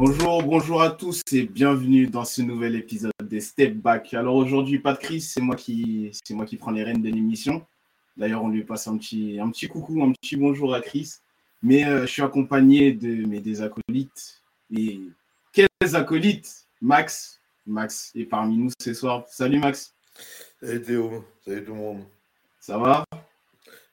Bonjour, 0.00 0.44
bonjour 0.44 0.80
à 0.80 0.90
tous 0.90 1.22
et 1.32 1.42
bienvenue 1.42 2.06
dans 2.06 2.24
ce 2.24 2.40
nouvel 2.40 2.76
épisode 2.76 3.10
des 3.20 3.40
Step 3.40 3.74
Back. 3.74 4.14
Alors 4.14 4.36
aujourd'hui, 4.36 4.78
pas 4.78 4.92
de 4.92 4.98
crise, 4.98 5.28
c'est 5.28 5.40
moi 5.40 5.56
qui, 5.56 6.10
c'est 6.12 6.34
moi 6.34 6.46
qui 6.46 6.56
prends 6.56 6.70
les 6.70 6.84
rênes 6.84 7.02
de 7.02 7.08
l'émission. 7.08 7.66
D'ailleurs, 8.16 8.44
on 8.44 8.48
lui 8.48 8.62
passe 8.62 8.86
un 8.86 8.96
petit, 8.96 9.40
un 9.40 9.50
petit 9.50 9.66
coucou, 9.66 10.00
un 10.04 10.12
petit 10.12 10.36
bonjour 10.36 10.72
à 10.72 10.82
Chris. 10.82 11.14
Mais 11.64 11.84
euh, 11.84 12.02
je 12.02 12.12
suis 12.12 12.22
accompagné 12.22 12.92
de 12.92 13.26
mes 13.26 13.40
des 13.40 13.60
acolytes. 13.60 14.40
Et 14.72 15.00
quels 15.52 15.96
acolytes? 15.96 16.68
Max, 16.80 17.40
Max 17.66 18.12
est 18.14 18.26
parmi 18.26 18.56
nous 18.56 18.70
ce 18.80 18.94
soir. 18.94 19.24
Salut 19.26 19.58
Max. 19.58 19.96
Salut 20.62 20.80
Théo, 20.80 21.24
salut 21.44 21.64
tout 21.64 21.74
le 21.74 21.76
monde. 21.76 22.04
Ça 22.60 22.78
va? 22.78 23.04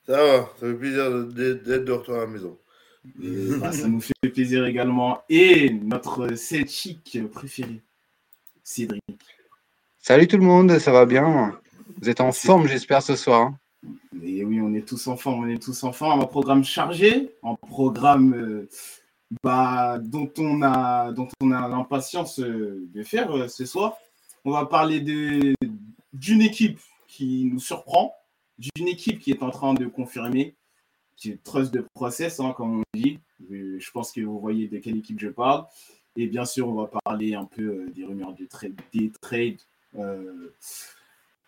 Ça 0.06 0.24
va, 0.24 0.50
ça 0.60 0.68
fait 0.68 0.76
plaisir 0.76 1.26
d'être 1.26 1.84
de 1.84 1.92
retour 1.92 2.14
à 2.14 2.20
la 2.20 2.28
maison. 2.28 2.56
Bah, 3.59 3.72
ça 3.72 3.88
nous 3.88 4.02
fait 4.02 4.14
plaisir 4.34 4.66
également. 4.66 5.22
Et 5.30 5.70
notre 5.70 6.27
chic 6.68 7.20
préféré, 7.32 7.82
Cédric. 8.63 9.04
Salut 10.00 10.27
tout 10.27 10.38
le 10.38 10.44
monde, 10.44 10.77
ça 10.80 10.91
va 10.91 11.05
bien? 11.05 11.60
Vous 12.02 12.10
êtes 12.10 12.22
en 12.22 12.32
forme, 12.32 12.68
j'espère, 12.68 13.02
ce 13.02 13.16
soir. 13.16 13.41
Hein 13.41 13.60
Et 14.23 14.44
oui, 14.44 14.60
on 14.62 14.73
est 14.73 14.88
tous 14.88 15.08
en 15.08 15.18
forme, 15.18 15.46
on 15.46 15.48
est 15.48 15.62
tous 15.62 15.84
en 15.84 15.91
forme. 15.91 16.22
Un 16.22 16.26
programme 16.26 16.63
chargé, 16.63 17.32
un 17.44 17.55
programme 17.55 18.34
euh, 18.34 18.70
bah, 19.44 19.99
dont 19.99 20.32
on 20.38 20.62
a, 20.62 21.12
dont 21.12 21.27
on 21.41 21.52
a 21.52 21.68
l'impatience 21.68 22.40
euh, 22.40 22.88
de 22.94 23.04
faire 23.04 23.32
euh, 23.35 23.48
ce 23.48 23.66
soir. 23.66 23.98
On 24.44 24.52
va 24.52 24.66
parler 24.66 24.99
d'une 25.02 26.41
équipe 26.41 26.80
qui 27.08 27.49
nous 27.52 27.60
surprend, 27.60 28.13
d'une 28.60 28.87
équipe 28.87 29.20
qui 29.20 29.32
est 29.32 29.41
en 29.41 29.49
train 29.49 29.74
de 29.74 29.85
confirmer 29.85 30.55
qui 31.18 31.32
est 31.32 31.44
trust 31.44 31.74
de 31.74 31.85
process, 31.94 32.40
hein, 32.40 32.54
comme 32.55 32.80
on 32.80 32.84
dit. 32.94 33.20
Je 33.49 33.91
pense 33.91 34.12
que 34.12 34.21
vous 34.21 34.40
voyez 34.40 34.68
de 34.68 34.77
quelle 34.80 34.98
équipe 34.98 35.20
je 35.20 35.30
parle. 35.30 35.66
Et 36.18 36.27
bien 36.27 36.46
sûr, 36.46 36.68
on 36.68 36.74
va 36.74 36.90
parler 37.04 37.35
un 37.35 37.46
peu 37.46 37.63
euh, 37.63 37.91
des 37.94 38.05
rumeurs 38.05 38.34
de 38.34 38.46
trade, 38.46 38.74
des 38.94 39.12
trades 39.21 39.60
euh, 39.99 40.54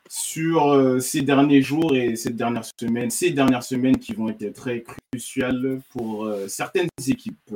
sur 0.10 0.68
euh, 0.68 1.00
ces 1.00 1.22
derniers 1.22 1.62
jours 1.62 1.96
et 1.96 2.16
ces 2.16 2.32
dernières 2.32 2.66
semaines, 2.80 3.10
ces 3.10 3.32
dernières 3.32 3.64
semaines 3.64 3.98
qui 3.98 4.14
vont 4.14 4.30
être 4.30 4.54
très 4.54 4.84
cruciales 4.84 5.82
pour 5.92 6.30
certaines 6.48 6.90
équipes. 7.08 7.54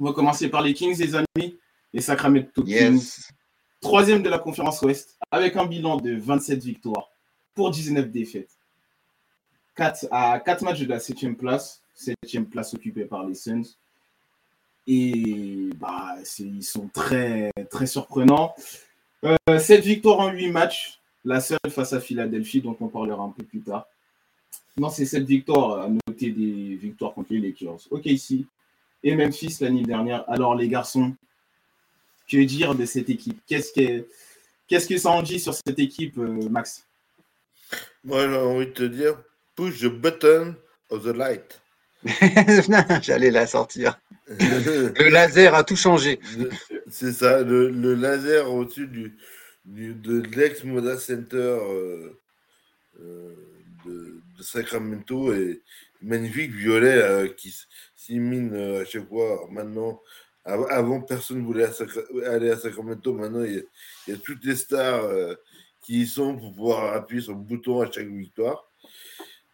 On 0.00 0.04
va 0.04 0.12
commencer 0.12 0.48
par 0.48 0.62
les 0.62 0.74
Kings, 0.74 0.98
les 0.98 1.14
amis, 1.14 1.58
les 1.92 2.00
Sacramento 2.00 2.62
Kings. 2.62 3.30
Troisième 3.80 4.22
de 4.22 4.28
la 4.28 4.38
conférence 4.38 4.82
Ouest, 4.82 5.18
avec 5.30 5.56
un 5.56 5.66
bilan 5.66 5.98
de 5.98 6.16
27 6.16 6.64
victoires 6.64 7.10
pour 7.54 7.70
19 7.70 8.10
défaites 8.10 8.57
à 9.80 10.40
4 10.40 10.62
matchs 10.62 10.80
de 10.80 10.88
la 10.88 11.00
7 11.00 11.36
place, 11.36 11.82
7 11.94 12.16
place 12.50 12.74
occupée 12.74 13.04
par 13.04 13.26
les 13.26 13.34
Suns. 13.34 13.62
Et 14.86 15.70
bah, 15.76 16.16
ils 16.38 16.62
sont 16.62 16.88
très, 16.88 17.50
très 17.70 17.86
surprenants. 17.86 18.54
Euh, 19.24 19.58
7 19.58 19.84
victoires 19.84 20.20
en 20.20 20.30
8 20.30 20.50
matchs, 20.50 21.00
la 21.24 21.40
seule 21.40 21.58
face 21.70 21.92
à 21.92 22.00
Philadelphie, 22.00 22.60
dont 22.60 22.76
on 22.80 22.88
parlera 22.88 23.22
un 23.22 23.30
peu 23.30 23.44
plus 23.44 23.60
tard. 23.60 23.86
Non, 24.78 24.90
c'est 24.90 25.06
cette 25.06 25.26
victoire, 25.26 25.80
à 25.80 25.88
noter 25.88 26.30
des 26.30 26.76
victoires 26.76 27.12
contre 27.12 27.32
les 27.32 27.40
Lakers. 27.40 27.80
Ok, 27.90 28.06
ici. 28.06 28.46
Et 29.02 29.14
Memphis 29.14 29.58
l'année 29.60 29.82
dernière. 29.82 30.24
Alors, 30.28 30.54
les 30.54 30.68
garçons, 30.68 31.14
que 32.28 32.36
dire 32.44 32.74
de 32.74 32.84
cette 32.84 33.10
équipe? 33.10 33.40
Qu'est-ce 33.46 33.72
que, 33.72 34.06
qu'est-ce 34.68 34.86
que 34.86 34.96
ça 34.96 35.10
en 35.10 35.22
dit 35.22 35.40
sur 35.40 35.54
cette 35.54 35.78
équipe, 35.78 36.18
euh, 36.18 36.48
Max? 36.48 36.84
Moi, 38.04 38.28
j'ai 38.28 38.36
envie 38.36 38.66
de 38.66 38.72
te 38.72 38.84
dire, 38.84 39.20
push 39.58 39.80
the 39.80 39.88
button 39.88 40.56
of 40.88 41.02
the 41.02 41.12
light. 41.12 41.60
J'allais 43.02 43.32
la 43.32 43.44
sortir. 43.44 43.98
le 44.28 45.08
laser 45.10 45.52
a 45.52 45.64
tout 45.64 45.74
changé. 45.74 46.20
C'est 46.88 47.12
ça, 47.12 47.42
le, 47.42 47.94
laser 47.94 48.52
au-dessus 48.52 48.86
du, 48.86 49.16
de 49.64 50.22
l'ex-Moda 50.36 50.96
Center 50.96 51.58
euh, 51.60 52.20
euh, 53.00 53.34
de, 53.84 54.22
Sacramento 54.40 55.32
est 55.32 55.60
magnifique, 56.02 56.52
violet, 56.52 57.02
euh, 57.02 57.26
qui 57.36 57.52
s'illumine 57.96 58.54
à 58.54 58.84
chaque 58.84 59.08
fois. 59.08 59.48
maintenant, 59.50 60.00
avant, 60.44 61.00
personne 61.00 61.40
ne 61.40 61.44
voulait 61.44 61.66
aller 62.26 62.50
à 62.50 62.56
Sacramento. 62.56 63.12
Maintenant, 63.12 63.42
il 63.42 63.64
y, 64.06 64.12
a, 64.12 64.16
toutes 64.18 64.44
les 64.44 64.54
stars 64.54 65.04
qui 65.82 66.02
y 66.02 66.06
sont 66.06 66.36
pour 66.36 66.54
pouvoir 66.54 66.94
appuyer 66.94 67.22
sur 67.22 67.32
le 67.32 67.40
bouton 67.40 67.80
à 67.80 67.90
chaque 67.90 68.06
victoire. 68.06 68.67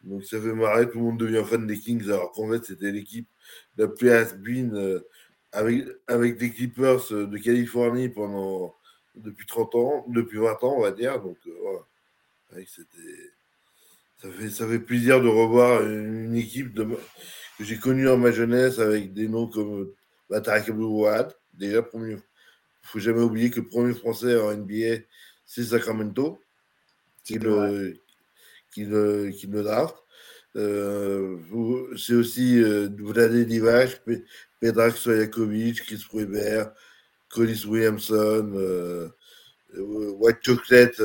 Donc 0.04 0.24
ça 0.24 0.40
fait 0.40 0.52
marrer, 0.52 0.88
tout 0.90 0.98
le 0.98 1.04
monde 1.04 1.18
devient 1.18 1.42
fan 1.46 1.66
des 1.66 1.78
Kings, 1.78 2.04
alors 2.04 2.32
qu'en 2.32 2.50
fait 2.50 2.64
c'était 2.64 2.92
l'équipe 2.92 3.28
la 3.76 3.88
plus 3.88 4.10
has-been 4.10 4.74
euh, 4.76 5.00
avec, 5.52 6.38
des 6.38 6.50
Clippers 6.50 7.12
euh, 7.12 7.26
de 7.26 7.38
Californie 7.38 8.10
pendant 8.10 8.74
depuis 9.14 9.46
30 9.46 9.74
ans, 9.76 10.04
depuis 10.08 10.38
20 10.38 10.62
ans 10.62 10.74
on 10.76 10.82
va 10.82 10.90
dire. 10.90 11.20
Donc 11.20 11.38
euh, 11.46 11.52
voilà, 11.62 12.66
ça 14.18 14.30
fait, 14.30 14.50
ça 14.50 14.68
fait 14.68 14.78
plaisir 14.78 15.22
de 15.22 15.28
revoir 15.28 15.82
une, 15.82 16.34
équipe 16.34 16.74
que 16.74 17.64
j'ai 17.64 17.78
connue 17.78 18.08
en 18.08 18.18
ma 18.18 18.30
jeunesse 18.30 18.78
avec 18.78 19.14
des 19.14 19.28
noms 19.28 19.46
comme 19.46 19.90
Batarak 20.28 20.68
Wad, 20.68 21.34
déjà 21.54 21.82
premier. 21.82 22.14
Il 22.14 22.88
faut 22.88 22.98
jamais 22.98 23.22
oublier 23.22 23.50
que 23.50 23.60
le 23.60 23.68
premier 23.68 23.94
français 23.94 24.38
en 24.38 24.54
NBA, 24.54 25.04
c'est 25.46 25.64
Sacramento, 25.64 26.38
qui 27.24 27.38
le, 27.38 27.98
qui 28.74 28.84
le, 28.84 29.30
qui 29.30 29.46
le 29.46 29.62
draft. 29.62 29.94
Euh, 30.56 31.36
c'est 31.96 32.14
aussi 32.14 32.62
euh, 32.62 32.88
Vladé 32.98 33.44
Divac, 33.44 34.02
Pedrax 34.60 34.98
Sojakovic, 35.00 35.82
Chris 35.82 36.04
Weber, 36.12 36.72
Collis 37.28 37.64
Williamson, 37.66 38.52
euh, 38.54 39.08
euh, 39.76 40.10
White 40.18 40.38
Chocolate, 40.42 41.00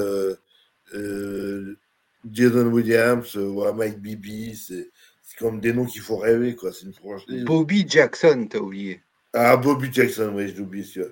Jason 2.30 2.68
Williams, 2.68 3.36
Mike 3.76 4.00
Bibi, 4.00 4.56
c'est 4.56 4.90
comme 5.38 5.60
des 5.60 5.74
noms 5.74 5.86
qu'il 5.86 6.02
faut 6.02 6.18
rêver, 6.18 6.56
quoi. 6.56 6.74
C'est 6.74 6.86
une 6.86 6.94
franchise. 6.94 7.44
Bobby 7.46 7.86
Jackson, 7.88 8.48
t'as 8.50 8.60
oublié. 8.60 9.02
Ah, 9.34 9.56
Bobby 9.58 9.90
Jackson, 9.92 10.34
oui, 10.36 10.50
je 10.50 10.56
l'ai 10.56 10.62
oublié, 10.62 10.84
sûr. 10.84 11.10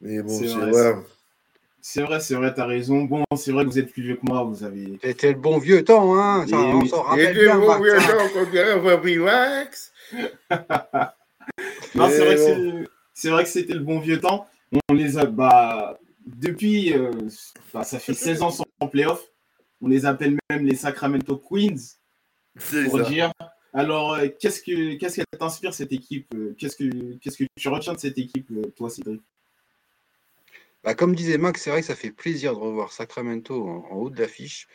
Mais 0.00 0.22
bon, 0.22 0.38
c'est 0.38 0.46
vrai. 0.46 0.94
C'est 1.88 2.02
vrai, 2.02 2.18
c'est 2.18 2.34
vrai, 2.34 2.52
t'as 2.52 2.66
raison. 2.66 3.04
Bon, 3.04 3.22
c'est 3.36 3.52
vrai 3.52 3.64
que 3.64 3.70
vous 3.70 3.78
êtes 3.78 3.92
plus 3.92 4.02
vieux 4.02 4.16
que 4.16 4.26
moi, 4.26 4.42
vous 4.42 4.64
avez. 4.64 4.98
C'était 5.04 5.32
le 5.32 5.38
bon 5.38 5.58
vieux 5.58 5.84
temps, 5.84 6.18
hein. 6.18 6.44
Ça, 6.48 6.56
on 6.58 6.84
s'en 6.84 7.02
rappelle 7.02 7.32
bien. 7.32 7.54
le 7.54 7.60
bon 7.60 7.80
vieux 7.80 7.96
temps 7.96 8.24
Non, 11.94 12.08
c'est 12.08 12.24
vrai, 12.24 12.88
c'est 13.14 13.30
vrai 13.30 13.44
que 13.44 13.50
c'était 13.50 13.74
le 13.74 13.84
bon 13.84 14.00
vieux 14.00 14.18
temps. 14.20 14.48
On 14.88 14.94
les 14.94 15.16
a, 15.16 15.26
bah, 15.26 15.96
depuis, 16.26 16.92
euh, 16.92 17.12
bah, 17.72 17.84
ça 17.84 18.00
fait 18.00 18.14
16 18.14 18.42
ans 18.42 18.50
sans 18.50 18.64
playoff. 18.88 19.22
On 19.80 19.86
les 19.86 20.06
appelle 20.06 20.36
même 20.50 20.66
les 20.66 20.74
Sacramento 20.74 21.36
Queens, 21.36 22.00
pour 22.90 23.00
dire. 23.02 23.30
Alors, 23.72 24.14
euh, 24.14 24.26
qu'est-ce 24.40 24.60
que 24.60 24.96
qu'est-ce 24.98 25.16
qu'elle 25.16 25.38
t'inspire 25.38 25.72
cette 25.72 25.92
équipe? 25.92 26.26
Euh, 26.34 26.52
Qu'est-ce 26.58 26.74
que 26.74 27.16
qu'est-ce 27.18 27.38
que 27.38 27.44
tu 27.56 27.68
retiens 27.68 27.92
de 27.92 28.00
cette 28.00 28.18
équipe, 28.18 28.50
toi, 28.74 28.90
Cédric? 28.90 29.22
Bah, 30.86 30.94
comme 30.94 31.16
disait 31.16 31.36
Max, 31.36 31.62
c'est 31.62 31.70
vrai 31.70 31.80
que 31.80 31.86
ça 31.88 31.96
fait 31.96 32.12
plaisir 32.12 32.52
de 32.52 32.60
revoir 32.60 32.92
Sacramento 32.92 33.66
en, 33.66 33.96
haut 33.96 34.08
de 34.08 34.20
l'affiche. 34.20 34.68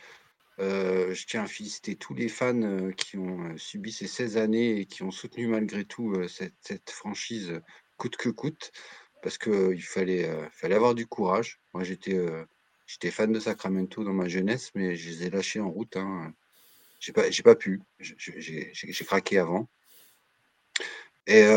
Euh, 0.59 1.13
je 1.13 1.25
tiens 1.25 1.43
à 1.43 1.47
féliciter 1.47 1.95
tous 1.95 2.13
les 2.13 2.27
fans 2.27 2.61
euh, 2.63 2.91
qui 2.91 3.17
ont 3.17 3.45
euh, 3.45 3.57
subi 3.57 3.93
ces 3.93 4.07
16 4.07 4.35
années 4.35 4.81
et 4.81 4.85
qui 4.85 5.03
ont 5.03 5.11
soutenu 5.11 5.47
malgré 5.47 5.85
tout 5.85 6.13
cette, 6.27 6.89
franchise 6.89 7.61
coûte 7.95 8.17
que 8.17 8.27
coûte, 8.27 8.73
parce 9.23 9.37
qu'il 9.37 9.81
fallait, 9.81 10.29
fallait 10.51 10.75
avoir 10.75 10.95
du 10.95 11.07
courage. 11.07 11.61
Moi, 11.73 11.85
j'étais 11.85 13.09
fan 13.09 13.31
de 13.31 13.39
Sacramento 13.39 14.03
dans 14.03 14.11
ma 14.11 14.27
jeunesse, 14.27 14.71
mais 14.75 14.97
je 14.97 15.11
les 15.11 15.27
ai 15.27 15.29
lâchés 15.29 15.61
en 15.61 15.71
route. 15.71 15.95
Hein. 15.95 16.33
J'ai 16.99 17.13
pas, 17.13 17.23
pas 17.45 17.55
pu. 17.55 17.79
J'ai 17.99 19.05
craqué 19.05 19.37
avant. 19.37 19.69
Et, 21.25 21.47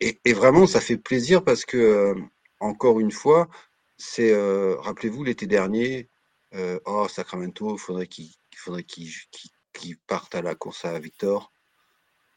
et, 0.00 0.32
vraiment, 0.34 0.66
ça 0.66 0.82
fait 0.82 0.98
plaisir 0.98 1.42
parce 1.42 1.64
que 1.64 2.14
encore 2.62 3.00
une 3.00 3.10
fois, 3.10 3.48
c'est, 3.96 4.32
euh, 4.32 4.76
rappelez-vous, 4.78 5.24
l'été 5.24 5.46
dernier, 5.46 6.08
euh, 6.54 6.78
oh, 6.86 7.08
Sacramento, 7.08 7.74
il 7.74 7.78
faudrait 7.78 8.06
qu'il 8.06 8.30
faudrait 8.56 8.84
qu'il 8.84 9.98
parte 10.06 10.34
à 10.34 10.42
la 10.42 10.54
course 10.54 10.84
à 10.84 10.98
Victor. 10.98 11.52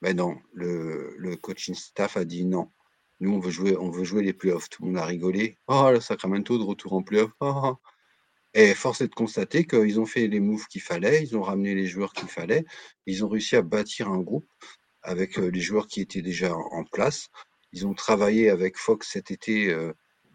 Mais 0.02 0.14
non, 0.14 0.38
le, 0.54 1.36
coaching 1.42 1.76
staff 1.76 2.18
a 2.18 2.26
dit 2.26 2.46
non. 2.46 2.72
Nous, 3.20 3.32
on 3.32 3.40
veut 3.40 3.52
jouer, 3.52 3.78
on 3.78 3.92
veut 3.92 4.04
jouer 4.04 4.24
les 4.24 4.34
playoffs. 4.34 4.70
Tout 4.70 4.84
le 4.84 4.90
monde 4.90 4.98
a 4.98 5.06
rigolé. 5.06 5.58
Oh, 5.68 5.90
le 5.92 6.02
Sacramento 6.02 6.58
de 6.58 6.64
retour 6.64 6.94
en 6.94 7.04
playoffs. 7.04 7.32
Oh, 7.40 7.54
oh. 7.64 7.76
Et 8.54 8.74
force 8.74 9.02
est 9.02 9.08
de 9.10 9.16
constater 9.16 9.66
qu'ils 9.66 10.00
ont 10.00 10.06
fait 10.06 10.28
les 10.28 10.40
moves 10.40 10.66
qu'il 10.68 10.82
fallait, 10.82 11.22
ils 11.24 11.38
ont 11.38 11.42
ramené 11.42 11.76
les 11.76 11.88
joueurs 11.88 12.14
qu'il 12.14 12.30
fallait, 12.30 12.64
ils 13.06 13.26
ont 13.26 13.28
réussi 13.28 13.58
à 13.58 13.62
bâtir 13.62 14.10
un 14.10 14.22
groupe 14.22 14.48
avec 15.02 15.38
euh, 15.38 15.48
les 15.48 15.60
joueurs 15.60 15.88
qui 15.88 16.00
étaient 16.02 16.22
déjà 16.22 16.56
en 16.56 16.86
place. 16.86 17.28
Ils 17.74 17.86
ont 17.86 17.94
travaillé 17.94 18.50
avec 18.50 18.78
Fox 18.78 19.10
cet 19.12 19.30
été 19.30 19.76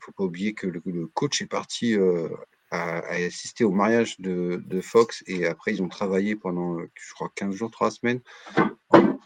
faut 0.01 0.13
pas 0.13 0.25
oublier 0.25 0.55
que 0.55 0.67
le, 0.67 1.07
coach 1.15 1.43
est 1.43 1.47
parti 1.47 1.95
euh, 1.95 2.29
à, 2.71 2.99
assister 3.09 3.65
au 3.65 3.71
mariage 3.71 4.19
de, 4.21 4.81
Fox 4.83 5.23
et 5.27 5.47
après 5.47 5.73
ils 5.73 5.83
ont 5.83 5.89
travaillé 5.89 6.37
pendant, 6.37 6.79
je 6.79 7.15
crois, 7.15 7.31
15 7.35 7.55
jours, 7.55 7.71
3 7.71 7.91
semaines 7.91 8.21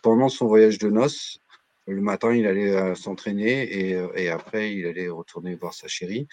pendant 0.03 0.29
son 0.29 0.47
voyage 0.47 0.79
de 0.79 0.91
noces 0.91 1.41
le 1.87 2.01
matin, 2.01 2.35
il 2.35 2.47
allait 2.47 2.95
s'entraîner 2.95 3.91
et, 4.17 4.29
après, 4.31 4.75
il 4.75 4.87
allait 4.87 5.09
retourner 5.09 5.55
voir 5.55 5.75
sa 5.75 5.87
chérie. 5.87 6.27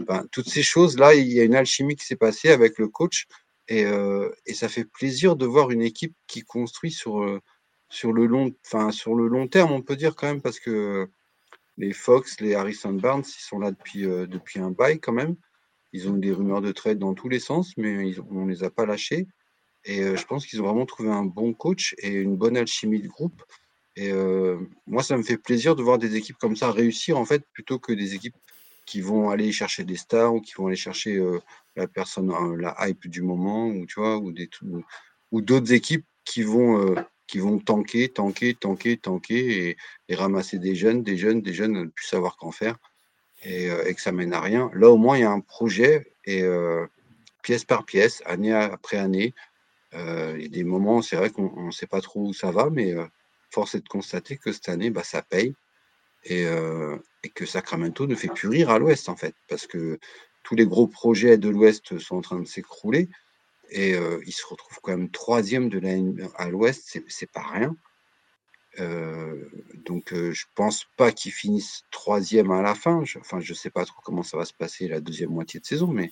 Ben, 0.00 0.26
toutes 0.32 0.48
ces 0.48 0.64
choses-là, 0.64 1.14
il 1.14 1.32
y 1.32 1.38
a 1.38 1.44
une 1.44 1.54
alchimie 1.54 1.94
qui 1.94 2.04
s'est 2.04 2.16
passée 2.16 2.50
avec 2.50 2.76
le 2.78 2.88
coach 2.88 3.26
et, 3.68 3.84
et, 4.46 4.54
ça 4.54 4.68
fait 4.68 4.84
plaisir 4.84 5.36
de 5.36 5.46
voir 5.46 5.70
une 5.70 5.82
équipe 5.82 6.14
qui 6.26 6.42
construit 6.42 6.90
sur, 6.90 7.40
sur, 7.88 8.12
le 8.12 8.26
long, 8.26 8.52
sur 8.90 9.14
le 9.14 9.28
long 9.28 9.46
terme, 9.46 9.70
on 9.70 9.82
peut 9.82 9.96
dire 9.96 10.16
quand 10.16 10.26
même, 10.26 10.42
parce 10.42 10.58
que 10.58 11.08
les 11.78 11.92
Fox, 11.92 12.40
les 12.40 12.54
Harrison 12.54 12.92
Barnes, 12.92 13.24
ils 13.26 13.42
sont 13.42 13.58
là 13.58 13.70
depuis, 13.70 14.02
depuis 14.02 14.60
un 14.60 14.70
bail 14.70 14.98
quand 15.00 15.12
même. 15.12 15.36
Ils 15.92 16.08
ont 16.08 16.16
eu 16.16 16.20
des 16.20 16.32
rumeurs 16.32 16.60
de 16.60 16.72
trade 16.72 16.98
dans 16.98 17.14
tous 17.14 17.28
les 17.28 17.38
sens, 17.38 17.76
mais 17.76 18.14
on 18.30 18.44
ne 18.44 18.50
les 18.50 18.64
a 18.64 18.70
pas 18.70 18.86
lâchés. 18.86 19.26
Et 19.84 20.16
je 20.16 20.24
pense 20.26 20.46
qu'ils 20.46 20.60
ont 20.60 20.64
vraiment 20.64 20.86
trouvé 20.86 21.10
un 21.10 21.24
bon 21.24 21.54
coach 21.54 21.94
et 21.98 22.08
une 22.08 22.36
bonne 22.36 22.56
alchimie 22.56 23.00
de 23.00 23.08
groupe. 23.08 23.42
Et 23.94 24.12
moi, 24.86 25.02
ça 25.02 25.16
me 25.16 25.22
fait 25.22 25.38
plaisir 25.38 25.76
de 25.76 25.82
voir 25.82 25.98
des 25.98 26.16
équipes 26.16 26.36
comme 26.38 26.56
ça 26.56 26.70
réussir, 26.70 27.18
en 27.18 27.24
fait, 27.24 27.44
plutôt 27.52 27.78
que 27.78 27.92
des 27.92 28.14
équipes 28.14 28.34
qui 28.84 29.00
vont 29.00 29.30
aller 29.30 29.52
chercher 29.52 29.84
des 29.84 29.96
stars 29.96 30.34
ou 30.34 30.40
qui 30.40 30.54
vont 30.54 30.66
aller 30.66 30.76
chercher 30.76 31.20
la 31.76 31.86
personne, 31.86 32.32
la 32.56 32.76
hype 32.80 33.06
du 33.08 33.22
moment, 33.22 33.68
ou 33.68 33.86
tu 33.86 34.00
vois, 34.00 34.18
ou 34.18 34.32
des 34.32 34.50
ou 35.32 35.40
d'autres 35.40 35.72
équipes 35.72 36.04
qui 36.24 36.42
vont 36.42 36.94
qui 37.26 37.38
vont 37.38 37.58
tanker, 37.58 38.08
tanker, 38.08 38.54
tanker, 38.54 38.96
tanker 38.96 39.76
et, 40.08 40.14
ramasser 40.14 40.58
des 40.58 40.74
jeunes, 40.74 41.02
des 41.02 41.16
jeunes, 41.16 41.42
des 41.42 41.52
jeunes, 41.52 41.72
ne 41.72 41.84
plus 41.86 42.06
savoir 42.06 42.36
qu'en 42.36 42.52
faire 42.52 42.76
et, 43.42 43.68
que 43.94 44.00
ça 44.00 44.12
mène 44.12 44.32
à 44.32 44.40
rien. 44.40 44.70
Là, 44.74 44.90
au 44.90 44.96
moins, 44.96 45.16
il 45.16 45.22
y 45.22 45.24
a 45.24 45.30
un 45.30 45.40
projet 45.40 46.12
et 46.24 46.42
pièce 47.42 47.64
par 47.64 47.84
pièce, 47.84 48.22
année 48.26 48.52
après 48.52 48.96
année. 48.96 49.34
il 49.92 50.42
y 50.42 50.46
a 50.46 50.48
des 50.48 50.64
moments, 50.64 51.02
c'est 51.02 51.16
vrai 51.16 51.30
qu'on 51.30 51.66
ne 51.66 51.70
sait 51.70 51.86
pas 51.86 52.00
trop 52.00 52.28
où 52.28 52.32
ça 52.32 52.50
va, 52.50 52.70
mais 52.70 52.94
force 53.50 53.74
est 53.74 53.80
de 53.80 53.88
constater 53.88 54.36
que 54.36 54.52
cette 54.52 54.68
année, 54.68 54.90
bah, 54.90 55.02
ça 55.02 55.22
paye 55.22 55.54
euh, 56.30 56.98
et, 57.22 57.28
que 57.30 57.46
Sacramento 57.46 58.06
ne 58.06 58.14
fait 58.14 58.28
plus 58.28 58.48
rire 58.48 58.70
à 58.70 58.78
l'ouest, 58.78 59.08
en 59.08 59.16
fait, 59.16 59.34
parce 59.48 59.66
que 59.66 59.98
tous 60.42 60.54
les 60.54 60.66
gros 60.66 60.86
projets 60.86 61.38
de 61.38 61.48
l'ouest 61.48 61.98
sont 61.98 62.16
en 62.16 62.20
train 62.20 62.38
de 62.38 62.46
s'écrouler 62.46 63.08
et 63.70 63.94
euh, 63.94 64.20
ils 64.26 64.32
se 64.32 64.46
retrouvent 64.46 64.80
quand 64.82 64.92
même 64.92 65.10
troisième 65.10 65.68
de 65.68 65.78
la 65.78 65.92
à 66.36 66.48
l'ouest, 66.48 66.98
c'est 67.08 67.30
pas 67.30 67.42
rien. 67.42 67.76
Euh, 68.78 69.48
donc 69.86 70.12
je 70.12 70.44
pense 70.54 70.84
pas 70.96 71.12
qu'ils 71.12 71.32
finissent 71.32 71.82
troisième 71.90 72.50
à 72.50 72.62
la 72.62 72.74
fin. 72.74 73.02
Enfin, 73.18 73.40
je 73.40 73.54
sais 73.54 73.70
pas 73.70 73.84
trop 73.84 74.00
comment 74.04 74.22
ça 74.22 74.36
va 74.36 74.44
se 74.44 74.54
passer 74.54 74.88
la 74.88 75.00
deuxième 75.00 75.30
moitié 75.30 75.60
de 75.60 75.66
saison, 75.66 75.88
mais 75.88 76.10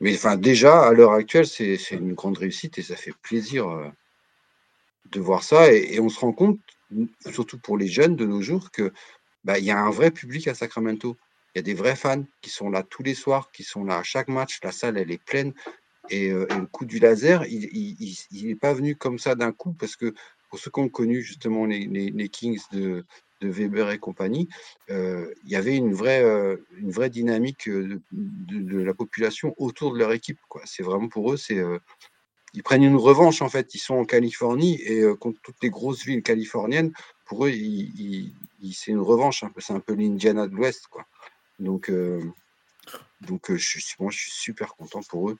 mais 0.00 0.14
enfin 0.14 0.36
déjà 0.36 0.82
à 0.82 0.92
l'heure 0.92 1.12
actuelle, 1.12 1.46
c'est 1.46 1.76
une 1.92 2.14
grande 2.14 2.38
réussite 2.38 2.78
et 2.78 2.82
ça 2.82 2.96
fait 2.96 3.14
plaisir 3.22 3.92
de 5.10 5.20
voir 5.20 5.42
ça. 5.42 5.72
Et, 5.72 6.00
on 6.00 6.08
se 6.08 6.20
rend 6.20 6.32
compte, 6.32 6.60
surtout 7.30 7.58
pour 7.58 7.78
les 7.78 7.88
jeunes 7.88 8.16
de 8.16 8.26
nos 8.26 8.42
jours, 8.42 8.70
que 8.70 8.92
bah, 9.44 9.58
il 9.58 9.64
y 9.64 9.70
a 9.70 9.78
un 9.78 9.90
vrai 9.90 10.10
public 10.10 10.48
à 10.48 10.54
Sacramento. 10.54 11.16
Il 11.54 11.58
y 11.58 11.60
a 11.60 11.62
des 11.62 11.74
vrais 11.74 11.96
fans 11.96 12.24
qui 12.40 12.50
sont 12.50 12.70
là 12.70 12.82
tous 12.82 13.02
les 13.02 13.14
soirs, 13.14 13.50
qui 13.52 13.62
sont 13.62 13.84
là 13.84 13.98
à 13.98 14.02
chaque 14.02 14.28
match. 14.28 14.58
La 14.62 14.72
salle, 14.72 14.96
elle 14.96 15.10
est 15.10 15.22
pleine. 15.22 15.52
Et, 16.10 16.30
euh, 16.30 16.46
le 16.50 16.66
coup 16.66 16.84
du 16.84 16.98
laser, 16.98 17.44
il 17.46 18.46
n'est 18.46 18.54
pas 18.54 18.74
venu 18.74 18.96
comme 18.96 19.18
ça 19.18 19.34
d'un 19.34 19.52
coup, 19.52 19.72
parce 19.72 19.96
que 19.96 20.14
pour 20.50 20.58
ceux 20.58 20.70
qui 20.70 20.80
ont 20.80 20.88
connu 20.88 21.22
justement 21.22 21.64
les, 21.64 22.28
Kings 22.28 22.60
de, 22.72 23.04
Weber 23.40 23.90
et 23.90 23.98
compagnie, 23.98 24.48
euh, 24.90 25.32
il 25.44 25.50
y 25.50 25.56
avait 25.56 25.76
une 25.76 25.94
vraie, 25.94 26.22
euh, 26.22 26.56
dynamique 27.08 27.68
de, 27.68 28.78
la 28.82 28.94
population 28.94 29.54
autour 29.56 29.92
de 29.94 29.98
leur 29.98 30.12
équipe. 30.12 30.38
C'est 30.64 30.82
vraiment 30.82 31.08
pour 31.08 31.32
eux, 31.32 31.38
ils 32.54 32.62
prennent 32.62 32.82
une 32.82 32.96
revanche 32.96 33.40
en 33.40 33.48
fait. 33.48 33.74
Ils 33.74 33.78
sont 33.78 33.94
en 33.94 34.04
Californie 34.04 34.80
et 34.82 35.04
contre 35.18 35.40
toutes 35.42 35.56
les 35.62 35.70
grosses 35.70 36.04
villes 36.04 36.22
californiennes, 36.22 36.92
pour 37.24 37.46
eux, 37.46 37.52
c'est 37.52 38.90
une 38.90 39.00
revanche. 39.00 39.44
C'est 39.58 39.72
un 39.72 39.80
peu 39.80 39.94
l'Indiana 39.94 40.46
de 40.46 40.54
l'Ouest. 40.54 40.86
Donc, 41.58 41.90
moi, 41.90 43.48
je 43.48 44.18
suis 44.18 44.30
super 44.30 44.74
content 44.74 45.00
pour 45.08 45.30
eux 45.30 45.38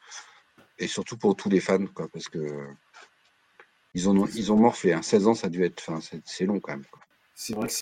et 0.82 0.88
surtout 0.88 1.16
pour 1.16 1.36
tous 1.36 1.48
les 1.48 1.60
fans, 1.60 1.86
quoi, 1.86 2.08
parce 2.08 2.28
que 2.28 2.38
ils 3.94 4.08
ont, 4.08 4.26
ils 4.34 4.52
ont 4.52 4.56
morflé. 4.56 4.96
16 5.00 5.26
hein. 5.26 5.30
ans, 5.30 5.34
ça 5.34 5.46
a 5.46 5.50
dû 5.50 5.64
être, 5.64 5.92
c'est 6.24 6.46
long 6.46 6.60
quand 6.60 6.72
même. 6.72 6.84
C'est 7.34 7.54
vrai 7.54 7.68
que 7.68 7.74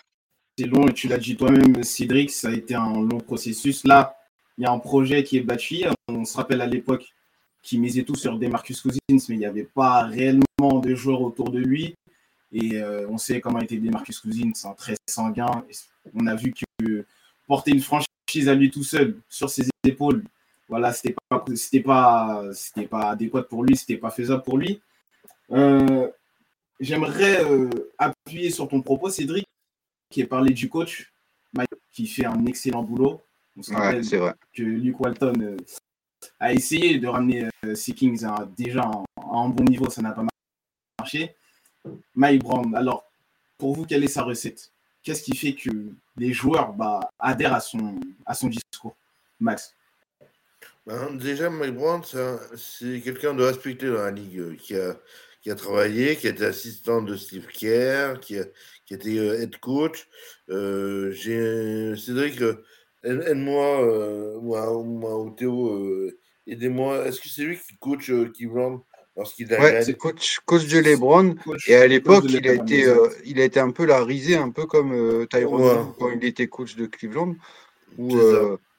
c'est 0.59 0.67
long 0.67 0.87
et 0.89 0.93
tu 0.93 1.09
l'as 1.09 1.19
dit 1.19 1.37
toi-même, 1.37 1.83
Cédric, 1.83 2.31
ça 2.31 2.49
a 2.49 2.53
été 2.53 2.75
un 2.75 3.01
long 3.03 3.21
processus. 3.21 3.85
Là, 3.85 4.17
il 4.59 4.65
y 4.65 4.67
a 4.67 4.71
un 4.71 4.79
projet 4.79 5.23
qui 5.25 5.39
est 5.39 5.43
bâti. 5.43 5.85
On 6.09 6.25
se 6.25 6.37
rappelle 6.37 6.61
à 6.61 6.67
l'époque 6.67 7.15
qui 7.63 7.79
misait 7.79 8.03
tout 8.03 8.15
sur 8.15 8.39
Demarcus 8.39 8.81
Cousins, 8.81 8.99
mais 9.11 9.35
il 9.35 9.39
n'y 9.39 9.47
avait 9.47 9.65
pas 9.65 10.03
réellement 10.05 10.81
de 10.83 10.95
joueurs 10.95 11.23
autour 11.23 11.51
de 11.51 11.59
lui. 11.59 11.95
Et 12.53 12.77
euh, 12.77 13.07
on 13.09 13.17
sait 13.17 13.41
comment 13.41 13.61
était 13.61 13.77
Demarcus 13.77 14.19
Cousins, 14.19 14.51
un 14.65 14.75
très 14.75 14.97
sanguin. 15.09 15.65
on 16.15 16.27
a 16.27 16.35
vu 16.35 16.53
que 16.53 17.07
porter 17.47 17.71
une 17.71 17.81
franchise 17.81 18.49
à 18.49 18.55
lui 18.55 18.71
tout 18.71 18.83
seul 18.83 19.17
sur 19.29 19.49
ses 19.51 19.69
épaules, 19.85 20.25
voilà, 20.71 20.93
c'était 20.93 21.17
pas, 21.29 21.45
c'était 21.57 21.81
pas, 21.81 22.45
c'était 22.55 22.87
pas 22.87 23.11
adéquat 23.11 23.43
pour 23.43 23.65
lui, 23.65 23.77
c'était 23.77 23.97
pas 23.97 24.11
faisable 24.11 24.43
pour 24.43 24.57
lui. 24.57 24.81
Euh, 25.51 26.09
j'aimerais 26.79 27.45
euh, 27.45 27.69
appuyer 27.99 28.51
sur 28.51 28.69
ton 28.69 28.81
propos, 28.81 29.11
Cédric, 29.11 29.47
qui 30.09 30.21
est 30.21 30.27
parlé 30.27 30.55
du 30.55 30.69
coach, 30.69 31.13
qui 31.93 32.07
fait 32.07 32.25
un 32.25 32.47
excellent 32.47 32.85
boulot. 32.85 33.21
On 33.57 33.63
se 33.63 33.75
rappelle 33.75 34.07
que 34.55 34.63
Luke 34.63 35.01
Walton 35.01 35.57
a 36.39 36.53
essayé 36.53 36.99
de 36.99 37.09
ramener 37.09 37.49
euh, 37.65 37.75
Kings 37.75 38.25
à, 38.25 38.49
déjà 38.57 38.83
à, 38.83 39.05
un 39.17 39.49
bon 39.49 39.65
niveau, 39.65 39.91
ça 39.91 40.03
n'a 40.03 40.13
pas 40.13 40.25
marché. 41.01 41.35
Mike 42.15 42.45
Brown, 42.45 42.77
alors 42.77 43.11
pour 43.59 43.75
vous, 43.75 43.87
quelle 43.87 44.05
est 44.05 44.09
sa 44.09 44.23
recette? 44.23 44.71
Qu'est-ce 45.03 45.25
qui 45.25 45.37
fait 45.37 45.55
que 45.55 45.71
les 46.17 46.33
joueurs 46.33 46.75
bah, 46.75 47.01
adhèrent 47.19 47.55
à 47.55 47.61
son, 47.61 47.99
à 48.25 48.35
son 48.35 48.49
discours? 48.49 48.95
Max 49.41 49.75
ben, 50.91 51.17
Déjà, 51.17 51.51
Mike 51.51 51.75
Brown, 51.75 52.03
c'est 52.57 53.01
quelqu'un 53.01 53.35
de 53.35 53.43
respecté 53.45 53.87
dans 53.87 53.95
la 53.95 54.11
ligue 54.11 54.39
euh, 54.39 54.57
qui 54.57 54.77
a, 54.77 54.97
qui 55.43 55.51
a 55.51 55.55
travaillé, 55.55 56.17
qui 56.17 56.27
a 56.27 56.31
été 56.31 56.45
assistant 56.45 57.03
de 57.03 57.17
Steve 57.17 57.47
Kerr, 57.47 58.21
qui 58.21 58.39
a, 58.39 58.45
qui 58.85 58.95
a 58.95 58.97
été 58.97 59.19
euh, 59.19 59.41
head 59.41 59.57
coach. 59.59 60.09
Euh, 60.51 61.15
Cédric, 61.97 62.41
aide-moi, 63.05 63.85
euh, 63.85 64.41
moi, 64.41 64.83
moi, 64.83 65.19
ou 65.21 65.31
Théo, 65.31 65.69
euh, 65.69 66.19
aidez-moi. 66.47 67.07
Est-ce 67.07 67.21
que 67.21 67.29
c'est 67.29 67.43
lui 67.43 67.57
qui 67.57 67.77
coach 67.79 68.11
euh, 68.11 68.31
Cleveland 68.37 68.85
lorsqu'il 69.17 69.53
a 69.55 69.61
Ouais, 69.61 69.83
c'est 69.83 69.97
coach, 69.97 70.41
coach 70.45 70.67
de 70.67 70.79
LeBron. 70.79 71.37
et 71.67 71.77
à 71.77 71.87
l'époque, 71.87 72.25
il, 72.29 72.49
a 72.49 72.55
été, 72.55 72.87
euh, 72.87 73.09
il 73.25 73.41
a 73.41 73.45
été 73.45 73.61
un 73.61 73.71
peu 73.71 73.85
la 73.85 74.05
risée, 74.05 74.37
un 74.37 74.51
peu 74.51 74.67
comme 74.67 74.93
euh, 74.93 75.27
Tyrone 75.27 75.93
quand 75.99 76.11
il 76.11 76.25
était 76.25 76.49
coach 76.49 76.77
de 76.77 76.87
Cleveland. 76.87 77.37
Où, 77.99 78.17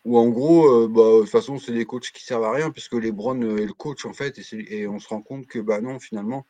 où 0.04 0.18
en 0.18 0.30
gros, 0.30 0.88
bah, 0.88 1.02
de 1.02 1.20
toute 1.22 1.30
façon, 1.30 1.60
c'est 1.60 1.74
des 1.74 1.86
coachs 1.86 2.12
qui 2.12 2.24
servent 2.24 2.44
à 2.44 2.52
rien 2.52 2.72
puisque 2.72 2.94
LeBron 2.94 3.40
est 3.42 3.66
le 3.66 3.74
coach 3.74 4.06
en 4.06 4.14
fait. 4.14 4.40
Et, 4.40 4.80
et 4.80 4.88
on 4.88 5.00
se 5.00 5.08
rend 5.08 5.22
compte 5.22 5.46
que 5.48 5.60
bah 5.60 5.80
non, 5.82 6.00
finalement, 6.00 6.48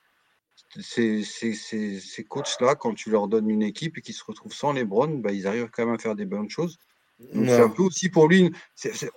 ces, 0.79 1.23
ces, 1.23 1.53
ces, 1.53 1.99
ces 1.99 2.23
coachs-là, 2.23 2.75
quand 2.75 2.93
tu 2.93 3.09
leur 3.09 3.27
donnes 3.27 3.49
une 3.49 3.63
équipe 3.63 3.97
et 3.97 4.01
qu'ils 4.01 4.15
se 4.15 4.23
retrouvent 4.23 4.53
sans 4.53 4.73
LeBron, 4.73 5.19
bah, 5.19 5.31
ils 5.31 5.47
arrivent 5.47 5.69
quand 5.71 5.85
même 5.85 5.95
à 5.95 5.99
faire 5.99 6.15
des 6.15 6.25
bonnes 6.25 6.49
choses. 6.49 6.77
Donc 7.33 7.45
c'est 7.47 7.61
un 7.61 7.69
peu 7.69 7.83
aussi 7.83 8.09
pour 8.09 8.27
lui. 8.27 8.51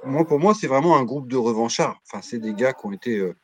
moi, 0.05 0.27
pour 0.27 0.39
moi, 0.39 0.55
c'est 0.55 0.67
vraiment 0.67 0.97
un 0.97 1.05
groupe 1.05 1.29
de 1.29 1.37
revanchards. 1.37 2.01
Enfin, 2.07 2.21
c'est 2.21 2.39
des 2.39 2.53
gars 2.53 2.73
qui 2.73 2.87
ont 2.87 2.93
été, 2.93 3.19
euh, 3.19 3.35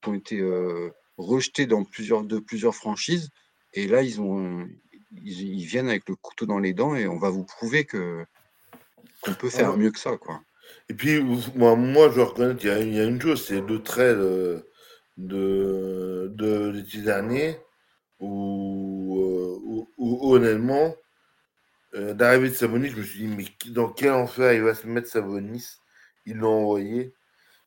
qui 0.00 0.08
ont 0.10 0.14
été 0.14 0.38
euh, 0.38 0.90
rejetés 1.16 1.66
dans 1.66 1.84
plusieurs, 1.84 2.22
de 2.22 2.38
plusieurs 2.38 2.74
franchises. 2.74 3.30
Et 3.72 3.88
là, 3.88 4.02
ils, 4.02 4.20
ont, 4.20 4.66
ils, 5.10 5.64
viennent 5.64 5.88
avec 5.88 6.08
le 6.08 6.14
couteau 6.14 6.46
dans 6.46 6.60
les 6.60 6.72
dents 6.72 6.94
et 6.94 7.08
on 7.08 7.18
va 7.18 7.30
vous 7.30 7.44
prouver 7.44 7.84
que 7.84 8.24
qu'on 9.22 9.34
peut 9.34 9.50
faire 9.50 9.76
mieux 9.76 9.90
que 9.90 9.98
ça. 9.98 10.16
Quoi. 10.16 10.40
Et 10.88 10.94
puis, 10.94 11.20
moi, 11.54 11.76
moi 11.76 12.10
je 12.14 12.20
reconnais 12.20 12.56
qu'il 12.56 12.94
y, 12.94 13.00
a 13.00 13.04
une 13.04 13.20
chose, 13.20 13.44
c'est 13.44 13.60
le 13.60 13.82
trait 13.82 14.14
de, 14.14 14.66
de, 15.16 16.70
l'été 16.72 16.98
dernier 17.02 17.58
où, 18.20 19.18
euh, 19.20 19.86
où 19.98 20.34
honnêtement, 20.34 20.94
euh, 21.94 22.14
d'arrivée 22.14 22.50
de 22.50 22.54
Savonis, 22.54 22.90
je 22.90 22.96
me 22.96 23.02
suis 23.02 23.26
dit, 23.26 23.28
mais 23.28 23.72
dans 23.72 23.88
quel 23.88 24.12
enfer 24.12 24.52
il 24.52 24.62
va 24.62 24.74
se 24.74 24.86
mettre 24.86 25.08
Savonis 25.08 25.78
Ils 26.26 26.36
l'ont 26.36 26.62
envoyé. 26.62 27.14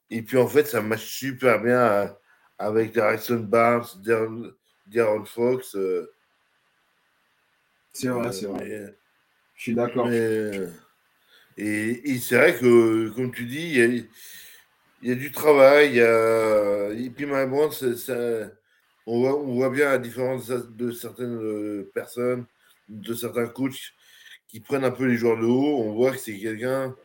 Et 0.10 0.22
puis 0.22 0.38
en 0.38 0.48
fait, 0.48 0.66
ça 0.66 0.82
marche 0.82 1.06
super 1.06 1.62
bien 1.62 1.80
euh, 1.80 2.08
avec 2.58 2.98
Harrison 2.98 3.40
Barnes, 3.40 3.86
Darren 4.88 5.26
Fox. 5.26 5.76
Euh. 5.76 6.12
c'est 7.92 8.08
vrai, 8.10 8.32
c'est 8.32 8.46
vrai. 8.46 8.96
je 9.56 9.62
suis 9.62 9.74
d'accord. 9.74 10.08
Et, 11.60 12.18
c'est 12.20 12.38
vrai 12.38 12.56
que, 12.56 13.10
comme 13.10 13.32
tu 13.32 13.46
dis, 13.46 13.76
il 13.76 14.08
y 15.04 15.12
a, 15.12 15.16
du 15.16 15.32
travail. 15.32 16.00
Et 16.00 17.10
puis, 17.10 17.26
ma 17.26 17.46
ça, 17.72 18.52
on, 19.06 19.20
voit, 19.20 19.40
on 19.40 19.54
voit 19.56 19.70
bien 19.70 19.90
la 19.90 19.98
différence 19.98 20.48
de 20.48 20.92
certaines 20.92 21.86
personnes, 21.94 22.46
de 22.88 23.14
certains 23.14 23.48
coachs 23.48 23.94
qui 24.48 24.60
prennent 24.60 24.86
un 24.86 24.92
peu 24.92 25.06
les 25.06 25.16
joueurs 25.16 25.38
de 25.38 25.46
haut. 25.46 25.80
On 25.80 25.94
voit 25.94 26.12
que 26.12 26.18
c'est 26.18 26.38
quelqu'un 26.38 26.96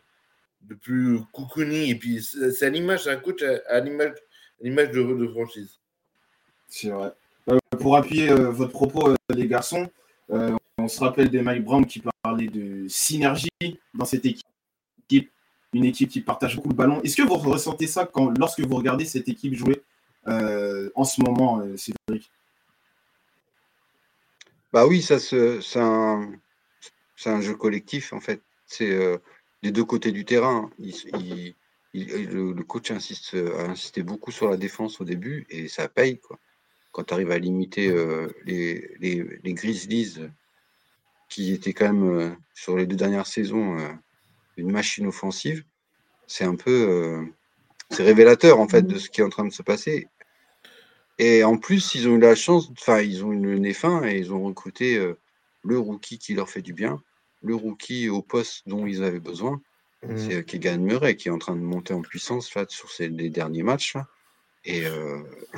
de 0.62 0.74
plus 0.74 1.20
cocooning. 1.32 1.90
Et 1.90 1.94
puis, 1.94 2.22
c'est 2.22 2.70
l'image, 2.70 3.06
un 3.06 3.16
coach 3.16 3.42
à, 3.68 3.80
l'image, 3.80 4.90
de, 4.90 5.28
franchise. 5.28 5.78
C'est 6.68 6.90
vrai. 6.90 7.12
Euh, 7.50 7.58
pour 7.78 7.96
appuyer 7.96 8.30
euh, 8.30 8.50
votre 8.50 8.72
propos, 8.72 9.10
euh, 9.10 9.16
les 9.34 9.46
garçons, 9.46 9.88
on 10.28 10.56
on 10.84 10.88
se 10.88 11.00
rappelle 11.00 11.30
de 11.30 11.40
Mike 11.40 11.64
Brown 11.64 11.86
qui 11.86 12.02
parlait 12.22 12.48
de 12.48 12.86
synergie 12.88 13.48
dans 13.94 14.04
cette 14.04 14.26
équipe, 14.26 15.30
une 15.72 15.84
équipe 15.84 16.10
qui 16.10 16.20
partage 16.20 16.56
beaucoup 16.56 16.68
le 16.68 16.74
ballon. 16.74 17.00
Est-ce 17.02 17.16
que 17.16 17.22
vous 17.22 17.36
ressentez 17.36 17.86
ça 17.86 18.04
quand, 18.04 18.38
lorsque 18.38 18.60
vous 18.60 18.76
regardez 18.76 19.06
cette 19.06 19.28
équipe 19.28 19.54
jouer 19.54 19.82
euh, 20.28 20.90
en 20.94 21.04
ce 21.04 21.22
moment, 21.22 21.60
euh, 21.60 21.76
Cédric? 21.76 22.30
Bah 24.72 24.86
oui, 24.86 25.00
ça 25.02 25.18
c'est 25.18 25.78
un, 25.78 27.40
jeu 27.40 27.54
collectif 27.54 28.12
en 28.12 28.20
fait. 28.20 28.42
C'est 28.66 28.92
euh, 28.92 29.16
des 29.62 29.72
deux 29.72 29.84
côtés 29.84 30.12
du 30.12 30.24
terrain. 30.24 30.70
Le, 30.78 32.62
coach 32.62 32.90
insiste, 32.90 33.34
a 33.34 33.70
insisté 33.70 34.02
beaucoup 34.02 34.32
sur 34.32 34.50
la 34.50 34.56
défense 34.58 35.00
au 35.00 35.04
début 35.04 35.46
et 35.48 35.68
ça 35.68 35.88
paye. 35.88 36.18
Quoi. 36.18 36.38
Quand 36.92 37.04
tu 37.04 37.14
arrives 37.14 37.30
à 37.30 37.38
limiter 37.38 37.88
les, 38.44 38.96
les, 39.00 39.40
les, 39.42 39.54
Grizzlies, 39.54 40.20
qui 41.34 41.52
étaient 41.52 41.72
quand 41.72 41.92
même 41.92 42.36
sur 42.54 42.76
les 42.76 42.86
deux 42.86 42.94
dernières 42.94 43.26
saisons 43.26 43.76
une 44.56 44.70
machine 44.70 45.08
offensive, 45.08 45.64
c'est 46.28 46.44
un 46.44 46.54
peu 46.54 47.26
c'est 47.90 48.04
révélateur 48.04 48.60
en 48.60 48.68
fait 48.68 48.82
de 48.82 48.98
ce 48.98 49.10
qui 49.10 49.20
est 49.20 49.24
en 49.24 49.30
train 49.30 49.44
de 49.44 49.52
se 49.52 49.62
passer. 49.62 50.06
Et 51.18 51.42
en 51.42 51.56
plus, 51.56 51.94
ils 51.96 52.08
ont 52.08 52.14
eu 52.14 52.20
la 52.20 52.36
chance, 52.36 52.70
enfin, 52.70 53.00
ils 53.00 53.24
ont 53.24 53.32
eu 53.32 53.40
le 53.40 53.58
nez 53.58 53.74
fin 53.74 54.04
et 54.04 54.16
ils 54.16 54.32
ont 54.32 54.44
recruté 54.44 54.96
le 55.64 55.78
rookie 55.78 56.18
qui 56.18 56.34
leur 56.34 56.48
fait 56.48 56.62
du 56.62 56.72
bien, 56.72 57.02
le 57.42 57.56
rookie 57.56 58.08
au 58.08 58.22
poste 58.22 58.62
dont 58.66 58.86
ils 58.86 59.02
avaient 59.02 59.18
besoin. 59.18 59.60
Mmh. 60.06 60.16
C'est 60.16 60.44
Kegan 60.44 60.78
Murray 60.78 61.16
qui 61.16 61.28
est 61.28 61.32
en 61.32 61.38
train 61.38 61.56
de 61.56 61.62
monter 61.62 61.94
en 61.94 62.02
puissance 62.02 62.54
là, 62.54 62.64
sur 62.68 62.92
ces 62.92 63.08
les 63.08 63.30
derniers 63.30 63.64
matchs 63.64 63.96
et, 64.64 64.84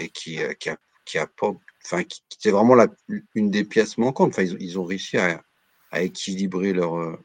et 0.01 0.09
qui, 0.09 0.39
qui, 0.59 0.71
a, 0.71 0.79
qui 1.05 1.19
apporte, 1.19 1.59
enfin, 1.85 2.03
qui, 2.03 2.23
c'est 2.39 2.51
vraiment 2.51 2.75
la, 2.75 2.89
une 3.35 3.51
des 3.51 3.65
pièces 3.65 3.99
manquantes. 3.99 4.31
Enfin, 4.31 4.43
ils, 4.43 4.57
ils 4.61 4.79
ont 4.79 4.85
réussi 4.85 5.19
à, 5.19 5.43
à 5.91 6.03
équilibrer 6.03 6.73
leur, 6.73 7.19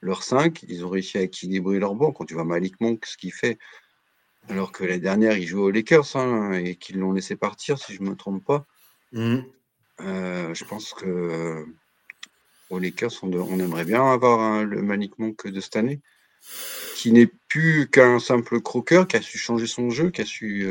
leur 0.00 0.22
5, 0.22 0.64
ils 0.68 0.84
ont 0.84 0.90
réussi 0.90 1.18
à 1.18 1.22
équilibrer 1.22 1.78
leur 1.78 1.94
banc. 1.94 2.12
Quand 2.12 2.24
tu 2.24 2.34
vois 2.34 2.44
Malik 2.44 2.80
Monk, 2.80 3.04
ce 3.06 3.16
qu'il 3.16 3.32
fait, 3.32 3.58
alors 4.48 4.72
que 4.72 4.84
l'année 4.84 5.00
dernière, 5.00 5.36
il 5.36 5.46
jouait 5.46 5.62
aux 5.62 5.70
Lakers 5.70 6.16
hein, 6.16 6.52
et 6.52 6.76
qu'ils 6.76 6.98
l'ont 6.98 7.12
laissé 7.12 7.36
partir, 7.36 7.78
si 7.78 7.94
je 7.94 8.02
ne 8.02 8.10
me 8.10 8.16
trompe 8.16 8.44
pas. 8.44 8.66
Mmh. 9.12 9.38
Euh, 10.00 10.54
je 10.54 10.64
pense 10.64 10.94
que 10.94 11.06
euh, 11.06 11.64
aux 12.70 12.78
Lakers, 12.78 13.12
on, 13.22 13.32
on, 13.32 13.58
aimerait 13.58 13.84
bien 13.84 14.10
avoir 14.10 14.64
le 14.64 14.80
Malik 14.82 15.18
Monk 15.18 15.46
de 15.46 15.60
cette 15.60 15.76
année, 15.76 16.00
qui 16.96 17.12
n'est 17.12 17.30
plus 17.48 17.88
qu'un 17.90 18.18
simple 18.20 18.60
croqueur, 18.60 19.06
qui 19.08 19.16
a 19.16 19.22
su 19.22 19.38
changer 19.38 19.66
son 19.66 19.90
jeu, 19.90 20.10
qui 20.10 20.22
a 20.22 20.24
su, 20.24 20.68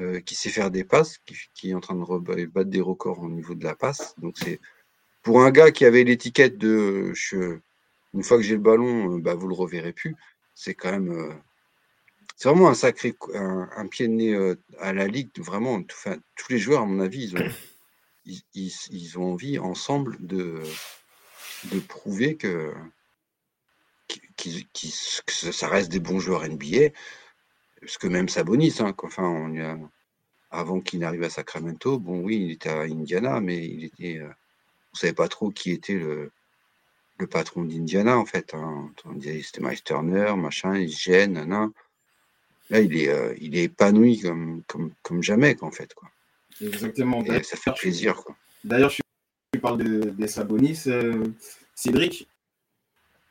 euh, 0.00 0.20
qui 0.20 0.34
sait 0.34 0.50
faire 0.50 0.70
des 0.70 0.84
passes, 0.84 1.18
qui, 1.24 1.36
qui, 1.54 1.70
est 1.70 1.74
en 1.74 1.80
train 1.80 1.94
de 1.94 2.46
battre 2.46 2.70
des 2.70 2.80
records 2.80 3.20
au 3.20 3.30
niveau 3.30 3.54
de 3.54 3.64
la 3.64 3.74
passe. 3.74 4.14
Donc 4.18 4.36
c'est 4.36 4.60
pour 5.26 5.42
un 5.42 5.50
gars 5.50 5.72
qui 5.72 5.84
avait 5.84 6.04
l'étiquette 6.04 6.56
de 6.56 7.10
je, 7.12 7.58
une 8.14 8.22
fois 8.22 8.36
que 8.36 8.44
j'ai 8.44 8.54
le 8.54 8.60
ballon, 8.60 9.18
bah, 9.18 9.34
vous 9.34 9.48
le 9.48 9.56
reverrez 9.56 9.92
plus. 9.92 10.14
C'est 10.54 10.74
quand 10.74 10.92
même 10.92 11.40
c'est 12.36 12.48
vraiment 12.48 12.68
un 12.68 12.74
sacré 12.74 13.12
un, 13.34 13.86
pied 13.88 14.06
de 14.06 14.12
nez 14.12 14.54
à 14.78 14.92
la 14.92 15.08
ligue. 15.08 15.30
Vraiment, 15.38 15.82
tous 15.82 16.48
les 16.48 16.58
joueurs, 16.58 16.82
à 16.82 16.86
mon 16.86 17.00
avis, 17.00 17.24
ils 17.24 17.36
ont, 17.36 17.50
ils, 18.54 19.18
ont 19.18 19.32
envie 19.32 19.58
ensemble 19.58 20.16
de, 20.20 20.62
de 21.72 21.80
prouver 21.80 22.36
que, 22.36 22.72
ça 25.26 25.66
reste 25.66 25.90
des 25.90 25.98
bons 25.98 26.20
joueurs 26.20 26.48
NBA. 26.48 26.90
Parce 27.80 27.98
que 27.98 28.06
même 28.06 28.28
Sabonis, 28.28 28.76
hein, 28.78 28.94
enfin, 29.02 29.24
on 29.24 29.90
avant 30.52 30.80
qu'il 30.80 31.00
n'arrive 31.00 31.24
à 31.24 31.30
Sacramento, 31.30 31.98
bon, 31.98 32.20
oui, 32.20 32.36
il 32.44 32.52
était 32.52 32.68
à 32.68 32.82
Indiana, 32.82 33.40
mais 33.40 33.66
il 33.66 33.86
était, 33.86 34.22
on 34.96 34.98
ne 34.98 35.08
savait 35.08 35.12
pas 35.12 35.28
trop 35.28 35.50
qui 35.50 35.72
était 35.72 35.94
le, 35.94 36.30
le 37.18 37.26
patron 37.26 37.64
d'Indiana, 37.64 38.18
en 38.18 38.24
fait. 38.24 38.54
Hein. 38.54 38.90
On 39.04 39.12
disait 39.12 39.42
c'était 39.42 39.60
Miles 39.60 39.82
Turner, 39.82 40.34
machin, 40.36 40.76
il 40.76 40.90
se 40.90 41.02
gêne, 41.02 41.72
Là, 42.68 42.80
il 42.80 42.96
est, 42.96 43.08
euh, 43.08 43.32
il 43.40 43.56
est 43.56 43.64
épanoui 43.64 44.18
comme, 44.20 44.62
comme, 44.66 44.90
comme 45.02 45.22
jamais, 45.22 45.56
en 45.62 45.70
fait. 45.70 45.94
Quoi. 45.94 46.10
Exactement. 46.60 47.22
Et 47.24 47.42
ça 47.44 47.56
fait 47.56 47.72
plaisir. 47.72 48.20
D'ailleurs, 48.64 48.90
tu 48.90 49.60
parles 49.60 49.78
de, 49.78 50.10
des 50.10 50.26
Sabonis, 50.26 50.82
euh, 50.88 51.28
Cédric. 51.76 52.26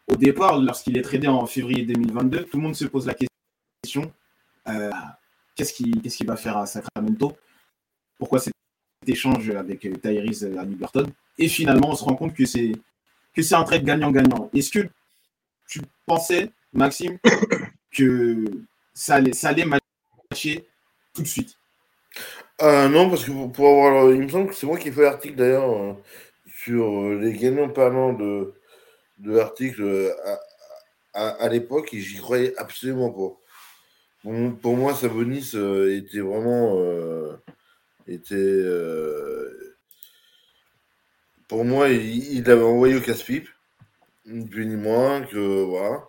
Au 0.07 0.15
départ, 0.15 0.61
lorsqu'il 0.61 0.97
est 0.97 1.01
tradé 1.01 1.27
en 1.27 1.45
février 1.47 1.83
2022, 1.83 2.45
tout 2.45 2.57
le 2.57 2.63
monde 2.63 2.75
se 2.75 2.85
pose 2.85 3.07
la 3.07 3.13
question 3.13 4.13
euh, 4.67 4.91
qu'est-ce 5.55 5.73
qu'il 5.73 6.27
va 6.27 6.35
faire 6.35 6.57
à 6.57 6.65
Sacramento? 6.65 7.35
Pourquoi 8.17 8.39
cet 8.39 8.53
échange 9.05 9.49
avec 9.49 9.81
Tyrese 10.01 10.45
Halliburton? 10.57 11.11
Et 11.37 11.47
finalement, 11.47 11.91
on 11.91 11.95
se 11.95 12.03
rend 12.03 12.15
compte 12.15 12.33
que 12.33 12.45
c'est 12.45 12.71
que 13.35 13.41
c'est 13.41 13.55
un 13.55 13.63
trade 13.63 13.83
gagnant-gagnant. 13.83 14.49
Est-ce 14.53 14.71
que 14.71 14.87
tu 15.67 15.81
pensais, 16.05 16.51
Maxime, 16.73 17.19
que 17.91 18.45
ça 18.93 19.15
allait, 19.15 19.33
ça 19.33 19.53
matcher 19.53 20.65
tout 21.13 21.21
de 21.21 21.27
suite? 21.27 21.57
Euh, 22.61 22.87
Non, 22.87 23.09
parce 23.09 23.25
que 23.25 23.47
pour, 23.47 23.67
avoir. 23.67 24.11
Il 24.11 24.21
me 24.21 24.29
semble 24.29 24.49
que 24.49 24.55
c'est 24.55 24.65
moi 24.65 24.77
qui 24.77 24.87
ai 24.87 24.91
fait 24.91 25.03
l'article 25.03 25.35
d'ailleurs 25.35 25.69
euh, 25.69 25.93
sur 26.63 26.83
euh, 26.85 27.19
les 27.19 27.33
gagnants 27.33 27.69
parlant 27.69 28.13
de, 28.13 28.53
de 29.17 29.31
l'article 29.35 30.13
à, 31.13 31.49
l'époque 31.49 31.93
et 31.93 31.99
j'y 31.99 32.17
croyais 32.17 32.53
absolument 32.57 33.09
pas. 33.11 33.37
Pour, 34.61 34.75
moi, 34.75 34.95
Sabonis 34.95 35.55
était 35.91 36.19
vraiment. 36.19 36.77
était 38.07 38.63
pour 41.47 41.65
moi, 41.65 41.89
il, 41.89 42.43
l'avait 42.43 42.63
envoyé 42.63 42.95
au 42.95 43.01
casse-pipe, 43.01 43.47
ni 44.25 44.45
plus 44.45 44.65
ni 44.65 44.75
moins, 44.75 45.21
que 45.23 45.63
voilà. 45.63 46.07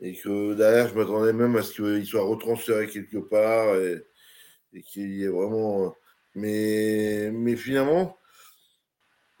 Et 0.00 0.14
que 0.14 0.54
derrière, 0.54 0.88
je 0.88 0.94
m'attendais 0.94 1.32
même 1.32 1.56
à 1.56 1.62
ce 1.62 1.72
qu'il 1.74 2.06
soit 2.06 2.22
retransféré 2.22 2.86
quelque 2.88 3.18
part 3.18 3.74
et, 3.76 4.04
qu'il 4.82 5.14
y 5.14 5.24
ait 5.24 5.28
vraiment. 5.28 5.94
Mais, 6.34 7.30
mais 7.32 7.56
finalement, 7.56 8.16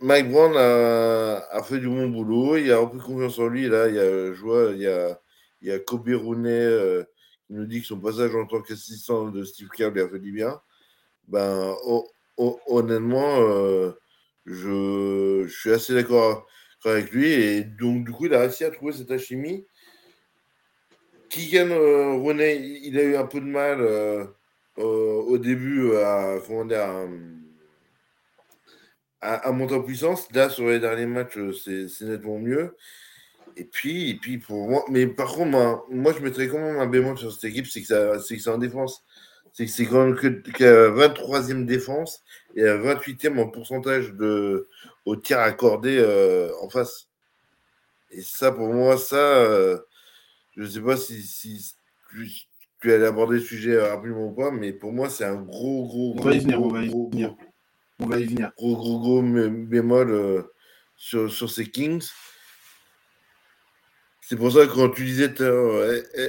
Mike 0.00 0.30
Brown 0.30 0.56
a, 0.56 1.62
fait 1.62 1.78
du 1.78 1.88
bon 1.88 2.08
boulot, 2.08 2.56
il 2.56 2.70
a 2.72 2.78
repris 2.78 2.98
confiance 2.98 3.38
en 3.38 3.48
lui. 3.48 3.68
Là, 3.68 3.88
il 3.88 3.94
y 3.94 4.00
a, 4.00 4.32
je 4.32 4.40
vois, 4.40 4.72
il 4.72 4.80
y 4.80 4.86
a, 4.86 5.20
il 5.60 5.68
y 5.68 5.72
a 5.72 5.78
Kobe 5.78 6.08
Rooney 6.08 6.50
euh, 6.50 7.04
qui 7.46 7.54
nous 7.54 7.66
dit 7.66 7.80
que 7.80 7.86
son 7.86 8.00
passage 8.00 8.34
en 8.34 8.46
tant 8.46 8.62
qu'assistant 8.62 9.28
de 9.28 9.44
Steve 9.44 9.68
Kerr 9.70 9.90
lui 9.90 10.00
a 10.00 10.08
fait 10.08 10.18
du 10.18 10.32
bien. 10.32 10.60
Ben, 11.28 11.74
honnêtement, 12.36 13.40
euh, 13.40 13.92
je, 14.48 15.46
suis 15.48 15.70
assez 15.70 15.94
d'accord 15.94 16.46
avec 16.84 17.10
lui. 17.12 17.32
Et 17.32 17.64
donc, 17.64 18.04
du 18.04 18.12
coup, 18.12 18.26
il 18.26 18.34
a 18.34 18.40
réussi 18.40 18.64
à 18.64 18.70
trouver 18.70 18.92
cette 18.92 19.10
alchimie. 19.10 19.66
Keegan 21.28 21.70
euh, 21.70 22.14
René, 22.14 22.56
il 22.56 22.98
a 22.98 23.02
eu 23.02 23.16
un 23.16 23.26
peu 23.26 23.40
de 23.40 23.46
mal 23.46 23.80
euh, 23.80 24.24
au 24.76 25.36
début 25.38 25.94
à, 25.96 26.36
comment 26.46 26.64
dire, 26.64 26.88
à, 29.20 29.52
monter 29.52 29.74
en 29.74 29.82
puissance. 29.82 30.30
Là, 30.32 30.48
sur 30.48 30.66
les 30.68 30.80
derniers 30.80 31.06
matchs, 31.06 31.36
euh, 31.36 31.52
c'est 31.52 32.06
nettement 32.06 32.38
mieux. 32.38 32.76
Et 33.56 33.64
puis, 33.64 34.10
et 34.10 34.14
puis 34.14 34.38
pour 34.38 34.68
moi, 34.68 34.84
mais 34.88 35.06
par 35.06 35.32
contre, 35.32 35.84
moi, 35.90 36.12
je 36.16 36.22
mettrais 36.22 36.48
quand 36.48 36.60
même 36.60 36.78
un 36.78 36.86
bémol 36.86 37.18
sur 37.18 37.32
cette 37.32 37.44
équipe, 37.44 37.66
c'est 37.66 37.82
que 37.82 38.18
c'est 38.20 38.48
en 38.48 38.58
défense. 38.58 39.04
C'est 39.52 39.66
que 39.66 39.72
c'est 39.72 39.86
quand 39.86 40.06
même 40.06 40.14
que, 40.14 40.28
23e 40.28 41.64
défense 41.64 42.22
et 42.58 42.66
à 42.66 42.76
28e 42.76 43.38
en 43.38 43.48
pourcentage 43.48 44.14
de, 44.14 44.68
au 45.04 45.14
tir 45.14 45.38
accordé 45.38 45.96
euh, 45.98 46.50
en 46.60 46.68
face. 46.68 47.08
Et 48.10 48.20
ça, 48.20 48.50
pour 48.50 48.72
moi, 48.74 48.98
ça, 48.98 49.16
euh, 49.16 49.78
je 50.56 50.62
ne 50.62 50.66
sais 50.66 50.80
pas 50.80 50.96
si, 50.96 51.22
si 51.22 51.74
tu, 52.80 52.92
allais 52.92 53.06
aborder 53.06 53.36
le 53.36 53.42
sujet 53.42 53.80
rapidement 53.80 54.26
ou 54.26 54.32
pas, 54.32 54.50
mais 54.50 54.72
pour 54.72 54.92
moi, 54.92 55.08
c'est 55.08 55.24
un 55.24 55.36
gros, 55.36 55.86
gros, 55.86 56.14
gros. 56.14 56.24
On 56.24 56.30
va 56.30 56.34
y 56.34 56.38
venir, 56.40 56.60
on 56.60 56.68
va 56.68 56.82
y 56.82 56.88
venir. 56.88 57.36
On 58.00 58.06
va 58.06 58.18
y 58.18 58.24
venir. 58.24 58.50
Gros, 58.56 58.76
gros, 58.76 58.98
gros 58.98 59.22
bémol 59.22 60.10
euh, 60.10 60.42
sur, 60.96 61.32
sur 61.32 61.50
ces 61.50 61.66
Kings. 61.66 62.08
C'est 64.20 64.36
pour 64.36 64.50
ça 64.50 64.66
que 64.66 64.74
quand 64.74 64.90
tu 64.90 65.04
disais, 65.04 65.32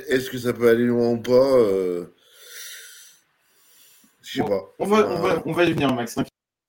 est-ce 0.07 0.29
que 0.29 0.37
ça 0.37 0.53
peut 0.53 0.69
aller 0.69 0.85
loin 0.85 1.09
ou 1.09 1.21
pas 1.21 1.57
je 4.31 4.41
sais 4.41 4.47
pas. 4.47 4.73
On 4.79 4.85
va, 4.85 5.09
on, 5.09 5.21
va, 5.21 5.43
on 5.45 5.51
va 5.51 5.63
y 5.63 5.73
venir, 5.73 5.93
Max. 5.93 6.15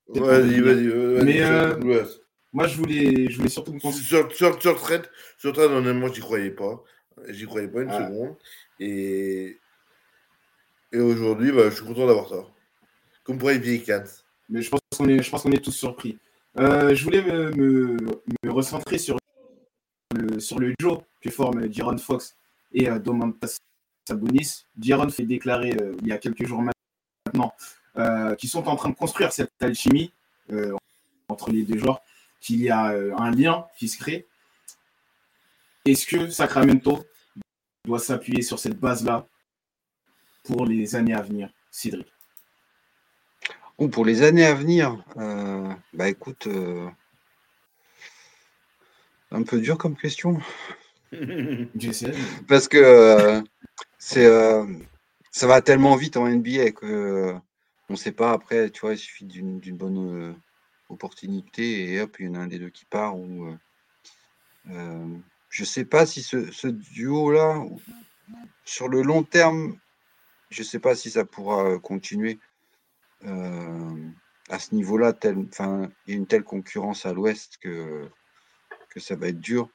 Vas-y, 0.08 0.60
vas-y. 0.60 1.24
Mais 1.24 1.42
euh, 1.42 2.04
moi, 2.52 2.66
je 2.66 2.76
voulais, 2.76 3.28
je 3.30 3.36
voulais 3.36 3.48
surtout 3.48 3.72
me 3.72 3.78
Sur, 3.78 4.32
sur, 4.32 4.60
sur 4.60 4.80
trade, 4.80 5.08
sur 5.36 5.52
trade, 5.52 5.70
honnêtement, 5.70 6.08
j'y 6.08 6.20
croyais 6.20 6.50
pas. 6.50 6.82
J'y 7.28 7.46
croyais 7.46 7.68
pas 7.68 7.82
une 7.82 7.90
seconde. 7.90 8.36
Et, 8.78 9.58
et 10.92 10.98
aujourd'hui, 10.98 11.52
bah, 11.52 11.68
je 11.70 11.76
suis 11.76 11.84
content 11.84 12.06
d'avoir 12.06 12.28
ça. 12.28 12.46
Comme 13.24 13.38
pour 13.38 13.50
les 13.50 13.58
vieilles 13.58 13.84
Mais 14.48 14.62
je 14.62 14.70
pense 14.70 14.80
qu'on 14.96 15.08
est, 15.08 15.22
je 15.22 15.30
pense 15.30 15.42
qu'on 15.42 15.52
est 15.52 15.62
tous 15.62 15.72
surpris. 15.72 16.18
Euh, 16.58 16.94
je 16.94 17.04
voulais 17.04 17.22
me, 17.22 17.50
me, 17.52 17.96
me, 18.44 18.50
recentrer 18.50 18.98
sur 18.98 19.18
le, 20.16 20.40
sur 20.40 20.58
le 20.58 20.74
duo 20.78 21.02
que 21.20 21.30
forment 21.30 21.72
Jaron 21.72 21.98
Fox 21.98 22.34
et 22.72 22.88
euh, 22.88 22.98
Domantas 22.98 23.58
Sabonis. 24.08 24.64
Jaron 24.80 25.10
fait 25.10 25.26
déclarer 25.26 25.76
euh, 25.80 25.94
il 26.02 26.08
y 26.08 26.12
a 26.12 26.18
quelques 26.18 26.44
jours 26.44 26.62
maintenant 27.32 27.54
euh, 27.96 28.34
qui 28.36 28.48
sont 28.48 28.68
en 28.68 28.76
train 28.76 28.88
de 28.88 28.94
construire 28.94 29.32
cette 29.32 29.52
alchimie 29.60 30.12
euh, 30.52 30.76
entre 31.28 31.50
les 31.50 31.64
deux 31.64 31.78
joueurs. 31.78 32.00
qu'il 32.40 32.60
y 32.60 32.70
a 32.70 32.92
euh, 32.92 33.14
un 33.18 33.30
lien 33.30 33.66
qui 33.76 33.88
se 33.88 33.98
crée. 33.98 34.26
Est-ce 35.84 36.06
que 36.06 36.30
Sacramento 36.30 37.04
doit 37.84 37.98
s'appuyer 37.98 38.42
sur 38.42 38.58
cette 38.58 38.78
base-là 38.78 39.26
pour 40.44 40.66
les 40.66 40.94
années 40.96 41.14
à 41.14 41.22
venir, 41.22 41.50
Cédric? 41.70 42.06
Ou 43.78 43.88
pour 43.88 44.04
les 44.04 44.22
années 44.22 44.44
à 44.44 44.54
venir, 44.54 45.02
euh, 45.16 45.72
bah 45.92 46.08
écoute, 46.08 46.48
un 49.30 49.42
peu 49.42 49.60
dur 49.60 49.78
comme 49.78 49.96
question. 49.96 50.38
Parce 52.48 52.68
que 52.68 53.42
c'est 53.98 54.28
ça 55.30 55.46
va 55.46 55.62
tellement 55.62 55.96
vite 55.96 56.16
en 56.16 56.28
NBA 56.28 56.72
que 56.72 57.34
on 57.88 57.94
ne 57.94 57.98
sait 57.98 58.12
pas 58.12 58.30
après, 58.32 58.70
tu 58.70 58.82
vois, 58.82 58.92
il 58.92 58.98
suffit 58.98 59.24
d'une 59.24 59.76
bonne 59.76 60.30
euh, 60.30 60.34
opportunité 60.88 61.92
et 61.92 62.00
hop, 62.00 62.16
il 62.20 62.26
y 62.26 62.28
en 62.28 62.34
a 62.34 62.38
un 62.38 62.46
des 62.46 62.60
deux 62.60 62.70
qui 62.70 62.84
part. 62.84 63.18
Ou, 63.18 63.46
euh, 63.46 63.58
euh, 64.70 65.08
je 65.48 65.62
ne 65.62 65.66
sais 65.66 65.84
pas 65.84 66.06
si 66.06 66.22
ce, 66.22 66.68
duo-là, 66.68 67.64
sur 68.64 68.88
le 68.88 69.02
long 69.02 69.24
terme, 69.24 69.76
je 70.50 70.62
ne 70.62 70.66
sais 70.66 70.78
pas 70.78 70.94
si 70.94 71.10
ça 71.10 71.24
pourra 71.24 71.80
continuer 71.80 72.38
à 73.24 74.58
ce 74.60 74.74
niveau-là. 74.74 75.12
il 75.24 75.90
y 76.06 76.12
a 76.12 76.16
une 76.16 76.28
telle 76.28 76.44
concurrence 76.44 77.06
à 77.06 77.12
l'Ouest 77.12 77.58
que, 77.60 78.08
que 78.88 79.00
ça 79.00 79.16
va 79.16 79.28
être 79.28 79.40
dur. 79.40 79.68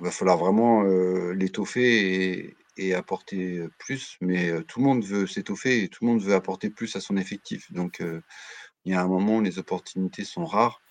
Il 0.00 0.04
va 0.04 0.10
falloir 0.10 0.38
vraiment 0.38 0.84
l'étoffer 1.32 2.30
et, 2.30 2.56
et 2.76 2.94
apporter 2.94 3.62
plus, 3.78 4.16
mais 4.20 4.62
tout 4.64 4.80
le 4.80 4.86
monde 4.86 5.04
veut 5.04 5.26
s'étoffer 5.26 5.82
et 5.84 5.88
tout 5.88 6.04
le 6.04 6.10
monde 6.12 6.22
veut 6.22 6.34
apporter 6.34 6.70
plus 6.70 6.94
à 6.96 7.00
son 7.00 7.16
effectif. 7.16 7.72
Donc, 7.72 8.02
il 8.84 8.92
y 8.92 8.94
a 8.94 9.02
un 9.02 9.08
moment 9.08 9.38
où 9.38 9.42
les 9.42 9.58
opportunités 9.58 10.24
sont 10.24 10.46
rares. 10.46 10.82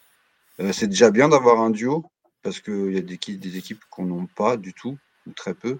C'est 0.74 0.88
déjà 0.88 1.12
bien 1.12 1.30
d'avoir 1.30 1.60
un 1.62 1.70
duo 1.70 2.06
parce 2.44 2.62
qu'il 2.62 2.94
y 2.94 2.98
a 2.98 3.02
des, 3.02 3.58
équipes- 3.58 3.84
qu'on 3.90 4.06
n'a 4.06 4.28
pas 4.36 4.58
du 4.58 4.74
tout 4.74 4.98
ou 5.26 5.34
très 5.34 5.56
peu. 5.56 5.80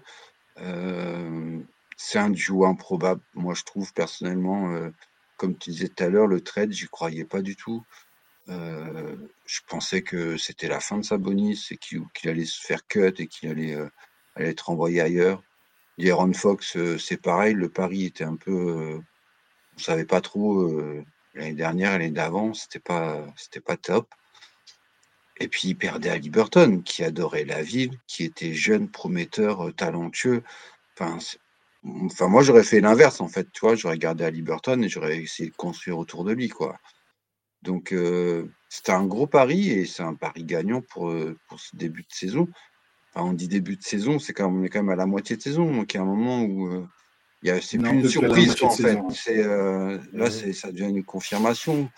C'est 1.96 2.18
un 2.18 2.30
duo 2.30 2.64
improbable. 2.66 3.22
Moi, 3.34 3.54
je 3.54 3.62
trouve 3.64 3.92
personnellement, 3.92 4.90
comme 5.36 5.56
tu 5.58 5.70
disais 5.70 5.88
tout 5.88 6.04
à 6.04 6.08
l'heure, 6.08 6.26
le 6.26 6.40
trade, 6.42 6.72
j'y 6.72 6.86
croyais 6.86 7.24
pas 7.24 7.42
du 7.42 7.56
tout. 7.56 7.82
Je 8.48 9.60
pensais 9.68 10.02
que 10.02 10.36
c'était 10.36 10.68
la 10.68 10.80
fin 10.80 10.98
de 10.98 11.04
Sabonis 11.04 11.68
et 11.70 11.78
qu'il 11.78 12.02
allait 12.30 12.44
se 12.46 12.60
faire 12.60 12.86
cut 12.86 13.14
et 13.18 13.26
qu'il 13.28 13.50
allait 13.50 13.76
être 14.36 14.70
envoyé 14.70 15.00
ailleurs. 15.00 15.42
Aaron 15.98 16.32
Fox, 16.32 16.76
euh, 16.76 16.98
c'est 16.98 17.16
pareil. 17.16 17.54
Le 17.54 17.68
pari 17.68 18.04
était 18.04 18.24
un 18.24 18.36
peu, 18.36 18.52
euh, 18.52 18.98
on 19.76 19.78
savait 19.78 20.04
pas 20.04 20.20
trop 20.20 20.60
euh, 20.62 21.04
l'année 21.34 21.54
dernière 21.54 21.92
l'année 21.92 22.10
d'avant, 22.10 22.54
c'était 22.54 22.78
pas, 22.80 23.26
pas 23.64 23.76
top. 23.76 24.08
Et 25.38 25.48
puis 25.48 25.68
il 25.68 25.74
perdait 25.74 26.10
à 26.10 26.16
Liberton, 26.18 26.80
qui 26.80 27.04
adorait 27.04 27.44
la 27.44 27.62
ville, 27.62 27.98
qui 28.06 28.24
était 28.24 28.54
jeune, 28.54 28.88
prometteur, 28.88 29.74
talentueux. 29.74 30.42
Enfin, 30.94 31.18
enfin 32.04 32.28
moi 32.28 32.42
j'aurais 32.42 32.64
fait 32.64 32.80
l'inverse 32.80 33.20
en 33.20 33.28
fait, 33.28 33.48
tu 33.52 33.66
j'aurais 33.76 33.98
gardé 33.98 34.24
à 34.24 34.30
Liberton 34.30 34.82
et 34.82 34.88
j'aurais 34.88 35.18
essayé 35.18 35.50
de 35.50 35.54
construire 35.56 35.98
autour 35.98 36.24
de 36.24 36.32
lui, 36.32 36.48
quoi. 36.48 36.78
Donc 37.62 37.94
c'était 38.68 38.92
un 38.92 39.04
gros 39.06 39.26
pari 39.26 39.70
et 39.70 39.86
c'est 39.86 40.02
un 40.02 40.14
pari 40.14 40.44
gagnant 40.44 40.80
pour, 40.80 41.14
pour 41.48 41.60
ce 41.60 41.76
début 41.76 42.02
de 42.02 42.14
saison. 42.14 42.48
Enfin, 43.16 43.30
on 43.30 43.32
dit 43.32 43.48
début 43.48 43.76
de 43.76 43.82
saison, 43.82 44.18
c'est 44.18 44.34
quand 44.34 44.50
même, 44.50 44.60
on 44.60 44.64
est 44.64 44.68
quand 44.68 44.80
même 44.82 44.90
à 44.90 44.96
la 44.96 45.06
moitié 45.06 45.36
de 45.38 45.40
saison, 45.42 45.74
donc 45.74 45.94
il 45.94 45.96
y 45.96 46.00
a 46.00 46.02
un 46.02 46.06
moment 46.06 46.42
où 46.42 46.68
euh, 46.68 46.86
c'est 47.62 47.78
plus 47.78 47.86
un 47.88 47.92
une 47.94 48.08
surprise 48.08 48.62
en 48.62 48.68
fait. 48.70 48.98
C'est 49.10 49.42
euh, 49.42 49.98
là, 50.12 50.30
c'est 50.30 50.52
ça 50.52 50.70
devient 50.70 50.90
une 50.90 51.02
confirmation. 51.02 51.90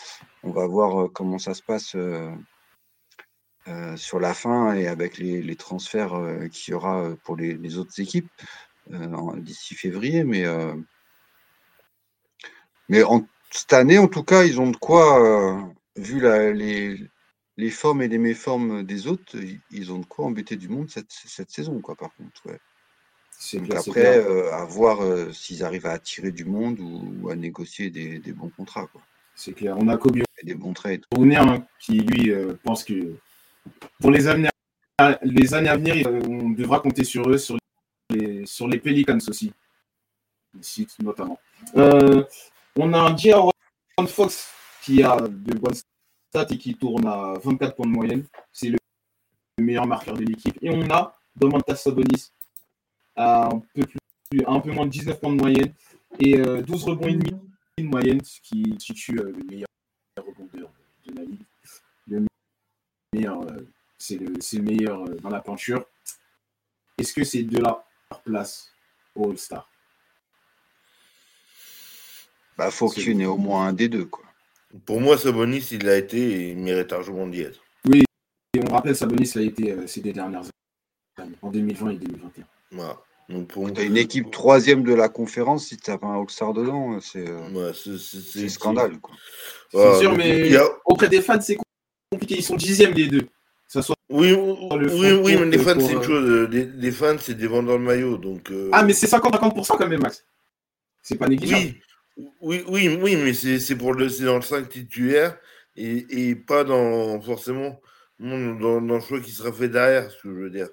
On 0.44 0.52
va 0.52 0.64
voir 0.68 1.02
euh, 1.02 1.08
comment 1.08 1.38
ça 1.40 1.54
se 1.54 1.62
passe 1.62 1.96
sur 3.96 4.20
la 4.20 4.32
fin 4.32 4.74
et 4.74 4.86
avec 4.86 5.18
les, 5.18 5.42
les 5.42 5.56
transferts 5.56 6.14
qu'il 6.52 6.72
y 6.72 6.74
aura 6.74 7.10
pour 7.24 7.36
les, 7.36 7.54
les 7.54 7.78
autres 7.78 8.00
équipes 8.00 8.30
d'ici 9.38 9.74
février, 9.74 10.22
mais 10.22 10.44
mais 12.88 13.02
en, 13.02 13.26
cette 13.50 13.72
année, 13.72 13.98
en 13.98 14.08
tout 14.08 14.22
cas, 14.22 14.44
ils 14.44 14.60
ont 14.60 14.70
de 14.70 14.76
quoi, 14.76 15.68
vu 15.96 16.20
la- 16.20 16.52
les, 16.52 17.10
les 17.58 17.70
formes 17.70 18.02
et 18.02 18.08
les 18.08 18.18
méformes 18.18 18.84
des 18.84 19.08
autres, 19.08 19.36
ils, 19.72 19.92
ont 19.92 19.98
de 19.98 20.06
quoi 20.06 20.26
embêter 20.26 20.54
du 20.54 20.68
monde 20.68 20.88
cette, 20.88 21.10
cette 21.10 21.50
saison, 21.50 21.80
quoi, 21.80 21.96
par 21.96 22.14
contre. 22.14 22.46
Ouais. 22.46 22.60
C'est 23.32 23.58
Donc 23.58 23.68
clair, 23.68 23.80
après, 23.80 24.18
euh, 24.18 24.52
à 24.54 24.64
voir 24.64 25.00
euh, 25.02 25.32
s'ils 25.32 25.64
arrivent 25.64 25.86
à 25.86 25.90
attirer 25.90 26.30
du 26.30 26.44
monde 26.44 26.78
ou, 26.78 27.14
ou 27.20 27.30
à 27.30 27.34
négocier 27.34 27.90
des, 27.90 28.20
des 28.20 28.32
bons 28.32 28.50
contrats, 28.56 28.86
quoi, 28.86 29.02
C'est 29.34 29.54
clair. 29.54 29.76
On 29.76 29.88
a 29.88 29.96
Kobe 29.96 30.18
et 30.18 30.46
des 30.46 30.54
bons 30.54 30.72
trades. 30.72 31.02
Brunner 31.10 31.36
hein, 31.36 31.66
qui, 31.80 31.98
lui, 31.98 32.30
euh, 32.30 32.54
pense 32.62 32.84
que 32.84 33.16
pour 34.00 34.12
les 34.12 34.28
années, 34.28 34.48
à- 34.98 35.18
les 35.22 35.52
années 35.52 35.68
à 35.68 35.76
venir, 35.76 36.06
on 36.28 36.50
devra 36.50 36.78
compter 36.78 37.02
sur 37.02 37.28
eux, 37.28 37.38
sur 37.38 37.58
les, 38.10 38.46
sur 38.46 38.68
les 38.68 38.78
Pelicans 38.78 39.18
aussi. 39.26 39.52
Ici, 40.60 40.86
notamment. 41.02 41.40
On 41.74 42.92
a 42.92 42.98
un 43.00 43.16
J.R. 43.16 43.50
Fox 44.06 44.48
qui 44.82 45.02
a 45.02 45.16
de 45.16 45.54
bonnes 45.58 45.74
stats 46.28 46.46
et 46.50 46.58
qui 46.58 46.74
tourne 46.74 47.06
à 47.06 47.34
24 47.42 47.76
points 47.76 47.86
de 47.86 47.92
moyenne. 47.92 48.24
C'est 48.52 48.70
le 48.70 48.78
meilleur 49.60 49.86
marqueur 49.86 50.14
de 50.14 50.24
l'équipe. 50.24 50.58
Et 50.62 50.70
on 50.70 50.88
a 50.90 51.14
Domantas 51.36 51.76
Sabonis 51.76 52.32
à 53.16 53.46
un 53.46 53.62
peu, 53.74 53.84
plus, 53.84 54.44
à 54.44 54.52
un 54.52 54.60
peu 54.60 54.72
moins 54.72 54.86
de 54.86 54.90
19 54.90 55.20
points 55.20 55.32
de 55.32 55.40
moyenne 55.40 55.72
et 56.20 56.38
euh, 56.38 56.62
12 56.62 56.84
rebonds 56.84 57.08
et 57.08 57.14
demi 57.14 57.32
de 57.78 57.88
moyenne, 57.88 58.22
ce 58.24 58.40
qui 58.40 58.74
situe 58.78 59.18
euh, 59.18 59.32
le 59.36 59.44
meilleur 59.44 59.68
rebondeur 60.16 60.70
de 61.06 61.14
la 61.14 61.22
ligue. 61.22 61.44
Le 62.06 62.26
meilleur, 63.12 63.42
euh, 63.42 63.68
c'est 63.98 64.16
le, 64.16 64.62
meilleur 64.62 65.04
euh, 65.04 65.14
dans 65.16 65.30
la 65.30 65.40
peinture. 65.40 65.84
Est-ce 66.96 67.12
que 67.12 67.24
c'est 67.24 67.42
de 67.42 67.58
la 67.58 67.84
place 68.24 68.72
au 69.14 69.30
All-Star? 69.30 69.68
Bah, 72.56 72.70
faut 72.70 72.88
qu'il 72.88 73.12
y 73.12 73.14
en 73.14 73.20
ait 73.20 73.26
au 73.26 73.36
moins 73.36 73.68
un 73.68 73.72
des 73.72 73.88
deux, 73.88 74.06
quoi. 74.06 74.24
Pour 74.84 75.00
moi, 75.00 75.16
Sabonis, 75.18 75.66
il 75.72 75.84
l'a 75.84 75.96
été 75.96 76.18
et 76.18 76.50
il 76.50 76.58
mérite 76.58 76.90
largement 76.92 77.26
d'y 77.26 77.40
être. 77.42 77.60
Et 78.54 78.60
on 78.68 78.72
rappelle, 78.72 78.96
Sabonis 78.96 79.30
a 79.36 79.40
été 79.42 79.72
euh, 79.72 79.86
ces 79.86 80.00
deux 80.00 80.12
dernières 80.12 80.42
années, 81.18 81.34
en 81.42 81.50
2020 81.50 81.90
et 81.90 81.96
2021. 81.96 82.44
Voilà. 82.72 82.96
Donc 83.28 83.48
pour 83.48 83.70
T'as 83.72 83.84
une 83.84 83.96
équipe 83.98 84.30
troisième 84.30 84.82
de 84.84 84.94
la 84.94 85.10
conférence, 85.10 85.66
si 85.66 85.76
t'as 85.76 85.98
pas 85.98 86.06
un 86.06 86.20
All-Star 86.22 86.54
dedans, 86.54 86.98
c'est 87.00 87.28
euh, 87.28 87.50
Ouais, 87.50 87.72
c'est- 87.74 87.98
c'est 87.98 88.20
c'est- 88.20 88.48
scandale, 88.48 88.98
quoi. 89.00 89.14
C'est 89.70 89.98
sûr, 90.00 90.16
mais 90.16 90.56
a- 90.56 90.64
auprès 90.86 91.08
des 91.10 91.20
fans, 91.20 91.38
c'est 91.40 91.58
compliqué. 92.10 92.36
Ils 92.38 92.42
sont 92.42 92.56
dixièmes 92.56 92.94
les 92.94 93.06
deux. 93.08 93.26
Ça 93.66 93.82
soit... 93.82 93.96
Oui, 94.08 94.32
oui, 94.32 94.78
le 94.78 94.94
oui, 94.94 95.12
oui, 95.22 95.36
mais 95.36 95.44
les 95.44 95.58
fans, 95.58 95.78
c'est 95.78 95.92
une 95.92 95.98
euh, 95.98 96.02
chose. 96.02 96.24
euh, 96.30 96.48
Les, 96.50 96.64
les 96.64 96.90
fans, 96.90 97.16
c'est 97.20 97.34
des 97.34 97.46
vendeurs 97.46 97.78
de 97.78 97.84
maillots. 97.84 98.16
Donc, 98.16 98.50
euh, 98.50 98.70
Ah, 98.72 98.82
mais 98.82 98.94
c'est 98.94 99.06
50-50% 99.06 99.76
quand 99.76 99.86
même, 99.86 100.00
Max. 100.00 100.24
C'est 101.02 101.16
pas 101.18 101.28
négligeable. 101.28 101.62
oui, 101.66 101.80
oui, 102.40 102.64
oui, 102.68 102.88
oui, 103.00 103.16
mais 103.16 103.32
c'est 103.34 103.76
pour 103.76 103.94
le, 103.94 104.08
c'est 104.08 104.24
dans 104.24 104.36
le 104.36 104.42
5 104.42 104.68
titulaire 104.68 105.38
et, 105.76 106.30
et 106.30 106.34
pas 106.36 106.64
dans 106.64 107.20
forcément 107.20 107.80
dans, 108.18 108.80
dans 108.80 108.94
le 108.96 109.00
choix 109.00 109.20
qui 109.20 109.30
sera 109.30 109.52
fait 109.52 109.68
derrière, 109.68 110.10
ce 110.10 110.16
que 110.22 110.28
je 110.34 110.40
veux 110.40 110.50
dire. 110.50 110.68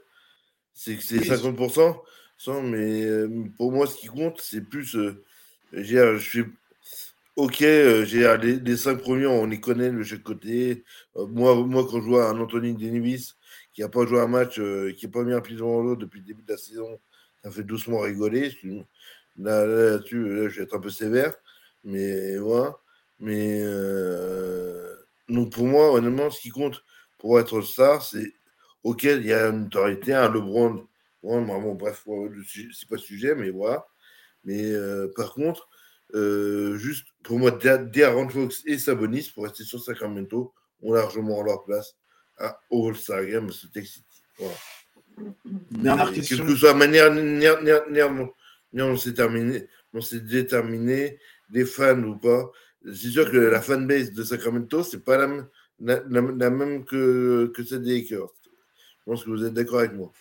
C'est 0.74 0.98
que 0.98 1.04
c'est 1.04 1.20
Oui. 1.20 1.24
50%, 1.24 2.02
sans, 2.38 2.62
mais 2.64 3.04
euh, 3.06 3.30
pour 3.58 3.72
moi, 3.74 3.88
ce 3.88 3.98
qui 3.98 4.08
compte, 4.08 4.42
c'est 4.42 4.62
plus. 4.62 4.96
euh, 4.96 5.24
je 5.74 6.18
suis. 6.20 6.46
Ok, 7.36 7.62
euh, 7.64 8.06
j'ai 8.06 8.38
les, 8.42 8.60
les 8.60 8.78
cinq 8.78 8.98
premiers, 9.00 9.26
on 9.28 9.46
les 9.46 9.60
connaît 9.60 9.92
de 9.92 10.04
chaque 10.04 10.24
côté. 10.24 10.86
Euh, 11.18 11.28
moi, 11.28 11.56
moi, 11.66 11.86
quand 11.90 12.02
je 12.02 12.06
vois 12.08 12.30
un 12.30 12.40
Anthony 12.40 12.74
Davis 12.76 13.36
qui 13.74 13.82
n'a 13.82 13.90
pas 13.90 14.06
joué 14.06 14.22
un 14.22 14.28
match, 14.28 14.58
euh, 14.60 14.94
qui 14.94 15.06
n'a 15.06 15.12
pas 15.12 15.24
mis 15.24 15.34
un 15.34 15.42
pied 15.42 15.56
devant 15.56 15.82
l'autre 15.82 16.02
depuis 16.02 16.20
le 16.22 16.26
début 16.26 16.44
de 16.44 16.52
la 16.54 16.58
saison, 16.58 17.00
ça 17.44 17.52
fait 17.52 17.64
doucement 17.64 18.00
rigoler. 18.00 18.52
Là, 19.38 19.66
là, 19.66 19.92
là-dessus, 19.92 20.30
là, 20.30 20.50
je 20.50 20.58
vais 20.58 20.64
être 20.64 20.76
un 20.76 20.80
peu 20.80 20.90
sévère, 20.90 21.34
mais 21.84 22.38
voilà. 22.38 22.78
Mais 23.20 23.62
euh, 23.64 24.96
donc 25.30 25.54
pour 25.54 25.66
moi, 25.66 25.92
honnêtement, 25.94 26.30
ce 26.30 26.42
qui 26.42 26.50
compte 26.50 26.84
pour 27.18 27.40
être 27.40 27.62
star, 27.62 28.04
c'est 28.04 28.34
ok, 28.84 29.04
il 29.04 29.26
y 29.26 29.34
a 29.34 29.48
une 29.48 29.66
autorité, 29.66 30.14
un 30.14 30.30
LeBron. 30.30 30.86
Bon, 31.24 31.42
bon, 31.42 31.74
bref, 31.74 32.06
c'est 32.74 32.90
pas 32.90 32.96
le 32.96 33.02
sujet, 33.02 33.36
mais 33.36 33.50
voilà. 33.50 33.86
Mais 34.44 34.64
euh, 34.64 35.12
par 35.16 35.34
contre, 35.34 35.68
euh, 36.14 36.78
juste 36.78 37.08
pour 37.24 37.40
moi, 37.40 37.52
De'Aaron 37.52 38.30
Fox 38.30 38.62
et 38.66 38.78
Sabonis, 38.78 39.32
pour 39.34 39.46
rester 39.46 39.64
sur 39.64 39.82
Sacramento, 39.82 40.54
ont 40.84 40.94
largement 40.94 41.42
leur 41.42 41.64
place 41.64 41.96
à 42.38 42.60
All-Star 42.72 43.26
Game, 43.26 43.50
ce 43.52 43.68
Texas 43.68 43.96
City. 43.96 44.24
Voilà. 44.38 44.56
Dernière 45.72 46.12
Et 46.12 46.16
question. 46.16 46.38
Quelle 46.38 46.46
que 46.46 46.56
soit 46.56 46.74
la 46.74 46.76
manière, 46.76 47.12
on 48.84 48.98
s'est 48.98 49.14
terminé, 49.14 49.68
on 49.94 50.02
s'est 50.02 50.20
déterminé, 50.20 51.20
des 51.50 51.66
fans 51.66 52.02
ou 52.04 52.18
pas. 52.18 52.52
C'est 52.86 53.10
sûr 53.10 53.30
que 53.32 53.38
la 53.38 53.62
fanbase 53.62 54.12
de 54.12 54.24
Sacramento, 54.24 54.84
c'est 54.84 55.04
pas 55.04 55.18
la, 55.18 55.28
même- 55.28 55.48
la, 55.80 56.02
la- 56.08 56.22
la 56.22 56.50
même 56.50 56.86
que, 56.86 57.52
que 57.56 57.64
celle 57.64 57.82
des 57.84 58.00
Lakers. 58.02 58.30
Je 58.44 59.12
pense 59.12 59.24
que 59.24 59.30
vous 59.30 59.44
êtes 59.46 59.54
d'accord 59.54 59.80
avec 59.80 59.94
moi. 59.94 60.12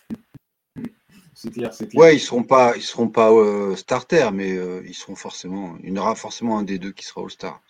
C'est 1.33 1.51
clair, 1.51 1.73
c'est 1.73 1.87
clair. 1.87 2.01
Ouais, 2.01 2.15
ils 2.15 2.19
seront 2.19 2.43
pas, 2.43 2.75
ils 2.77 2.81
seront 2.81 3.09
pas 3.09 3.31
euh, 3.31 3.75
starters, 3.75 4.31
mais 4.31 4.57
euh, 4.57 4.81
ils 4.85 4.93
seront 4.93 5.15
forcément. 5.15 5.77
Il 5.83 5.89
y 5.89 5.91
en 5.91 5.97
aura 6.01 6.15
forcément 6.15 6.57
un 6.59 6.63
des 6.63 6.79
deux 6.79 6.91
qui 6.91 7.03
sera 7.05 7.21
All-Star. 7.21 7.61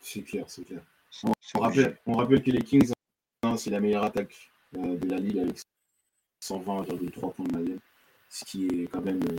C'est 0.00 0.22
clair, 0.22 0.44
c'est 0.48 0.64
clair. 0.64 0.82
C'est 1.10 1.28
On 1.54 1.60
rappelle, 1.60 1.98
on 2.06 2.14
rappelle 2.14 2.42
que 2.42 2.50
les 2.50 2.62
Kings 2.62 2.90
hein, 3.42 3.56
c'est 3.58 3.70
la 3.70 3.80
meilleure 3.80 4.04
attaque 4.04 4.34
euh, 4.78 4.96
de 4.96 5.06
la 5.08 5.18
Ligue 5.18 5.38
avec 5.40 5.56
120,3 6.42 7.34
points 7.34 7.44
de 7.46 7.52
moyenne, 7.52 7.78
ce 8.30 8.44
qui 8.46 8.66
est 8.66 8.86
quand 8.90 9.02
même 9.02 9.20
euh, 9.22 9.36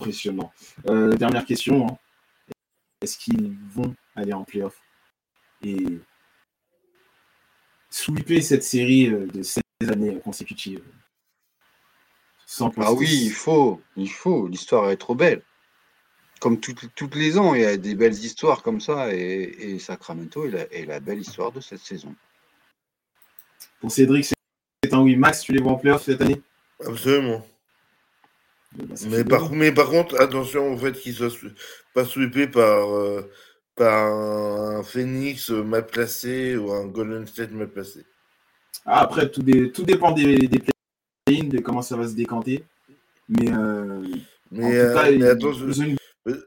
impressionnant. 0.00 0.50
Euh, 0.88 1.12
dernière 1.14 1.44
question, 1.44 1.86
hein. 1.86 1.98
est-ce 3.02 3.18
qu'ils 3.18 3.56
vont 3.68 3.94
aller 4.16 4.32
en 4.32 4.44
playoff? 4.44 4.80
Et 5.62 5.98
sweeper 7.90 8.42
cette 8.42 8.64
série 8.64 9.10
de 9.10 9.42
16 9.42 9.62
années 9.88 10.18
consécutives 10.20 10.82
sans 12.46 12.72
Ah 12.78 12.92
oui, 12.92 13.08
il 13.26 13.30
faut, 13.30 13.80
il 13.96 14.10
faut, 14.10 14.48
l'histoire 14.48 14.90
est 14.90 14.96
trop 14.96 15.14
belle 15.14 15.42
comme 16.40 16.58
toutes 16.58 17.14
les 17.14 17.38
ans, 17.38 17.54
il 17.54 17.60
y 17.60 17.66
a 17.66 17.76
des 17.76 17.94
belles 17.94 18.14
histoires 18.14 18.62
comme 18.62 18.80
ça, 18.80 19.14
et, 19.14 19.78
Sacramento 19.78 20.46
est 20.46 20.86
la, 20.86 20.98
belle 20.98 21.20
histoire 21.20 21.52
de 21.52 21.60
cette 21.60 21.80
saison. 21.80 22.14
Pour 23.78 23.90
Cédric, 23.90 24.24
c'est 24.24 24.94
un 24.94 25.00
oui. 25.00 25.16
Max, 25.16 25.42
tu 25.42 25.52
les 25.52 25.60
vois 25.60 25.72
en 25.72 25.76
playoff 25.76 26.02
cette 26.02 26.22
année? 26.22 26.40
Absolument. 26.82 27.46
Bah, 28.76 28.94
mais, 29.08 29.24
par, 29.24 29.52
mais, 29.52 29.72
par, 29.72 29.88
contre, 29.88 30.20
attention 30.20 30.72
au 30.72 30.76
fait 30.76 30.92
qu'ils 30.92 31.20
ne 31.20 31.28
soient 31.28 31.50
pas 31.92 32.04
sweepés 32.04 32.46
par, 32.46 32.94
euh, 32.94 33.28
par 33.74 34.12
un 34.12 34.82
Phoenix 34.82 35.50
mal 35.50 35.86
placé 35.86 36.56
ou 36.56 36.70
un 36.72 36.86
Golden 36.86 37.26
State 37.26 37.50
mal 37.50 37.68
placé. 37.68 38.04
Ah, 38.86 39.00
après, 39.00 39.30
tout, 39.30 39.42
tout 39.74 39.82
dépend 39.82 40.12
des, 40.12 40.36
des 40.38 40.62
play 41.26 41.42
de 41.42 41.58
comment 41.58 41.82
ça 41.82 41.96
va 41.96 42.06
se 42.06 42.14
décanter. 42.14 42.64
Mais, 43.28 43.52
euh, 43.52 44.02
mais, 44.50 44.76
euh, 44.76 45.32
attention, 45.32 45.96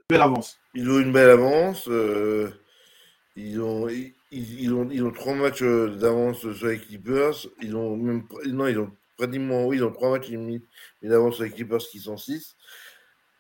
belle 0.10 0.22
avance. 0.22 0.58
Ils 0.74 0.90
ont 0.90 1.00
une 1.00 1.12
belle 1.12 1.30
avance. 1.30 1.88
Euh, 1.88 2.50
ils, 3.36 3.60
ont, 3.62 3.88
ils, 4.32 4.74
ont, 4.74 4.90
ils 4.92 5.04
ont 5.04 5.12
trois 5.12 5.36
matchs 5.36 5.64
euh, 5.64 5.90
d'avance 5.96 6.40
sur 6.52 6.68
les 6.68 6.80
Clippers. 6.80 7.48
Ils 7.62 7.76
ont 7.76 7.96
même, 7.96 8.24
non, 8.48 8.68
ils 8.68 8.80
ont 8.80 8.92
pratiquement, 9.24 9.66
oui, 9.66 9.78
ils 9.78 9.84
ont 9.84 9.92
trois 9.92 10.12
matchs 10.12 10.30
d'avance 11.02 11.36
sur 11.36 11.44
les 11.44 11.52
Clippers 11.52 11.80
qui 11.80 12.00
sont 12.00 12.18
six. 12.18 12.56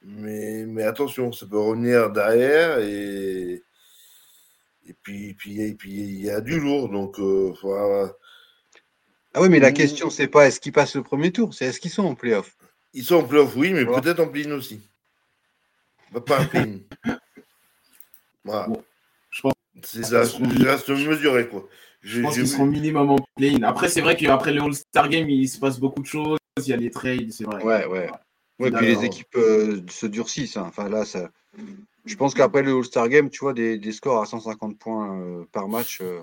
Mais, 0.01 0.65
mais 0.65 0.83
attention, 0.83 1.31
ça 1.31 1.45
peut 1.45 1.59
revenir 1.59 2.09
derrière 2.11 2.79
et, 2.79 3.63
et 4.85 4.93
puis, 5.01 5.33
puis, 5.33 5.61
et 5.61 5.73
puis 5.73 5.91
il 5.91 6.21
y 6.21 6.29
a 6.29 6.41
du 6.41 6.59
lourd. 6.59 6.89
Donc, 6.89 7.19
euh, 7.19 7.53
Ah 9.33 9.41
oui, 9.41 9.49
mais 9.49 9.59
la 9.59 9.71
question, 9.71 10.09
c'est 10.09 10.27
pas 10.27 10.47
est-ce 10.47 10.59
qu'ils 10.59 10.73
passent 10.73 10.95
le 10.95 11.03
premier 11.03 11.31
tour, 11.31 11.53
c'est 11.53 11.65
est-ce 11.65 11.79
qu'ils 11.79 11.91
sont 11.91 12.05
en 12.05 12.15
playoff? 12.15 12.55
Ils 12.93 13.03
sont 13.03 13.15
en 13.15 13.23
playoff, 13.23 13.55
oui, 13.55 13.73
mais 13.73 13.85
peut-être 13.85 14.19
en 14.19 14.27
play 14.27 14.49
aussi. 14.51 14.81
Pas 16.25 16.39
un 16.39 16.45
pin. 16.45 16.79
Voilà. 18.45 18.67
je 19.29 19.41
pense 19.41 19.53
ça, 19.83 20.19
reste 20.19 20.89
mesuré, 20.89 21.47
quoi. 21.47 21.65
Je, 22.03 22.21
pense 22.21 22.35
qu'ils 22.35 22.47
seront 22.47 22.65
minimum 22.65 23.11
en 23.11 23.19
play 23.37 23.55
Après, 23.63 23.87
c'est 23.87 24.01
vrai 24.01 24.17
qu'après 24.17 24.51
le 24.51 24.61
All-Star 24.61 25.07
Game, 25.09 25.29
il 25.29 25.47
se 25.47 25.57
passe 25.57 25.79
beaucoup 25.79 26.01
de 26.01 26.05
choses. 26.05 26.37
Il 26.57 26.67
y 26.67 26.73
a 26.73 26.77
les 26.77 26.91
trades, 26.91 27.31
c'est 27.31 27.45
vrai. 27.45 27.63
Ouais, 27.63 27.85
ouais. 27.85 28.09
Ouais, 28.59 28.71
puis 28.71 28.85
les 28.85 29.05
équipes 29.05 29.35
euh, 29.35 29.81
se 29.89 30.05
durcissent. 30.05 30.57
Hein. 30.57 30.65
Enfin, 30.67 30.89
là, 30.89 31.05
ça... 31.05 31.31
Je 32.05 32.15
pense 32.15 32.33
qu'après 32.33 32.61
le 32.61 32.75
All-Star 32.75 33.07
Game, 33.07 33.29
tu 33.29 33.39
vois, 33.39 33.53
des, 33.53 33.77
des, 33.77 33.91
scores 33.93 34.21
à 34.21 34.25
150 34.25 34.77
points 34.77 35.17
euh, 35.17 35.45
par 35.51 35.69
match, 35.69 36.01
euh, 36.01 36.19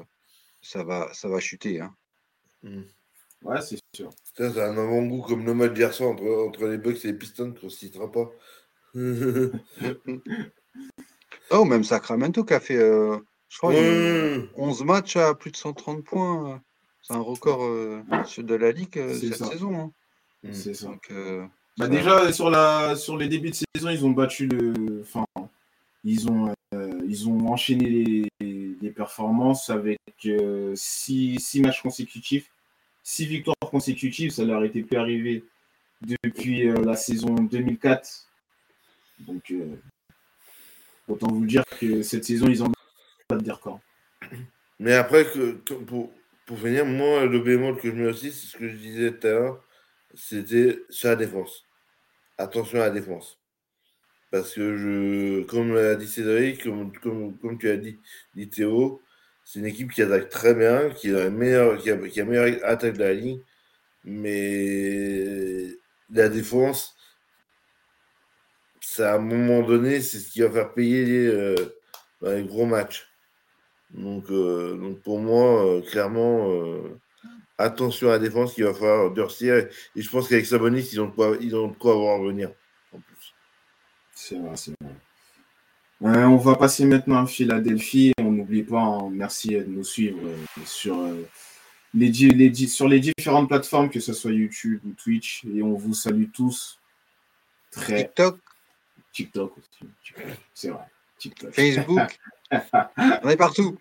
ça, 0.61 0.85
va, 0.85 1.09
ça 1.15 1.29
va 1.29 1.41
chuter. 1.41 1.81
Hein. 1.81 1.95
Hmm. 2.63 2.83
Ouais, 3.43 3.61
c'est 3.63 3.79
sûr. 3.95 4.11
Ça, 4.37 4.53
c'est 4.53 4.63
un 4.63 4.77
avant-goût 4.77 5.23
comme 5.23 5.47
le 5.47 5.55
match 5.55 5.73
d'hier 5.73 5.95
soir 5.95 6.11
entre, 6.11 6.25
entre 6.25 6.67
les 6.67 6.77
Bucks 6.77 7.05
et 7.05 7.09
les 7.09 7.15
Pistons 7.15 7.55
qu'on 7.59 7.67
ne 7.67 7.71
citera 7.71 8.13
pas. 8.13 8.31
oh, 11.51 11.65
même 11.65 11.85
Sacramento 11.85 12.45
qui 12.45 12.55
a 12.55 12.61
fait, 12.61 12.77
euh, 12.77 13.17
je 13.51 13.59
crois, 13.59 13.75
11 14.57 14.85
matchs 14.85 15.17
à 15.17 15.35
plus 15.35 15.51
de 15.51 15.57
130 15.57 16.03
points. 16.03 16.63
C'est 17.03 17.13
un 17.13 17.21
record 17.21 17.63
euh, 17.65 18.03
de 18.39 18.55
la 18.55 18.73
Ligue 18.73 18.99
euh, 18.99 19.15
cette 19.15 19.37
saison. 19.37 19.79
Hein. 19.79 19.93
Mm. 20.43 20.53
C'est 20.55 20.75
ça. 20.75 20.89
bah 21.77 21.89
déjà, 21.89 22.33
sur, 22.33 22.49
la, 22.49 22.97
sur 22.97 23.19
les 23.19 23.29
débuts 23.29 23.51
de 23.51 23.57
saison, 23.57 23.91
ils 23.91 24.07
ont 24.07 24.11
battu 24.11 24.47
le. 24.47 25.03
Enfin, 25.03 25.27
ils 26.03 26.31
ont, 26.31 26.55
ils 27.07 27.29
ont 27.29 27.49
enchaîné 27.49 28.31
les, 28.41 28.77
les 28.81 28.91
performances 28.91 29.69
avec 29.69 29.99
6 30.75 31.61
matchs 31.63 31.83
consécutifs, 31.83 32.51
6 33.03 33.27
victoires 33.27 33.57
consécutives. 33.71 34.31
Ça 34.31 34.45
leur 34.45 34.65
était 34.65 34.83
plus 34.83 34.97
arrivé 34.97 35.45
depuis 36.23 36.65
la 36.65 36.97
saison 36.97 37.35
2004 37.35 38.31
donc, 39.27 39.51
euh, 39.51 39.77
autant 41.09 41.29
vous 41.29 41.45
dire 41.45 41.65
que 41.79 42.03
cette 42.03 42.25
saison, 42.25 42.49
ils 42.49 42.63
ont 42.63 42.73
dire 43.37 43.61
quand. 43.61 43.81
Mais 44.79 44.95
après, 44.95 45.25
que, 45.27 45.53
pour, 45.53 46.13
pour 46.47 46.59
finir, 46.59 46.85
moi, 46.85 47.27
le 47.27 47.41
bémol 47.41 47.77
que 47.77 47.89
je 47.91 47.95
mets 47.95 48.09
aussi, 48.09 48.33
c'est 48.33 48.47
ce 48.47 48.57
que 48.57 48.69
je 48.69 48.77
disais 48.77 49.13
tout 49.13 49.27
à 49.27 49.31
l'heure, 49.31 49.65
c'était 50.15 50.81
sur 50.89 51.11
la 51.11 51.17
défense. 51.17 51.67
Attention 52.39 52.81
à 52.81 52.87
la 52.87 52.91
défense. 52.91 53.39
Parce 54.31 54.55
que, 54.55 54.77
je, 54.77 55.43
comme 55.45 55.75
l'a 55.75 55.97
dit 55.97 56.09
Cédric, 56.09 56.63
comme, 56.63 56.93
comme, 56.99 57.59
tu 57.59 57.69
as 57.69 57.77
dit, 57.77 57.99
dit 58.35 58.49
Théo, 58.49 59.03
c'est 59.45 59.59
une 59.59 59.67
équipe 59.67 59.93
qui 59.93 60.03
attaque 60.03 60.29
très 60.29 60.55
bien, 60.55 60.91
qui 60.91 61.15
a, 61.15 61.31
meilleure, 61.31 61.79
qui, 61.79 61.91
a, 61.91 62.25
meilleure 62.25 62.65
attaque 62.65 62.95
de 62.95 63.01
la 63.01 63.13
ligne. 63.13 63.41
Mais 64.05 65.67
la 66.11 66.29
défense, 66.29 66.97
à 68.99 69.15
un 69.15 69.19
moment 69.19 69.63
donné, 69.63 70.01
c'est 70.01 70.19
ce 70.19 70.31
qui 70.31 70.41
va 70.41 70.51
faire 70.51 70.73
payer 70.73 71.27
euh, 71.27 71.55
les 72.23 72.45
gros 72.45 72.67
matchs. 72.67 73.10
Donc, 73.95 74.31
euh, 74.31 74.77
donc 74.77 75.01
pour 75.01 75.21
moi, 75.21 75.67
euh, 75.67 75.83
clairement, 75.83 76.49
attention 77.59 78.09
à 78.09 78.13
la 78.13 78.19
défense 78.19 78.55
qu'il 78.55 78.65
va 78.65 78.75
falloir 78.75 79.11
durcir. 79.11 79.57
Et, 79.57 79.69
je 79.97 80.09
pense 80.11 80.29
qu'avec 80.29 80.47
Sabonis, 80.47 80.89
ils 80.93 81.01
ont 81.01 81.07
de 81.07 81.13
quoi, 81.13 81.37
ils 81.41 81.55
ont 81.57 81.69
de 81.69 81.77
quoi 81.77 81.93
avoir 81.93 82.21
à 82.21 82.25
venir. 82.25 82.51
En 82.93 82.99
plus. 83.01 83.35
C'est 84.15 84.37
vrai, 84.37 84.57
c'est 84.57 84.73
vrai. 84.81 86.25
on 86.25 86.37
va 86.37 86.55
passer 86.55 86.85
maintenant 86.85 87.23
à 87.23 87.27
Philadelphie. 87.27 88.13
On 88.21 88.31
n'oublie 88.31 88.63
pas, 88.63 88.81
hein, 88.81 89.11
merci 89.11 89.51
de 89.51 89.65
nous 89.65 89.85
suivre 89.85 90.21
sur, 90.65 90.97
les, 91.95 92.11
les, 92.11 92.55
sur 92.55 92.89
les 92.89 93.01
différentes 93.01 93.49
plateformes, 93.49 93.91
que 93.91 94.01
ce 94.01 94.13
soit 94.13 94.33
YouTube 94.33 94.81
ou 94.87 94.93
Twitch. 94.93 95.45
Et 95.53 95.63
on 95.63 95.75
vous 95.75 95.95
salue 95.95 96.31
tous. 96.33 96.79
Très, 97.73 98.05
TikTok. 98.05 98.39
TikTok 99.13 99.59
aussi. 99.59 99.91
C'est 100.55 100.69
vrai. 100.69 100.85
Facebook. 101.53 102.19
on 103.23 103.29
est 103.29 103.37
partout. 103.37 103.79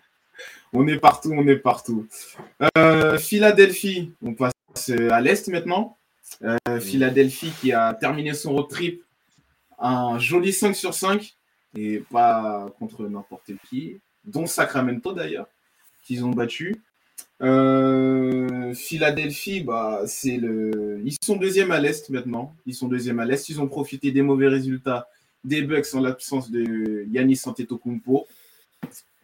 On 0.72 0.86
est 0.86 0.98
partout, 0.98 1.32
on 1.32 1.46
est 1.46 1.56
partout. 1.56 2.06
Euh, 2.78 3.18
Philadelphie, 3.18 4.12
on 4.22 4.34
passe 4.34 4.52
à 5.10 5.20
l'Est 5.20 5.48
maintenant. 5.48 5.96
Euh, 6.44 6.80
Philadelphie 6.80 7.52
qui 7.60 7.72
a 7.72 7.92
terminé 7.94 8.34
son 8.34 8.52
road 8.52 8.68
trip. 8.68 9.02
Un 9.78 10.18
joli 10.18 10.52
5 10.52 10.74
sur 10.74 10.94
5. 10.94 11.34
Et 11.76 11.98
pas 12.10 12.68
contre 12.78 13.06
n'importe 13.08 13.50
qui. 13.68 13.98
Dont 14.24 14.46
Sacramento 14.46 15.12
d'ailleurs. 15.12 15.48
Qu'ils 16.04 16.24
ont 16.24 16.30
battu. 16.30 16.80
Euh, 17.42 18.72
Philadelphie, 18.74 19.62
bah, 19.62 20.02
c'est 20.06 20.36
le. 20.36 21.00
Ils 21.04 21.16
sont 21.22 21.36
deuxième 21.36 21.72
à 21.72 21.80
l'Est 21.80 22.10
maintenant. 22.10 22.54
Ils 22.66 22.74
sont 22.74 22.88
deuxième 22.88 23.18
à 23.18 23.24
l'Est. 23.24 23.48
Ils 23.48 23.60
ont 23.60 23.68
profité 23.68 24.12
des 24.12 24.22
mauvais 24.22 24.48
résultats 24.48 25.08
des 25.42 25.62
Bucks 25.62 25.94
en 25.94 26.00
l'absence 26.00 26.50
de 26.50 27.06
Yanis 27.10 27.40
Antetokounmpo 27.46 28.26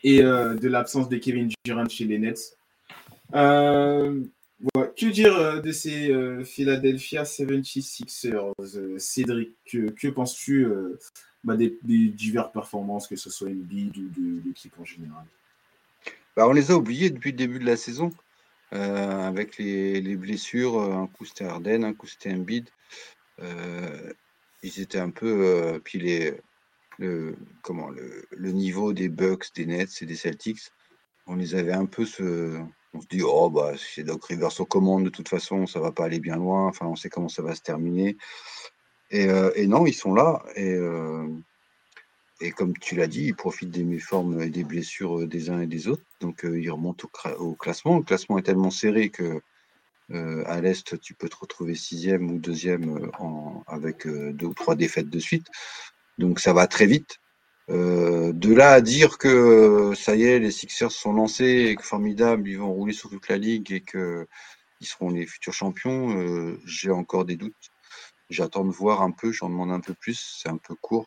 et 0.03 0.23
euh, 0.23 0.55
de 0.55 0.69
l'absence 0.69 1.09
de 1.09 1.17
Kevin 1.17 1.51
Durant 1.65 1.89
chez 1.89 2.05
les 2.05 2.19
Nets. 2.19 2.57
Euh, 3.35 4.23
que 4.75 5.07
dire 5.07 5.37
euh, 5.37 5.61
de 5.61 5.73
ces 5.73 6.13
Philadelphia 6.45 7.25
76ers, 7.25 8.99
Cédric 8.99 9.57
Que, 9.65 10.09
penses-tu 10.09 10.67
bah, 11.45 11.57
des, 11.57 11.79
diverses 11.83 12.53
performances, 12.53 13.07
que 13.09 13.17
ce 13.17 13.31
soit 13.31 13.51
bid 13.51 13.97
ou 13.97 14.09
de, 14.09 14.43
l'équipe 14.47 14.79
en 14.79 14.85
général? 14.85 15.25
Bah, 16.37 16.49
On 16.49 16.53
les 16.53 16.71
a 16.71 16.77
oubliés 16.77 17.11
depuis 17.11 17.33
le 17.33 17.37
début 17.37 17.59
de 17.59 17.67
la 17.67 17.77
saison. 17.77 18.11
avec 18.71 19.59
les, 19.59 20.17
blessures, 20.17 20.81
un 20.81 21.07
coup 21.07 21.25
c'était 21.25 21.45
Arden, 21.45 21.85
un 21.85 21.93
coup 21.93 22.07
c'était 22.07 22.33
Embiid 22.33 22.69
ils 24.67 24.81
étaient 24.81 24.99
un 24.99 25.11
peu. 25.11 25.45
Euh, 25.45 25.79
puis 25.79 25.99
le, 26.99 27.37
comment, 27.63 27.89
le, 27.91 28.53
niveau 28.53 28.93
des 28.93 29.09
Bucks, 29.09 29.55
des 29.55 29.67
Nets 29.67 30.03
et 30.03 30.07
des 30.07 30.17
Celtics, 30.17 30.61
on 31.27 31.37
les 31.37 31.55
avait 31.55 31.73
un 31.73 31.87
peu 31.87 32.05
se. 32.05 32.59
On 32.95 33.01
se 33.01 33.09
dit, 33.09 33.23
oh, 33.23 33.51
bah, 33.51 33.75
c'est 33.77 34.05
Doc 34.05 34.25
Rivers 34.25 34.59
aux 34.59 34.65
commandes, 34.65 35.05
de 35.05 35.11
toute 35.11 35.29
façon, 35.29 35.67
ça 35.67 35.81
va 35.81 35.93
pas 35.93 36.07
aller 36.07 36.21
bien 36.21 36.37
loin. 36.37 36.67
Enfin, 36.67 36.87
on 36.87 36.97
sait 36.97 37.11
comment 37.11 37.29
ça 37.29 37.43
va 37.43 37.55
se 37.55 37.61
terminer. 37.61 38.17
Et, 39.11 39.29
euh, 39.29 39.53
non, 39.67 39.87
ils 39.87 39.93
sont 39.93 40.15
là. 40.15 40.43
Et, 40.55 40.73
euh, 40.73 41.29
et 42.41 42.53
comme 42.53 42.73
tu 42.79 42.97
l'as 42.97 43.07
dit, 43.07 43.25
ils 43.27 43.37
profitent 43.37 43.71
des 43.71 43.85
méformes 43.85 44.41
et 44.41 44.49
des 44.49 44.65
blessures 44.65 45.29
des 45.29 45.51
uns 45.51 45.61
et 45.61 45.67
des 45.67 45.89
autres. 45.89 46.05
Donc, 46.21 46.41
ils 46.45 46.71
remontent 46.71 47.07
au, 47.39 47.55
classement. 47.55 47.99
Le 47.99 48.03
classement 48.03 48.39
est 48.39 48.43
tellement 48.43 48.71
serré 48.71 49.11
que 49.11 49.43
euh, 50.13 50.45
à 50.47 50.61
l'Est, 50.61 51.01
tu 51.01 51.15
peux 51.15 51.29
te 51.29 51.37
retrouver 51.37 51.75
sixième 51.75 52.31
ou 52.31 52.39
deuxième 52.39 52.97
euh, 52.97 53.63
avec 53.67 54.07
euh, 54.07 54.33
deux 54.33 54.47
ou 54.47 54.55
trois 54.55 54.77
défaites 54.77 55.11
de 55.11 55.19
suite. 55.19 55.47
Donc 56.19 56.41
ça 56.41 56.53
va 56.53 56.67
très 56.67 56.87
vite. 56.87 57.19
Euh, 57.69 58.33
de 58.33 58.55
là 58.55 58.73
à 58.73 58.81
dire 58.81 59.19
que 59.19 59.29
euh, 59.29 59.95
ça 59.95 60.15
y 60.15 60.23
est, 60.25 60.39
les 60.39 60.53
Sixers 60.53 60.93
sont 60.93 61.13
lancés 61.13 61.67
et 61.69 61.77
que 61.77 61.83
formidable, 61.83 62.49
ils 62.49 62.59
vont 62.59 62.73
rouler 62.73 62.93
sur 62.93 63.11
toute 63.11 63.29
la 63.29 63.39
ligue 63.39 63.73
et 63.73 63.81
que 63.81 64.27
ils 64.81 64.87
seront 64.87 65.11
les 65.11 65.27
futurs 65.27 65.55
champions, 65.55 66.17
euh, 66.19 66.61
j'ai 66.65 66.91
encore 66.91 67.25
des 67.25 67.37
doutes. 67.37 67.55
J'attends 68.31 68.65
de 68.65 68.71
voir 68.71 69.03
un 69.03 69.11
peu, 69.11 69.33
j'en 69.33 69.49
demande 69.49 69.73
un 69.73 69.81
peu 69.81 69.95
plus, 69.95 70.39
c'est 70.43 70.49
un 70.49 70.59
peu 70.59 70.75
court. 70.75 71.07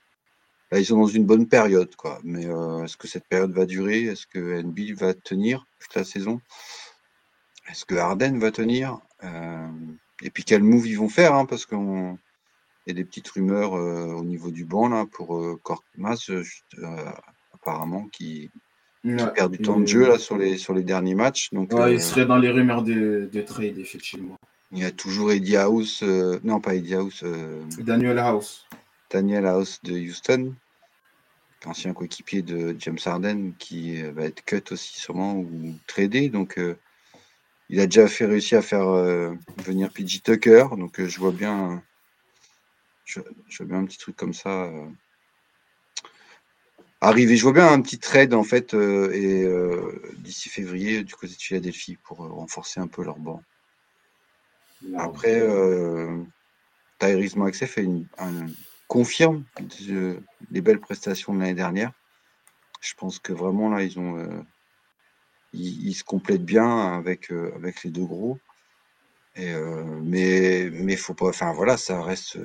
Là, 0.71 0.79
ils 0.79 0.85
sont 0.85 0.97
dans 0.97 1.07
une 1.07 1.25
bonne 1.25 1.47
période, 1.47 1.95
quoi. 1.95 2.19
Mais 2.23 2.45
est-ce 2.45 2.97
que 2.97 3.07
cette 3.07 3.27
période 3.27 3.51
va 3.51 3.65
durer? 3.65 4.03
Est-ce 4.03 4.27
que 4.27 4.61
NB 4.61 4.93
va 4.95 5.13
tenir 5.13 5.65
toute 5.79 5.95
la 5.95 6.03
saison? 6.03 6.41
Est-ce 7.69 7.85
que 7.85 7.95
Harden 7.95 8.39
va 8.39 8.51
tenir? 8.51 8.99
Et 10.21 10.29
puis 10.29 10.43
quel 10.43 10.63
move 10.63 10.87
ils 10.87 10.97
vont 10.97 11.09
faire 11.09 11.33
hein, 11.33 11.45
Parce 11.45 11.65
qu'on 11.65 12.17
y 12.89 12.91
a 12.91 12.95
des 12.95 13.05
petites 13.05 13.27
rumeurs 13.29 13.75
euh, 13.75 14.13
au 14.13 14.23
niveau 14.23 14.51
du 14.51 14.65
banc 14.65 14.89
là, 14.89 15.05
pour 15.05 15.37
euh, 15.37 15.59
Korkmaz, 15.61 16.29
euh, 16.29 16.43
apparemment, 17.53 18.07
qui, 18.11 18.49
perd 19.03 19.51
du 19.51 19.59
temps 19.59 19.79
de 19.79 19.85
jeu 19.85 20.07
là, 20.07 20.17
sur, 20.17 20.37
les, 20.37 20.57
sur 20.57 20.73
les 20.73 20.83
derniers 20.83 21.15
matchs. 21.15 21.53
Donc, 21.53 21.71
il 21.89 22.01
serait 22.01 22.25
dans 22.25 22.37
les 22.37 22.49
rumeurs 22.49 22.83
de, 22.83 23.29
de, 23.31 23.41
trade, 23.41 23.77
effectivement. 23.77 24.37
Il 24.71 24.79
y 24.79 24.85
a 24.85 24.91
toujours 24.91 25.31
Eddie 25.31 25.55
House, 25.55 26.03
non 26.43 26.59
pas 26.59 26.75
Eddie 26.75 26.95
House, 26.95 27.23
Daniel 27.79 28.19
House. 28.19 28.67
Daniel 29.09 29.47
House 29.47 29.79
de 29.83 29.93
Houston, 29.93 30.53
ancien 31.65 31.93
coéquipier 31.93 32.41
de 32.43 32.75
James 32.77 32.99
Harden, 33.03 33.53
qui 33.57 34.01
va 34.03 34.25
être 34.25 34.43
cut 34.45 34.63
aussi 34.71 34.99
sûrement 34.99 35.37
ou 35.37 35.75
tradé. 35.87 36.29
Donc 36.29 36.59
il 37.69 37.79
a 37.79 37.85
déjà 37.85 38.07
fait 38.07 38.25
réussir 38.25 38.59
à 38.59 38.61
faire 38.61 38.89
venir 39.57 39.91
PG 39.91 40.19
Tucker. 40.19 40.65
Donc 40.77 41.03
je 41.03 41.19
vois 41.19 41.31
bien 41.31 41.81
je, 43.09 43.57
vois 43.57 43.65
bien 43.65 43.79
un 43.79 43.85
petit 43.85 43.97
truc 43.97 44.15
comme 44.15 44.33
ça 44.33 44.65
euh, 44.65 44.87
arriver. 47.01 47.35
Je 47.35 47.43
vois 47.43 47.53
bien 47.53 47.67
un 47.67 47.81
petit 47.81 47.99
trade 47.99 48.33
en 48.33 48.43
fait 48.43 48.73
euh, 48.73 49.11
et 49.13 49.43
euh, 49.43 50.01
d'ici 50.17 50.49
février 50.49 51.03
du 51.03 51.15
côté 51.15 51.33
de 51.33 51.41
Philadelphie 51.41 51.97
pour 52.03 52.17
renforcer 52.17 52.79
un 52.79 52.87
peu 52.87 53.03
leur 53.03 53.17
banc. 53.17 53.41
Après, 54.95 55.41
Tyrese 56.99 57.35
Maxey 57.35 57.67
fait 57.67 57.83
une, 57.83 58.07
confirme 58.87 59.43
les 60.51 60.61
belles 60.61 60.79
prestations 60.79 61.33
de 61.33 61.39
l'année 61.39 61.53
dernière. 61.53 61.91
Je 62.79 62.93
pense 62.93 63.19
que 63.19 63.33
vraiment 63.33 63.69
là, 63.69 63.83
ils 63.83 63.99
ont, 63.99 64.45
ils, 65.51 65.93
se 65.93 66.05
complètent 66.05 66.45
bien 66.45 66.93
avec 66.93 67.29
avec 67.31 67.83
les 67.83 67.89
deux 67.89 68.05
gros. 68.05 68.39
Et, 69.35 69.53
mais 70.01 70.69
mais 70.71 70.95
faut 70.95 71.13
pas, 71.13 71.27
enfin 71.27 71.51
voilà, 71.51 71.75
ça 71.75 72.01
reste 72.01 72.37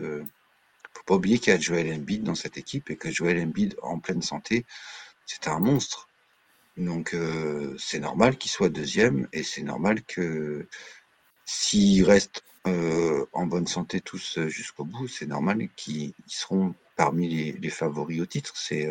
pas 1.05 1.15
oublier 1.15 1.39
qu'il 1.39 1.53
y 1.53 1.57
a 1.57 1.61
Joel 1.61 1.93
Embiid 1.93 2.23
dans 2.23 2.35
cette 2.35 2.57
équipe 2.57 2.91
et 2.91 2.97
que 2.97 3.11
Joel 3.11 3.41
Embiid 3.41 3.77
en 3.83 3.99
pleine 3.99 4.23
santé, 4.23 4.65
c'est 5.27 5.49
un 5.49 5.61
monstre. 5.61 6.09
Donc 6.77 7.15
euh, 7.15 7.75
c'est 7.79 8.01
normal 8.01 8.37
qu'il 8.37 8.51
soit 8.51 8.69
deuxième 8.69 9.29
et 9.33 9.43
c'est 9.43 9.63
normal 9.63 10.03
que 10.03 10.67
s'ils 11.45 12.05
restent 12.05 12.43
euh, 12.67 13.27
en 13.33 13.47
bonne 13.47 13.67
santé 13.67 14.01
tous 14.01 14.39
euh, 14.39 14.49
jusqu'au 14.49 14.85
bout, 14.85 15.07
c'est 15.07 15.27
normal 15.27 15.69
qu'ils 15.77 16.15
seront 16.27 16.75
parmi 16.97 17.29
les, 17.61 17.71
favoris 17.71 18.21
au 18.21 18.27
titre. 18.27 18.55
C'est 18.57 18.89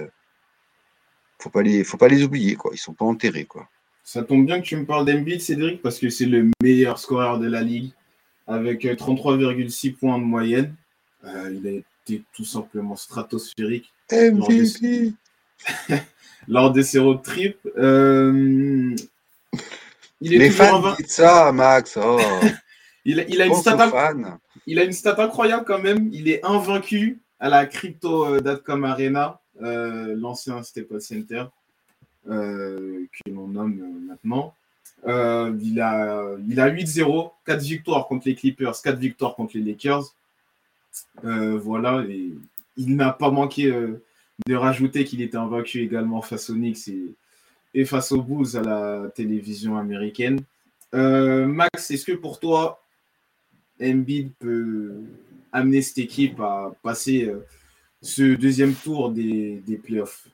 faut 1.39 1.49
pas 1.49 1.61
les 1.61 1.83
faut 1.83 1.97
pas 1.97 2.07
les 2.07 2.23
oublier 2.23 2.55
quoi. 2.55 2.71
Ils 2.73 2.77
sont 2.77 2.93
pas 2.93 3.05
enterrés 3.05 3.45
quoi. 3.45 3.67
Ça 4.03 4.23
tombe 4.23 4.45
bien 4.45 4.61
que 4.61 4.65
tu 4.65 4.75
me 4.75 4.85
parles 4.85 5.05
d'Embiid, 5.05 5.41
Cédric, 5.41 5.81
parce 5.81 5.97
que 5.97 6.09
c'est 6.09 6.25
le 6.25 6.51
meilleur 6.61 6.99
scoreur 6.99 7.39
de 7.39 7.47
la 7.47 7.61
ligue 7.61 7.91
avec 8.47 8.83
33,6 8.83 9.95
points 9.95 10.19
de 10.19 10.25
moyenne. 10.25 10.75
Tout 12.05 12.45
simplement 12.45 12.95
stratosphérique. 12.95 13.91
MVP 14.11 15.13
lors 16.47 16.71
de 16.71 16.81
ses 16.81 16.99
road 16.99 17.21
trips. 17.21 17.57
Euh, 17.77 18.95
il 20.21 20.33
est 20.33 20.37
Les 20.37 20.49
fans 20.49 20.95
ça, 21.07 21.51
Max. 21.51 21.97
Oh. 22.01 22.19
il, 23.05 23.19
a, 23.19 23.45
une 23.45 23.55
stat 23.55 23.91
il 24.65 24.79
a 24.79 24.83
une 24.83 24.93
stat 24.93 25.15
incroyable 25.17 25.65
quand 25.65 25.81
même. 25.81 26.09
Il 26.11 26.29
est 26.29 26.43
invaincu 26.45 27.19
à 27.39 27.49
la 27.49 27.65
Crypto.com 27.65 28.85
Arena, 28.85 29.39
euh, 29.61 30.15
l'ancien 30.17 30.63
Staples 30.63 31.01
Center, 31.01 31.45
euh, 32.29 33.05
que 33.11 33.31
l'on 33.31 33.47
nomme 33.47 34.07
maintenant. 34.07 34.53
il 35.05 35.81
a, 35.81 36.35
il 36.47 36.59
a 36.59 36.69
8-0, 36.69 37.31
4 37.45 37.61
victoires 37.61 38.07
contre 38.07 38.27
les 38.27 38.35
Clippers, 38.35 38.81
4 38.81 38.97
victoires 38.97 39.35
contre 39.35 39.57
les 39.57 39.63
Lakers. 39.63 40.13
Euh, 41.25 41.57
voilà, 41.57 42.03
il 42.77 42.95
n'a 42.95 43.11
pas 43.11 43.31
manqué 43.31 43.67
euh, 43.67 44.03
de 44.47 44.55
rajouter 44.55 45.05
qu'il 45.05 45.21
était 45.21 45.37
invaincu 45.37 45.81
également 45.81 46.21
face 46.21 46.49
aux 46.49 46.55
Knicks 46.55 46.89
et, 47.73 47.85
face 47.85 48.11
aux 48.11 48.21
Bulls 48.21 48.57
à 48.57 48.61
la 48.61 49.09
télévision 49.09 49.77
américaine. 49.77 50.41
Euh, 50.93 51.47
Max, 51.47 51.91
est-ce 51.91 52.05
que 52.05 52.11
pour 52.11 52.39
toi, 52.39 52.83
Embiid 53.81 54.31
peut 54.39 54.93
amener 55.51 55.81
cette 55.81 55.97
équipe 55.99 56.39
à 56.39 56.73
passer 56.83 57.31
ce 58.01 58.35
deuxième 58.35 58.73
tour 58.73 59.11
des, 59.11 59.61
des 59.65 59.77
playoffs? 59.77 60.27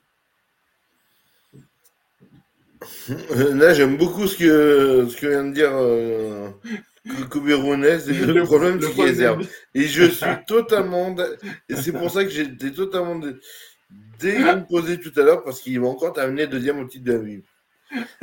Là, 3.09 3.73
j'aime 3.73 3.97
beaucoup 3.97 4.27
ce 4.27 4.37
que, 4.37 5.07
ce 5.09 5.17
que 5.17 5.27
vient 5.27 5.45
de 5.45 5.53
dire 5.53 5.71
c'est 7.05 7.11
le, 7.11 8.43
problème, 8.43 8.81
c'est 8.81 8.91
qu'il 8.91 9.03
réserve. 9.03 9.47
Et 9.73 9.83
je 9.83 10.03
suis 10.03 10.45
totalement. 10.47 11.15
Et 11.67 11.75
c'est 11.75 11.93
pour 11.93 12.11
ça 12.11 12.23
que 12.23 12.29
j'étais 12.29 12.71
totalement 12.71 13.19
décomposé 14.19 14.99
tout 14.99 15.13
à 15.19 15.23
l'heure, 15.23 15.43
parce 15.43 15.61
qu'il 15.61 15.79
va 15.79 15.87
encore 15.87 16.13
terminer 16.13 16.47
deuxième 16.47 16.79
au 16.79 16.85
titre 16.85 17.05
de 17.05 17.13
la 17.13 17.19
vie. 17.19 17.41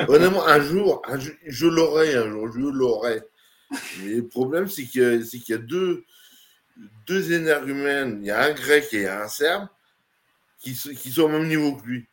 Honnêtement, 0.08 0.46
un 0.46 0.60
jour, 0.60 1.02
je 1.46 1.66
l'aurai 1.66 2.14
un 2.14 2.30
jour, 2.30 2.52
je 2.52 2.60
l'aurai. 2.60 3.22
Mais 4.00 4.14
le 4.16 4.28
problème, 4.28 4.68
c'est 4.68 4.84
qu'il 4.84 5.24
y, 5.48 5.52
a 5.52 5.58
deux, 5.58 6.04
deux 7.06 7.32
énergumènes. 7.32 8.20
Il 8.22 8.26
y 8.26 8.30
a 8.30 8.44
un 8.44 8.52
grec 8.52 8.92
et 8.92 9.08
un 9.08 9.26
serbe 9.26 9.66
qui, 10.60 10.74
qui 10.74 11.10
sont 11.10 11.22
au 11.22 11.28
même 11.28 11.48
niveau 11.48 11.74
que 11.76 11.86
lui. 11.86 12.06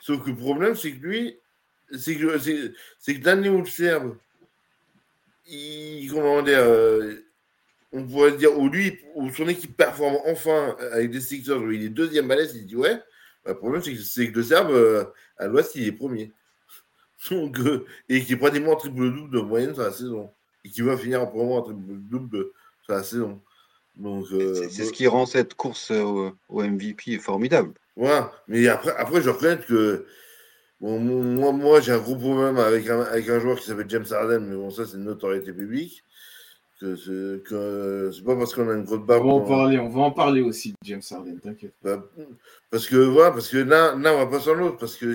Sauf 0.00 0.24
que 0.24 0.30
le 0.30 0.36
problème, 0.36 0.74
c'est 0.74 0.92
que 0.92 1.06
lui, 1.06 1.38
c'est 1.96 2.16
que, 2.16 2.38
c'est 2.38 3.14
que 3.14 3.20
d'un 3.20 3.36
niveau 3.36 3.62
de 3.62 3.68
serbe, 3.68 4.16
il, 5.48 6.10
comment 6.12 6.42
dire, 6.42 6.58
euh, 6.60 7.14
on 7.92 8.06
pourrait 8.06 8.32
dire, 8.32 8.58
où 8.58 8.68
lui, 8.68 8.98
où 9.14 9.30
son 9.30 9.48
équipe 9.48 9.76
performe 9.76 10.18
enfin 10.26 10.76
avec 10.92 11.10
des 11.10 11.20
Sixers, 11.20 11.60
où 11.60 11.70
il 11.70 11.84
est 11.84 11.88
deuxième 11.88 12.28
balèze, 12.28 12.54
il 12.54 12.66
dit 12.66 12.76
ouais. 12.76 12.96
Bah, 13.44 13.52
le 13.52 13.58
problème, 13.58 13.82
c'est 13.82 13.94
que, 13.94 14.30
que 14.32 14.36
le 14.36 14.42
Serbe, 14.42 14.70
euh, 14.70 15.04
à 15.38 15.46
l'Ouest, 15.46 15.74
il 15.76 15.86
est 15.86 15.92
premier. 15.92 16.32
Donc, 17.30 17.58
euh, 17.60 17.86
et 18.08 18.22
qui 18.24 18.32
est 18.32 18.36
pratiquement 18.36 18.72
un 18.72 18.76
triple-double 18.76 19.30
de 19.30 19.40
moyenne 19.40 19.74
sur 19.74 19.84
la 19.84 19.92
saison. 19.92 20.30
Et 20.64 20.70
qui 20.70 20.82
va 20.82 20.96
finir 20.96 21.22
en 21.22 21.58
un 21.58 21.62
triple-double 21.62 22.46
sur 22.82 22.94
la 22.94 23.02
saison. 23.02 23.40
Donc, 23.94 24.26
c'est 24.28 24.84
ce 24.84 24.92
qui 24.92 25.06
rend 25.06 25.24
cette 25.24 25.54
course 25.54 25.90
au, 25.90 26.34
MVP 26.50 27.18
formidable. 27.18 27.72
Ouais, 27.96 28.20
mais 28.46 28.66
après, 28.68 28.94
après 28.98 29.22
je 29.22 29.30
reconnais 29.30 29.58
que 29.58 30.04
Bon, 30.80 31.00
moi, 31.00 31.52
moi 31.52 31.80
j'ai 31.80 31.92
un 31.92 31.98
gros 31.98 32.16
problème 32.16 32.58
avec 32.58 32.88
un, 32.88 33.00
avec 33.00 33.28
un 33.28 33.40
joueur 33.40 33.58
qui 33.58 33.66
s'appelle 33.66 33.88
James 33.88 34.06
Harden, 34.10 34.40
mais 34.40 34.56
bon, 34.56 34.70
ça, 34.70 34.84
c'est 34.84 34.96
une 34.96 35.04
notoriété 35.04 35.52
publique. 35.52 36.04
Que 36.78 36.94
c'est 38.14 38.22
pas 38.22 38.36
parce 38.36 38.54
qu'on 38.54 38.68
a 38.68 38.74
une 38.74 38.84
grosse 38.84 39.00
barbe. 39.00 39.24
On 39.24 39.38
va 39.38 39.44
en 39.44 39.48
parler, 39.48 39.78
on 39.78 39.88
va 39.88 40.02
en 40.02 40.10
parler 40.10 40.42
aussi 40.42 40.72
de 40.72 40.76
James 40.82 41.00
Harden, 41.10 41.38
t'inquiète. 41.38 41.74
Bah, 41.82 42.04
parce 42.70 42.86
que 42.86 42.96
voilà, 42.96 43.30
parce 43.30 43.48
que 43.48 43.56
là, 43.56 43.96
là, 43.96 44.12
on 44.12 44.18
va 44.18 44.26
pas 44.26 44.40
sur 44.40 44.54
l'autre, 44.54 44.76
parce 44.76 44.96
que 44.96 45.14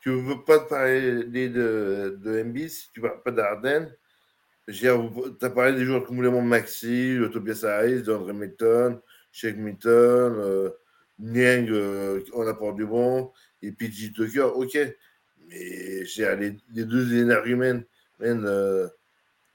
tu 0.00 0.10
ne 0.10 0.16
veux 0.16 0.42
pas 0.44 0.58
te 0.58 0.68
parler 0.68 1.48
de, 1.48 2.18
de 2.20 2.42
MB 2.42 2.66
si 2.66 2.90
tu 2.92 3.00
ne 3.00 3.06
parles 3.06 3.22
pas 3.22 3.30
d'Arden. 3.30 3.94
Tu 4.66 4.88
as 4.88 5.50
parlé 5.50 5.74
des 5.74 5.84
joueurs 5.84 6.04
comme 6.04 6.20
Léon 6.20 6.42
Maxi, 6.42 7.18
Tobias 7.32 7.64
Harris, 7.64 8.02
DeAndre 8.02 8.34
Milton, 8.34 8.98
Shake 9.30 9.58
Milton, 9.58 10.34
euh, 10.38 10.70
Niang, 11.20 11.70
euh, 11.70 12.20
on 12.32 12.46
apporte 12.48 12.76
du 12.76 12.86
bon 12.86 13.30
et 13.64 13.72
PG 13.72 14.12
Tucker, 14.12 14.50
ok. 14.54 14.78
Mais 15.48 16.04
les, 16.36 16.56
les 16.74 16.84
deux 16.84 17.14
énergumènes 17.14 17.84
euh, 18.22 18.88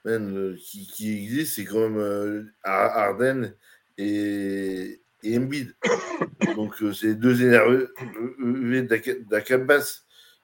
euh, 0.06 0.56
qui, 0.62 1.12
existent, 1.24 1.54
c'est 1.56 1.64
quand 1.64 1.88
même 1.88 1.98
euh, 1.98 2.44
Arden 2.62 3.54
et, 3.98 5.00
Embiid. 5.24 5.74
Donc, 6.56 6.76
c'est 6.94 7.14
deux 7.14 7.42
énergumènes 7.42 8.86
d'Akabas. 8.86 10.02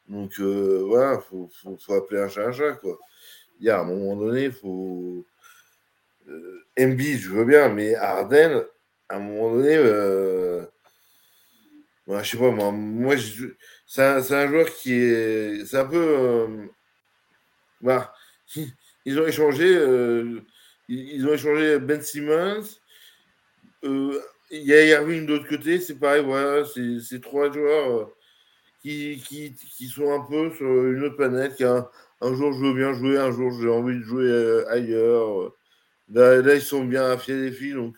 Donc, 0.08 0.38
voilà, 0.38 1.20
il 1.32 1.48
faut, 1.78 1.94
appeler 1.94 2.20
un 2.20 2.28
chat 2.28 2.46
un 2.46 2.52
chat, 2.52 2.72
quoi. 2.74 2.98
Il 3.58 3.66
y 3.66 3.70
a 3.70 3.78
à 3.78 3.80
un 3.80 3.84
moment 3.84 4.16
donné, 4.16 4.44
il 4.44 4.52
faut. 4.52 5.24
Embiid, 6.78 7.18
je 7.18 7.30
veux 7.30 7.44
bien, 7.44 7.68
mais 7.70 7.94
Arden, 7.94 8.64
à 9.08 9.16
un 9.16 9.20
moment 9.20 9.54
donné, 9.54 9.78
je 12.08 12.22
je 12.22 12.30
sais 12.30 12.38
pas, 12.38 12.50
moi, 12.50 12.70
moi 12.72 13.14
c'est 13.86 14.02
un, 14.02 14.48
joueur 14.48 14.66
qui 14.70 14.92
est. 14.92 15.64
C'est 15.66 15.78
un 15.78 15.86
peu. 15.86 15.96
Euh, 15.96 16.66
bah, 17.80 18.12
ils 19.04 19.20
ont 19.20 19.26
échangé. 19.26 19.76
Euh, 19.76 20.40
ils 20.88 21.26
ont 21.26 21.34
échangé 21.34 21.78
Ben 21.78 22.00
Simmons. 22.00 22.62
Euh, 23.84 24.20
il 24.50 24.62
y 24.62 24.72
a 24.74 24.84
Irving 24.84 25.26
de 25.26 25.34
l'autre 25.34 25.48
côté, 25.48 25.80
c'est 25.80 25.96
pareil, 25.98 26.22
voilà, 26.24 26.64
c'est 26.64 27.20
trois 27.20 27.50
joueurs 27.50 27.90
euh, 27.90 28.04
qui, 28.80 29.20
qui, 29.26 29.52
qui, 29.54 29.88
sont 29.88 30.12
un 30.12 30.20
peu 30.20 30.52
sur 30.54 30.66
une 30.66 31.02
autre 31.04 31.16
planète. 31.16 31.60
Un, 31.60 32.34
jour 32.34 32.52
je 32.52 32.60
veux 32.60 32.74
bien 32.74 32.92
jouer, 32.92 33.18
un 33.18 33.32
jour 33.32 33.50
j'ai 33.60 33.68
envie 33.68 33.96
de 33.96 34.02
jouer 34.02 34.64
ailleurs. 34.68 35.52
Là, 36.12 36.40
là, 36.40 36.54
ils 36.54 36.62
sont 36.62 36.84
bien 36.84 37.10
à 37.10 37.18
fier 37.18 37.36
des 37.36 37.50
filles, 37.50 37.74
donc, 37.74 37.96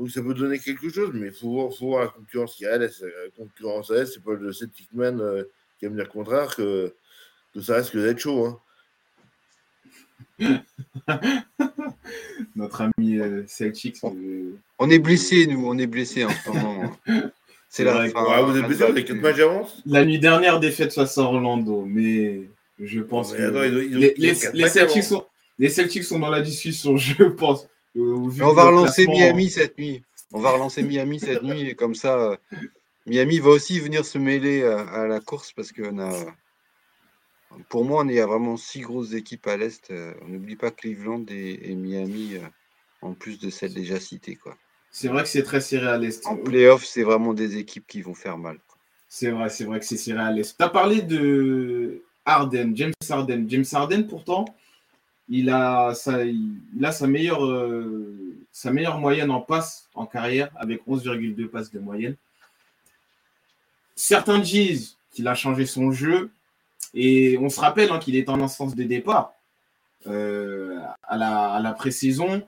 donc 0.00 0.10
ça 0.10 0.22
peut 0.22 0.32
donner 0.32 0.58
quelque 0.58 0.88
chose, 0.88 1.10
mais 1.12 1.26
il 1.26 1.32
faut, 1.32 1.50
voir, 1.50 1.74
faut 1.74 1.88
voir 1.88 2.04
la 2.04 2.08
concurrence 2.08 2.54
qu'il 2.54 2.64
y 2.64 2.70
a. 2.70 2.78
La 2.78 2.88
concurrence 3.36 3.90
à 3.90 4.06
c'est 4.06 4.24
pas 4.24 4.32
le 4.32 4.50
Celtic 4.50 4.88
Man 4.94 5.20
euh, 5.20 5.44
qui 5.78 5.84
aime 5.84 5.94
dire 5.94 6.04
le 6.04 6.10
contraire 6.10 6.56
que, 6.56 6.94
que 7.52 7.60
ça 7.60 7.74
reste 7.74 7.90
que 7.90 7.98
d'être 7.98 8.18
chaud. 8.18 8.58
Hein. 10.38 10.62
Notre 12.56 12.80
ami 12.80 13.18
euh, 13.18 13.44
Celtic. 13.46 13.98
On 14.78 14.88
est 14.88 14.98
blessé, 14.98 15.46
nous, 15.46 15.66
on 15.66 15.76
est 15.76 15.86
blessé 15.86 16.24
en 16.24 16.30
ce 16.30 16.48
moment. 16.48 16.96
C'est 17.68 17.84
la 17.84 18.08
fin. 18.08 18.42
vous 18.42 18.56
êtes 18.56 18.66
blessé 18.66 18.82
avec 18.84 19.06
quatre 19.06 19.20
matchs 19.20 19.36
d'avance? 19.36 19.82
La 19.84 20.06
nuit 20.06 20.18
dernière, 20.18 20.60
défaite 20.60 20.94
face 20.94 21.18
à 21.18 21.20
Orlando, 21.24 21.84
mais 21.84 22.48
je 22.78 23.00
pense 23.00 23.34
que 23.34 23.42
les, 23.42 24.34
Celtics 24.34 25.04
sont, 25.04 25.26
les 25.58 25.68
Celtics 25.68 26.04
sont 26.04 26.18
dans 26.18 26.30
la 26.30 26.40
discussion, 26.40 26.96
je 26.96 27.22
pense. 27.24 27.68
On 27.96 28.28
va 28.28 28.64
relancer 28.64 29.06
Miami 29.06 29.50
cette 29.50 29.78
nuit. 29.78 30.02
On 30.32 30.40
va 30.40 30.50
relancer 30.50 30.82
Miami 30.82 31.18
cette 31.18 31.42
nuit 31.42 31.68
et 31.68 31.74
comme 31.74 31.94
ça, 31.94 32.38
Miami 33.06 33.40
va 33.40 33.50
aussi 33.50 33.80
venir 33.80 34.04
se 34.04 34.18
mêler 34.18 34.62
à, 34.62 35.06
la 35.06 35.20
course 35.20 35.52
parce 35.52 35.72
qu'on 35.72 35.98
a 35.98 36.12
pour 37.68 37.84
moi, 37.84 38.02
on 38.04 38.08
est 38.08 38.20
a 38.20 38.26
vraiment 38.26 38.56
six 38.56 38.80
grosses 38.80 39.14
équipes 39.14 39.46
à 39.46 39.56
l'Est. 39.56 39.90
Euh, 39.90 40.14
on 40.22 40.28
n'oublie 40.28 40.56
pas 40.56 40.70
Cleveland 40.70 41.24
et, 41.28 41.74
Miami, 41.74 42.36
euh, 42.36 42.46
en 43.02 43.14
plus 43.14 43.38
de 43.38 43.50
celles 43.50 43.74
déjà 43.74 43.98
citées. 43.98 44.36
Quoi. 44.36 44.56
C'est 44.90 45.08
vrai 45.08 45.22
que 45.22 45.28
c'est 45.28 45.42
très 45.42 45.60
serré 45.60 45.88
à 45.88 45.98
l'Est. 45.98 46.26
En 46.26 46.36
playoff, 46.36 46.84
c'est 46.84 47.02
vraiment 47.02 47.34
des 47.34 47.56
équipes 47.56 47.86
qui 47.86 48.02
vont 48.02 48.14
faire 48.14 48.38
mal. 48.38 48.58
C'est 49.08 49.30
vrai, 49.30 49.48
c'est 49.48 49.64
vrai 49.64 49.80
que 49.80 49.84
c'est 49.84 49.96
serré 49.96 50.20
à 50.20 50.30
l'Est. 50.30 50.56
Tu 50.56 50.64
as 50.64 50.68
parlé 50.68 51.02
de 51.02 52.04
Harden, 52.24 52.72
James 52.74 52.92
Harden. 53.08 53.46
James 53.48 53.64
Harden, 53.72 54.06
pourtant, 54.06 54.44
il 55.30 55.48
a 55.48 55.94
sa, 55.94 57.06
meilleure, 57.06 57.46
euh, 57.46 58.98
moyenne 58.98 59.30
en 59.30 59.40
passe 59.40 59.88
en 59.94 60.04
carrière, 60.04 60.50
avec 60.56 60.84
11,2 60.86 61.46
passes 61.46 61.70
de 61.70 61.78
moyenne. 61.78 62.16
Certains 63.94 64.40
disent 64.40 64.96
qu'il 65.12 65.28
a 65.28 65.36
changé 65.36 65.66
son 65.66 65.92
jeu. 65.92 66.30
Et 66.92 67.38
on 67.38 67.48
se 67.48 67.60
rappelle 67.60 67.92
hein, 67.92 68.00
qu'il 68.00 68.16
est 68.16 68.28
en 68.28 68.40
instance 68.40 68.74
de 68.74 68.82
départ 68.82 69.32
euh, 70.08 70.80
à 71.04 71.16
la, 71.16 71.54
à 71.54 71.72
pré-saison. 71.74 72.42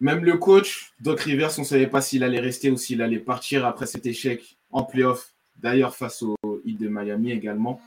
Même 0.00 0.24
le 0.24 0.36
coach, 0.38 0.92
Doc 1.00 1.20
Rivers, 1.20 1.52
on 1.58 1.60
ne 1.60 1.66
savait 1.66 1.86
pas 1.86 2.00
s'il 2.00 2.24
allait 2.24 2.40
rester 2.40 2.70
ou 2.70 2.76
s'il 2.76 3.00
allait 3.02 3.20
partir 3.20 3.64
après 3.64 3.86
cet 3.86 4.06
échec 4.06 4.56
en 4.72 4.82
playoff, 4.82 5.34
d'ailleurs 5.58 5.94
face 5.94 6.22
au 6.22 6.36
Heat 6.64 6.80
de 6.80 6.88
Miami 6.88 7.30
également. 7.30 7.80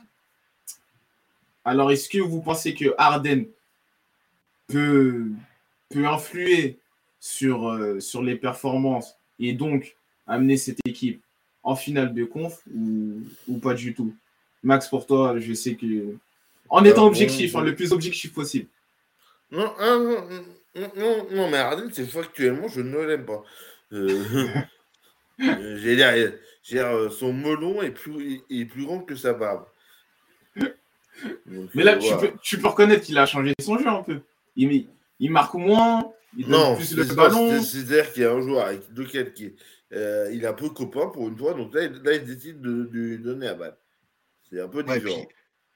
Alors, 1.66 1.90
est-ce 1.90 2.08
que 2.08 2.18
vous 2.18 2.40
pensez 2.40 2.72
que 2.72 2.94
Harden 2.96 3.46
peut, 4.66 5.26
peut 5.90 6.06
influer 6.06 6.78
sur, 7.20 7.68
euh, 7.68 8.00
sur 8.00 8.22
les 8.22 8.36
performances 8.36 9.16
et 9.38 9.52
donc 9.52 9.96
amener 10.26 10.56
cette 10.56 10.80
équipe 10.86 11.22
en 11.62 11.76
finale 11.76 12.14
de 12.14 12.24
conf 12.24 12.60
ou, 12.74 13.20
ou 13.48 13.58
pas 13.58 13.74
du 13.74 13.94
tout 13.94 14.14
Max, 14.64 14.88
pour 14.88 15.06
toi, 15.06 15.38
je 15.38 15.52
sais 15.52 15.74
que. 15.74 16.16
En 16.70 16.84
étant 16.84 17.06
objectif, 17.06 17.54
hein, 17.54 17.60
le 17.62 17.74
plus 17.74 17.92
objectif 17.92 18.32
possible. 18.32 18.66
Non, 19.52 19.72
non, 19.78 20.26
non, 20.74 21.26
non, 21.30 21.50
mais 21.50 21.58
Arden, 21.58 21.90
c'est 21.92 22.06
factuellement, 22.06 22.66
je 22.68 22.80
ne 22.80 22.98
l'aime 22.98 23.26
pas. 23.26 23.44
Euh, 23.92 24.24
j'ai 25.76 25.94
l'air. 25.94 26.32
Euh, 26.72 27.10
son 27.10 27.34
melon 27.34 27.82
est 27.82 27.90
plus, 27.90 28.40
est 28.48 28.64
plus 28.64 28.86
grand 28.86 29.00
que 29.00 29.14
sa 29.14 29.34
barbe. 29.34 29.66
mais 31.74 31.84
là, 31.84 31.98
tu, 31.98 32.16
peux, 32.16 32.32
tu, 32.42 32.58
peux, 32.58 32.68
reconnaître 32.68 33.04
qu'il 33.04 33.18
a 33.18 33.26
changé 33.26 33.52
son 33.60 33.78
jeu 33.78 33.86
un 33.86 34.02
peu. 34.02 34.20
Il, 34.56 34.86
il 35.18 35.30
marque 35.30 35.54
moins, 35.54 36.12
il 36.36 36.46
donne 36.46 36.60
non, 36.60 36.76
plus 36.76 36.96
le 36.96 37.14
ballon. 37.14 37.62
C'est-à-dire 37.62 38.12
qu'il 38.12 38.22
y 38.22 38.26
a 38.26 38.32
un 38.32 38.40
joueur 38.40 38.66
avec 38.66 38.82
lequel 38.94 39.32
qui, 39.32 39.54
euh, 39.92 40.30
il 40.32 40.44
a 40.46 40.52
peu 40.52 40.70
copain 40.70 41.08
pour 41.08 41.28
une 41.28 41.38
fois, 41.38 41.54
donc 41.54 41.74
là, 41.74 41.88
là 41.88 42.14
il 42.14 42.24
décide 42.24 42.60
de, 42.60 42.88
lui 42.90 43.18
donner 43.18 43.48
à 43.48 43.54
balle. 43.54 43.76
C'est 44.50 44.60
un 44.60 44.68
peu 44.68 44.82
différent. 44.82 45.26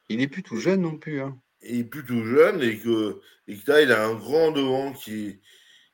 il 0.09 0.21
est 0.21 0.29
plus 0.29 0.43
tout 0.43 0.57
jeune 0.57 0.83
non 0.83 0.97
plus. 0.97 1.21
Hein. 1.21 1.39
Il 1.63 1.81
est 1.81 1.85
plus 1.85 2.05
tout 2.05 2.25
jeune 2.25 2.63
et 2.63 2.79
que, 2.79 3.21
et 3.47 3.57
que 3.57 3.71
là, 3.71 3.83
il 3.83 3.93
a 3.93 4.07
un 4.07 4.15
grand 4.15 4.53
devant 4.53 4.93
qui, 4.93 5.41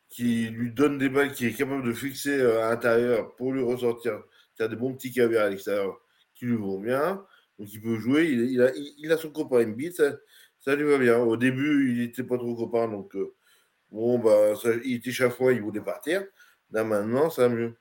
qui 0.08 0.48
lui 0.48 0.72
donne 0.72 0.98
des 0.98 1.08
balles, 1.08 1.32
qui 1.32 1.46
est 1.46 1.52
capable 1.52 1.84
de 1.84 1.92
fixer 1.92 2.38
euh, 2.38 2.64
à 2.64 2.70
l'intérieur 2.70 3.34
pour 3.36 3.52
lui 3.52 3.62
ressortir, 3.62 4.22
faire 4.56 4.68
des 4.68 4.76
bons 4.76 4.94
petits 4.94 5.12
caviars 5.12 5.46
à 5.46 5.50
l'extérieur 5.50 6.00
qui 6.34 6.46
lui 6.46 6.56
vont 6.56 6.78
bien. 6.78 7.24
Donc 7.58 7.72
il 7.72 7.80
peut 7.80 7.98
jouer, 7.98 8.26
il, 8.26 8.60
a, 8.62 8.72
il, 8.98 9.12
a, 9.12 9.16
son 9.16 9.30
copain 9.30 9.66
MB, 9.66 9.80
ça, 10.64 10.76
lui 10.76 10.84
va 10.84 10.98
bien. 10.98 11.18
Au 11.18 11.36
début, 11.36 11.90
il 11.90 11.98
n'était 11.98 12.22
pas 12.24 12.38
trop 12.38 12.54
copain, 12.54 12.88
donc 12.88 13.14
euh, 13.16 13.34
bon, 13.90 14.18
bah, 14.18 14.54
ça, 14.56 14.70
il 14.84 14.94
était 14.96 15.12
chaque 15.12 15.32
fois, 15.32 15.52
il 15.52 15.62
voulait 15.62 15.80
partir. 15.80 16.24
Là 16.70 16.84
maintenant, 16.84 17.30
ça 17.30 17.48
va 17.48 17.54
mieux. 17.54 17.74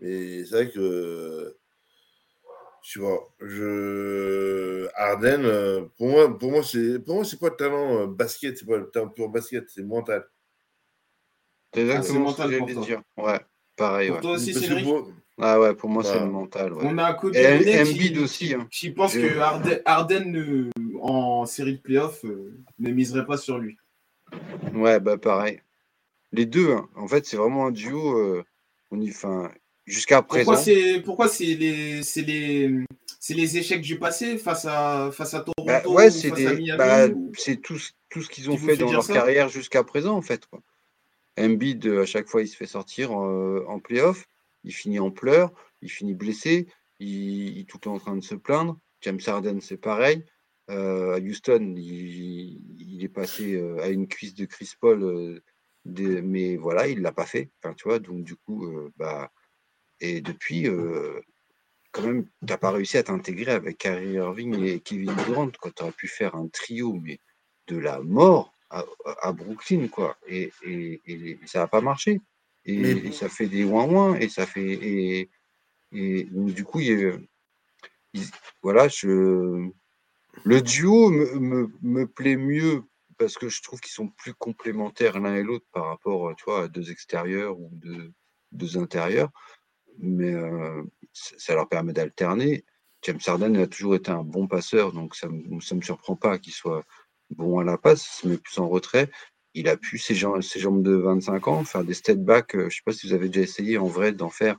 Mais 0.00 0.44
c'est 0.44 0.50
vrai 0.50 0.70
que 0.70 1.56
tu 2.82 2.98
vois, 2.98 3.34
je 3.40 4.88
Arden, 4.94 5.44
euh, 5.44 5.86
pour 5.96 6.08
moi, 6.08 6.38
pour 6.38 6.50
moi, 6.50 6.62
c'est 6.62 6.98
pour 6.98 7.14
moi, 7.14 7.24
c'est 7.24 7.40
pas 7.40 7.48
le 7.48 7.56
talent 7.56 8.02
euh, 8.02 8.06
basket, 8.06 8.58
c'est 8.58 8.66
pas 8.66 8.76
le 8.76 8.90
talent 8.90 9.08
pur 9.08 9.30
basket, 9.30 9.64
c'est 9.70 9.82
mental. 9.82 10.26
C'est 11.72 11.80
exactement 11.80 12.30
ce 12.30 12.42
que 12.42 12.50
j'allais 12.50 12.74
dire. 12.74 13.00
Ouais, 13.16 13.40
pareil. 13.76 14.08
Pour 14.08 14.16
ouais. 14.16 14.22
toi 14.22 14.32
aussi, 14.32 14.52
c'est 14.52 14.84
Ah 15.40 15.58
ouais, 15.58 15.74
pour 15.74 15.88
moi, 15.88 16.04
c'est 16.04 16.20
le 16.20 16.26
mental. 16.26 16.74
Ouais. 16.74 16.84
On 16.84 16.98
a 16.98 17.06
un 17.06 17.14
coach 17.14 17.32
qui, 17.32 18.18
aussi. 18.18 18.52
Hein. 18.52 18.68
qui 18.70 18.90
pense 18.90 19.14
que 19.14 19.38
Arden, 19.38 19.80
Arden 19.86 20.70
en 21.04 21.46
série 21.46 21.74
de 21.74 21.80
playoffs 21.80 22.24
euh, 22.24 22.52
ne 22.78 22.90
miserait 22.90 23.26
pas 23.26 23.36
sur 23.36 23.58
lui. 23.58 23.76
Ouais, 24.72 25.00
bah 25.00 25.18
pareil. 25.18 25.60
Les 26.32 26.46
deux, 26.46 26.72
hein. 26.72 26.88
en 26.96 27.06
fait, 27.06 27.26
c'est 27.26 27.36
vraiment 27.36 27.66
un 27.66 27.70
duo. 27.70 28.42
on 28.90 29.00
y, 29.00 29.10
fin, 29.10 29.50
Jusqu'à 29.86 30.22
présent. 30.22 30.54
Pourquoi 31.04 31.28
c'est 31.28 31.44
les, 31.44 32.00
les, 32.16 32.84
les 33.28 33.58
échecs 33.58 33.82
du 33.82 33.98
passé 33.98 34.38
face 34.38 34.64
à, 34.64 35.10
face 35.12 35.34
à 35.34 35.40
Toronto 35.40 35.64
bah, 35.64 35.86
ouais, 35.86 36.10
c'est 36.10 36.30
bah, 36.76 37.08
tout, 37.62 37.78
tout 38.08 38.22
ce 38.22 38.28
qu'ils 38.28 38.50
ont 38.50 38.56
fait 38.56 38.76
dans 38.76 38.90
leur 38.90 39.06
carrière 39.06 39.48
jusqu'à 39.48 39.84
présent, 39.84 40.16
en 40.16 40.22
fait. 40.22 40.46
Quoi. 40.46 40.60
Embiid, 41.38 41.86
à 41.86 42.06
chaque 42.06 42.28
fois, 42.28 42.42
il 42.42 42.48
se 42.48 42.56
fait 42.56 42.66
sortir 42.66 43.12
en, 43.12 43.58
en 43.66 43.78
playoff. 43.78 44.26
Il 44.64 44.72
finit 44.72 44.98
en 44.98 45.10
pleurs, 45.10 45.52
il 45.82 45.90
finit 45.90 46.14
blessé, 46.14 46.66
il, 46.98 47.58
est 47.60 47.68
tout 47.68 47.76
le 47.76 47.82
temps 47.82 47.94
en 47.94 47.98
train 47.98 48.16
de 48.16 48.22
se 48.22 48.34
plaindre. 48.34 48.78
James 49.02 49.20
Harden, 49.26 49.60
c'est 49.60 49.76
pareil. 49.76 50.24
Euh, 50.70 51.16
à 51.16 51.18
Houston, 51.18 51.74
il, 51.76 53.04
est 53.04 53.08
passé 53.08 53.54
euh, 53.54 53.82
à 53.82 53.88
une 53.88 54.08
cuisse 54.08 54.34
de 54.34 54.46
Chris 54.46 54.72
Paul, 54.80 55.02
euh, 55.02 55.42
mais 55.84 56.56
voilà, 56.56 56.88
il 56.88 56.98
ne 56.98 57.02
l'a 57.02 57.12
pas 57.12 57.26
fait. 57.26 57.50
Enfin, 57.58 57.74
tu 57.74 57.84
vois, 57.84 57.98
donc 57.98 58.24
du 58.24 58.36
coup, 58.36 58.66
bah, 58.96 59.30
et 60.00 60.20
depuis, 60.22 60.66
quand 61.92 62.02
même, 62.02 62.24
tu 62.24 62.30
n'as 62.48 62.56
pas 62.56 62.70
réussi 62.70 62.96
à 62.96 63.02
t'intégrer 63.02 63.52
avec 63.52 63.78
Kyrie 63.78 64.14
Irving 64.14 64.62
et 64.64 64.80
Kevin 64.80 65.14
Durant. 65.26 65.50
Tu 65.50 65.58
aurais 65.82 65.92
pu 65.92 66.08
faire 66.08 66.34
un 66.34 66.48
trio, 66.48 66.94
mais 66.94 67.18
de 67.66 67.76
la 67.76 68.00
mort 68.00 68.52
à, 68.70 69.32
Brooklyn, 69.32 69.88
quoi. 69.88 70.16
Et, 70.26 70.50
ça 71.46 71.60
n'a 71.60 71.66
pas 71.68 71.82
marché. 71.82 72.20
Et, 72.64 73.12
ça 73.12 73.28
fait 73.28 73.46
des 73.46 73.64
ouin-ouin, 73.64 74.16
et 74.16 74.30
ça 74.30 74.46
fait. 74.46 74.72
Et, 74.72 75.30
et 75.92 76.24
du 76.24 76.64
coup, 76.64 76.80
voilà, 78.62 78.88
je, 78.88 79.70
le 80.44 80.60
duo 80.60 81.10
me, 81.10 81.70
me, 81.82 82.06
plaît 82.06 82.36
mieux 82.36 82.82
parce 83.18 83.38
que 83.38 83.48
je 83.48 83.62
trouve 83.62 83.80
qu'ils 83.80 83.92
sont 83.92 84.08
plus 84.08 84.34
complémentaires 84.34 85.20
l'un 85.20 85.36
et 85.36 85.42
l'autre 85.42 85.66
par 85.72 85.86
rapport 85.86 86.34
tu 86.36 86.44
vois, 86.44 86.64
à 86.64 86.68
deux 86.68 86.90
extérieurs 86.90 87.58
ou 87.58 87.70
deux, 87.72 88.12
deux 88.52 88.76
intérieurs 88.76 89.30
mais 89.98 90.34
ça 91.12 91.54
leur 91.54 91.68
permet 91.68 91.92
d'alterner. 91.92 92.64
James 93.02 93.20
Harden 93.26 93.56
a 93.56 93.66
toujours 93.66 93.94
été 93.94 94.10
un 94.10 94.22
bon 94.22 94.46
passeur, 94.46 94.92
donc 94.92 95.14
ça 95.14 95.28
ne 95.28 95.54
me 95.56 95.82
surprend 95.82 96.16
pas 96.16 96.38
qu'il 96.38 96.52
soit 96.52 96.84
bon 97.30 97.58
à 97.58 97.64
la 97.64 97.76
passe, 97.76 98.22
mais 98.24 98.38
plus 98.38 98.58
en 98.58 98.68
retrait. 98.68 99.10
Il 99.52 99.68
a 99.68 99.76
pu, 99.76 99.98
ses 99.98 100.14
jambes, 100.14 100.42
jambes 100.42 100.82
de 100.82 100.94
25 100.94 101.48
ans, 101.48 101.64
faire 101.64 101.84
des 101.84 101.94
step 101.94 102.18
back. 102.18 102.50
je 102.54 102.64
ne 102.64 102.70
sais 102.70 102.80
pas 102.84 102.92
si 102.92 103.06
vous 103.06 103.14
avez 103.14 103.28
déjà 103.28 103.42
essayé 103.42 103.78
en 103.78 103.86
vrai 103.86 104.12
d'en 104.12 104.30
faire. 104.30 104.58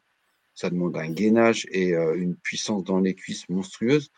Ça 0.53 0.69
demande 0.69 0.95
un 0.95 1.09
gainage 1.09 1.67
et 1.71 1.93
une 1.93 2.35
puissance 2.37 2.83
dans 2.83 2.99
les 2.99 3.13
cuisses 3.13 3.49
monstrueuse. 3.49 4.11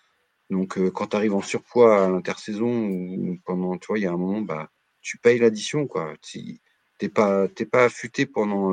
Donc, 0.49 0.79
quand 0.91 1.07
tu 1.07 1.15
arrives 1.15 1.35
en 1.35 1.41
surpoids 1.41 2.05
à 2.05 2.09
l'intersaison 2.09 2.87
ou 2.87 3.37
pendant, 3.45 3.77
tu 3.77 3.87
vois, 3.87 3.99
il 3.99 4.03
y 4.03 4.07
a 4.07 4.11
un 4.11 4.17
moment, 4.17 4.41
bah, 4.41 4.69
tu 5.01 5.17
payes 5.17 5.39
l'addition, 5.39 5.87
quoi. 5.87 6.13
Tu 6.21 6.59
n'es 7.01 7.09
pas, 7.09 7.47
pas 7.71 7.85
affûté 7.85 8.25
pendant 8.25 8.71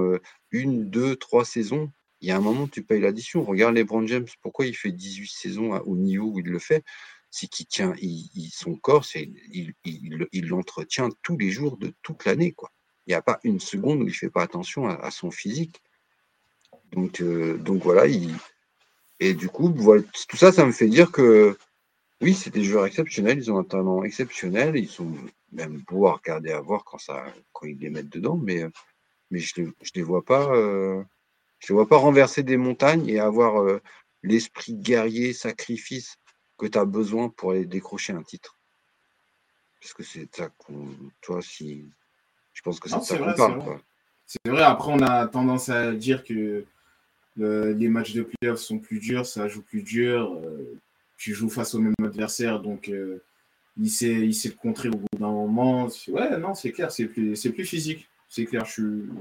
une, 0.52 0.88
deux, 0.88 1.16
trois 1.16 1.44
saisons 1.44 1.90
il 2.24 2.28
y 2.28 2.30
a 2.30 2.38
un 2.38 2.40
moment, 2.40 2.66
tu 2.66 2.82
payes 2.82 3.02
l'addition. 3.02 3.44
Regarde 3.44 3.74
LeBron 3.74 4.06
James, 4.06 4.26
pourquoi 4.40 4.64
il 4.64 4.74
fait 4.74 4.90
18 4.90 5.30
saisons 5.30 5.76
au 5.80 5.94
niveau 5.94 6.28
où 6.28 6.40
il 6.40 6.46
le 6.46 6.58
fait? 6.58 6.82
C'est 7.30 7.48
qu'il 7.48 7.66
tient 7.66 7.94
il, 8.00 8.48
son 8.50 8.76
corps, 8.76 9.04
il, 9.14 9.74
l'entretient 10.48 11.10
tous 11.22 11.36
les 11.36 11.50
jours 11.50 11.76
de 11.76 11.92
toute 12.00 12.24
l'année. 12.24 12.52
Quoi. 12.52 12.72
Il 13.06 13.10
n'y 13.10 13.14
a 13.14 13.20
pas 13.20 13.40
une 13.44 13.60
seconde 13.60 13.98
où 13.98 14.04
il 14.04 14.06
ne 14.06 14.12
fait 14.12 14.30
pas 14.30 14.42
attention 14.42 14.86
à, 14.86 15.10
son 15.10 15.30
physique. 15.30 15.82
Donc, 16.92 17.20
euh, 17.20 17.58
donc 17.58 17.82
voilà, 17.82 18.06
et 19.20 19.34
du 19.34 19.48
coup, 19.48 19.72
tout 20.28 20.36
ça, 20.36 20.52
ça 20.52 20.66
me 20.66 20.72
fait 20.72 20.88
dire 20.88 21.10
que 21.12 21.56
oui, 22.20 22.34
c'est 22.34 22.50
des 22.50 22.64
joueurs 22.64 22.86
exceptionnels, 22.86 23.38
ils 23.38 23.50
ont 23.50 23.58
un 23.58 23.64
talent 23.64 24.02
exceptionnel, 24.02 24.76
ils 24.76 24.88
sont 24.88 25.12
même 25.52 25.82
beaux 25.86 26.06
à 26.06 26.14
regarder, 26.14 26.52
à 26.52 26.60
voir 26.60 26.84
quand, 26.84 26.98
ça, 26.98 27.24
quand 27.52 27.66
ils 27.66 27.78
les 27.78 27.90
mettent 27.90 28.08
dedans, 28.08 28.36
mais, 28.36 28.64
mais 29.30 29.38
je 29.38 29.60
ne 29.60 29.66
les, 29.66 29.72
je 29.82 29.90
les 29.94 30.02
vois 30.02 30.24
pas. 30.24 30.50
Euh, 30.54 31.02
je 31.58 31.72
vois 31.72 31.88
pas 31.88 31.96
renverser 31.96 32.42
des 32.42 32.56
montagnes 32.56 33.08
et 33.08 33.20
avoir 33.20 33.62
euh, 33.62 33.80
l'esprit 34.22 34.74
guerrier, 34.74 35.32
sacrifice 35.32 36.16
que 36.58 36.66
tu 36.66 36.78
as 36.78 36.84
besoin 36.84 37.28
pour 37.30 37.52
aller 37.52 37.64
décrocher 37.64 38.12
un 38.12 38.22
titre. 38.22 38.58
Parce 39.80 39.94
que 39.94 40.02
c'est 40.02 40.34
ça 40.34 40.48
qu'on. 40.58 40.88
Toi, 41.20 41.40
si. 41.42 41.86
Je 42.52 42.62
pense 42.62 42.80
que 42.80 42.88
c'est 42.88 43.00
ça 43.02 43.18
qu'on 43.18 43.34
parle. 43.34 43.80
C'est 44.26 44.48
vrai, 44.48 44.62
après, 44.62 44.92
on 44.92 45.00
a 45.00 45.26
tendance 45.26 45.68
à 45.68 45.92
dire 45.92 46.24
que 46.24 46.64
les 47.36 47.88
matchs 47.88 48.14
de 48.14 48.22
playoffs 48.22 48.60
sont 48.60 48.78
plus 48.78 48.98
durs, 48.98 49.26
ça 49.26 49.48
joue 49.48 49.62
plus 49.62 49.82
dur. 49.82 50.40
Euh, 50.44 50.78
tu 51.16 51.34
joues 51.34 51.48
face 51.48 51.74
au 51.74 51.78
même 51.78 51.94
adversaire, 52.02 52.60
donc 52.60 52.88
euh, 52.88 53.22
il, 53.80 53.88
sait, 53.88 54.12
il 54.12 54.34
sait 54.34 54.48
le 54.48 54.54
contrer 54.54 54.88
au 54.88 54.96
bout 54.96 55.06
d'un 55.18 55.30
moment. 55.30 55.88
Ouais, 56.08 56.38
non, 56.38 56.54
c'est 56.54 56.72
clair, 56.72 56.90
c'est 56.90 57.06
plus, 57.06 57.64
physique. 57.64 58.08
C'est 58.28 58.46
clair, 58.46 58.64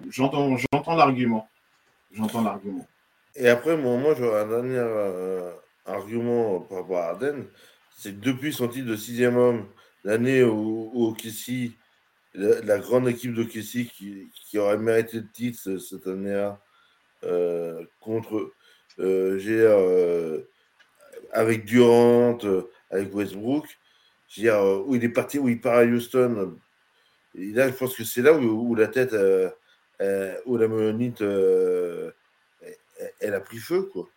j'entends 0.10 0.96
l'argument. 0.96 1.48
J'entends 2.12 2.44
l'argument. 2.44 2.88
Et 3.36 3.48
après, 3.48 3.78
moi, 3.78 3.98
moi 3.98 4.16
j'aurais 4.18 4.42
un 4.42 4.48
dernier 4.48 4.78
euh, 4.78 5.52
argument 5.86 6.60
par 6.62 6.80
rapport 6.80 6.98
à 6.98 7.10
Arden. 7.10 7.46
C'est 7.98 8.20
depuis 8.20 8.54
son 8.54 8.68
titre 8.68 8.88
de 8.88 8.96
sixième 8.96 9.38
homme, 9.38 9.66
l'année 10.04 10.44
où, 10.44 10.92
où 10.94 11.16
la, 12.36 12.80
grande 12.80 13.08
équipe 13.08 13.34
de 13.34 13.44
qui, 13.44 14.30
qui, 14.34 14.58
aurait 14.58 14.78
mérité 14.78 15.18
le 15.18 15.28
titre 15.32 15.78
cette 15.78 16.08
année-là, 16.08 16.60
euh, 17.26 17.84
contre 18.00 18.52
euh, 19.00 19.38
GR, 19.38 20.44
avec 21.32 21.66
Durant, 21.66 22.38
avec 22.90 23.14
Westbrook, 23.14 23.66
où 24.38 24.96
il 24.96 25.04
est 25.04 25.10
parti, 25.10 25.40
où 25.40 25.50
il 25.50 25.60
part 25.60 25.78
à 25.78 25.84
Houston. 25.84 26.58
Et 27.36 27.52
là, 27.52 27.68
je 27.70 27.74
pense 27.74 27.96
que 27.96 28.04
c'est 28.04 28.22
là 28.22 28.34
où, 28.34 28.76
la 28.76 28.88
tête 28.88 29.16
euh, 30.02 30.36
où 30.46 30.58
la 30.58 30.68
monolithe, 30.68 31.22
euh, 31.22 32.12
elle, 33.20 33.34
a 33.34 33.40
pris 33.40 33.58
feu, 33.58 33.84
quoi. 33.84 34.10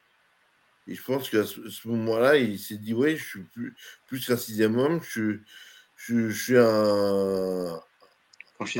Et 0.88 0.94
je 0.94 1.02
pense 1.02 1.28
qu'à 1.28 1.44
ce, 1.44 1.88
moment-là, 1.88 2.36
il 2.36 2.58
s'est 2.58 2.76
dit, 2.76 2.94
oui, 2.94 3.16
je 3.16 3.24
suis 3.24 3.42
plus, 3.42 3.76
plus 4.06 4.26
qu'un 4.26 4.36
sixième 4.36 4.78
homme, 4.78 5.00
je, 5.02 5.38
je, 5.96 6.28
je 6.28 6.42
suis 6.42 6.56
un, 6.56 7.80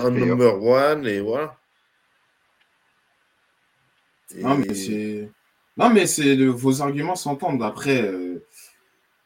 un 0.05 0.11
number 0.11 0.63
one, 0.63 1.07
et 1.07 1.21
voilà. 1.21 1.59
Non, 4.35 4.59
mais 4.59 4.75
c'est... 4.75 5.29
Non, 5.77 5.91
mais 5.91 6.07
c'est 6.07 6.37
vos 6.47 6.81
arguments 6.81 7.17
s'entendent. 7.17 7.63
Après, 7.63 8.03
euh, 8.03 8.43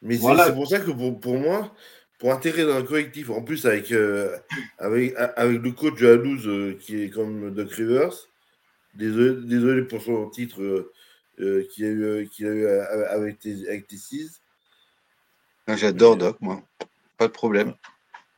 mais 0.03 0.17
voilà. 0.17 0.47
c'est 0.47 0.55
pour 0.55 0.67
ça 0.67 0.81
que 0.81 0.91
pour, 0.91 1.21
pour 1.21 1.39
moi, 1.39 1.73
pour 2.19 2.33
intégrer 2.33 2.65
dans 2.65 2.75
un 2.75 2.83
collectif, 2.83 3.31
en 3.31 3.43
plus 3.43 3.67
avec, 3.67 3.93
euh, 3.93 4.37
avec, 4.79 5.15
avec 5.37 5.63
le 5.63 5.71
coach 5.73 6.01
de 6.01 6.09
la 6.09 6.17
12 6.17 6.79
qui 6.81 7.03
est 7.03 7.11
comme 7.11 7.55
Doc 7.55 7.71
Rivers, 7.73 8.13
désolé, 8.95 9.47
désolé 9.47 9.83
pour 9.83 10.03
son 10.03 10.29
titre 10.29 10.91
euh, 11.39 11.69
qu'il 11.73 11.85
a 11.85 11.89
eu, 11.89 12.29
a 12.41 12.43
eu 12.43 12.67
avec, 12.67 13.39
tes, 13.39 13.69
avec 13.69 13.87
tes 13.87 13.97
six. 13.97 14.41
J'adore 15.69 16.17
Doc, 16.17 16.37
moi. 16.41 16.63
Pas 17.17 17.29
de 17.29 17.33
problème. 17.33 17.75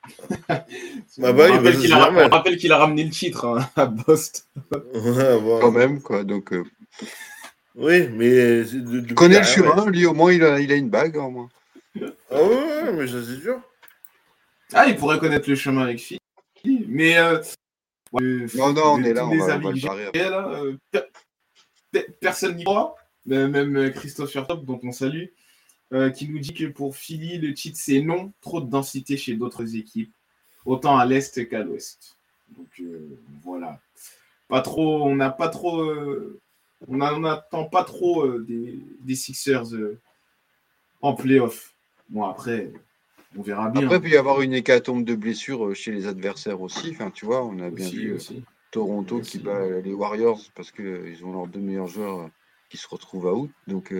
bah, 0.48 0.64
bah, 1.18 1.46
on, 1.50 1.52
rappelle 1.52 1.78
qu'il 1.78 1.92
a, 1.92 2.10
on, 2.10 2.28
rappelle 2.28 2.56
qu'il 2.56 2.72
a, 2.72 2.78
ramené 2.78 3.04
le 3.04 3.10
titre 3.10 3.46
hein, 3.46 3.70
à 3.76 3.86
Boston. 3.86 4.42
Quand 4.70 5.70
même, 5.70 6.00
quoi. 6.02 6.24
Donc, 6.24 6.52
euh... 6.52 6.64
Oui, 7.74 8.08
mais. 8.08 8.62
Il 8.68 9.14
connaît 9.14 9.38
le 9.38 9.44
chemin, 9.44 9.86
lui, 9.86 10.06
au 10.06 10.14
moins, 10.14 10.32
il 10.32 10.42
a, 10.44 10.60
il 10.60 10.72
a 10.72 10.74
une 10.74 10.90
bague, 10.90 11.16
au 11.16 11.30
moins. 11.30 11.48
Ah 12.30 12.42
ouais, 12.42 12.92
mais 12.92 13.06
ça, 13.06 13.18
c'est 13.24 13.40
sûr. 13.40 13.60
Ah, 14.74 14.86
il 14.86 14.96
pourrait 14.96 15.18
connaître 15.18 15.48
le 15.48 15.56
chemin 15.56 15.82
avec 15.82 16.00
Phil. 16.00 16.18
Mais. 16.64 17.16
Euh, 17.18 17.40
non, 18.12 18.72
non, 18.72 18.82
on 18.94 19.02
est 19.02 19.14
là, 19.14 19.26
on 19.26 19.38
va, 19.38 19.56
là 19.56 20.50
euh, 20.60 20.76
personne 22.20 22.56
n'y 22.56 22.64
croit. 22.64 22.94
Même 23.24 23.90
Christopher 23.92 24.46
Top, 24.46 24.64
dont 24.64 24.80
on 24.82 24.92
salue, 24.92 25.26
qui 26.14 26.28
nous 26.28 26.38
dit 26.38 26.54
que 26.54 26.66
pour 26.66 26.96
Philly, 26.96 27.38
le 27.38 27.52
titre 27.52 27.78
c'est 27.80 28.00
non, 28.00 28.32
trop 28.40 28.60
de 28.60 28.70
densité 28.70 29.16
chez 29.16 29.34
d'autres 29.34 29.76
équipes, 29.76 30.12
autant 30.64 30.96
à 30.96 31.04
l'est 31.04 31.46
qu'à 31.48 31.62
l'ouest. 31.62 32.16
Donc 32.56 32.82
voilà. 33.42 33.78
Pas 34.48 34.62
trop, 34.62 35.02
on 35.02 35.14
n'a 35.14 35.30
pas 35.30 35.48
trop, 35.48 35.84
on 36.88 36.96
n'attend 36.96 37.64
pas 37.66 37.84
trop 37.84 38.38
des, 38.38 38.80
des, 39.00 39.14
Sixers 39.14 39.74
en 41.02 41.14
playoff. 41.14 41.74
Bon 42.08 42.24
après, 42.24 42.72
on 43.36 43.42
verra 43.42 43.70
bien. 43.70 43.82
Après, 43.84 43.96
il 43.96 44.02
peut 44.02 44.08
y 44.08 44.16
avoir 44.16 44.42
une 44.42 44.52
hécatombe 44.52 45.04
de 45.04 45.14
blessures 45.14 45.66
euh, 45.66 45.74
chez 45.74 45.92
les 45.92 46.06
adversaires 46.06 46.60
aussi. 46.60 46.90
Enfin, 46.90 47.10
tu 47.10 47.24
vois, 47.24 47.44
on 47.44 47.58
a 47.60 47.70
bien 47.70 47.88
vu 47.88 48.14
euh, 48.14 48.18
Toronto 48.70 49.20
qui 49.20 49.38
bat 49.38 49.80
les 49.80 49.92
Warriors 49.92 50.40
parce 50.54 50.70
qu'ils 50.70 50.84
euh, 50.84 51.24
ont 51.24 51.32
leurs 51.32 51.46
deux 51.46 51.60
meilleurs 51.60 51.86
joueurs 51.86 52.28
qui 52.70 52.76
se 52.76 52.88
retrouvent 52.88 53.26
à 53.26 53.34
août. 53.34 53.50
Donc, 53.66 53.94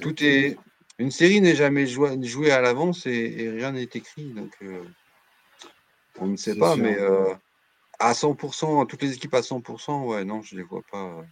tout 0.00 0.24
est. 0.24 0.56
Une 1.02 1.10
série 1.10 1.40
n'est 1.40 1.56
jamais 1.56 1.86
jouée 1.86 2.52
à 2.52 2.60
l'avance 2.60 3.06
et, 3.06 3.50
rien 3.50 3.72
n'est 3.72 3.82
écrit. 3.82 4.32
Donc, 4.32 4.56
on 6.20 6.28
ne 6.28 6.36
sait 6.36 6.56
pas, 6.56 6.76
mais 6.76 6.96
à 7.98 8.12
100%, 8.12 8.86
toutes 8.86 9.02
les 9.02 9.14
équipes 9.14 9.34
à 9.34 9.40
100%, 9.40 10.06
ouais, 10.06 10.24
non, 10.24 10.42
je 10.42 10.54
ne 10.54 10.60
les 10.60 10.66
vois 10.66 10.82
pas. 10.90 11.24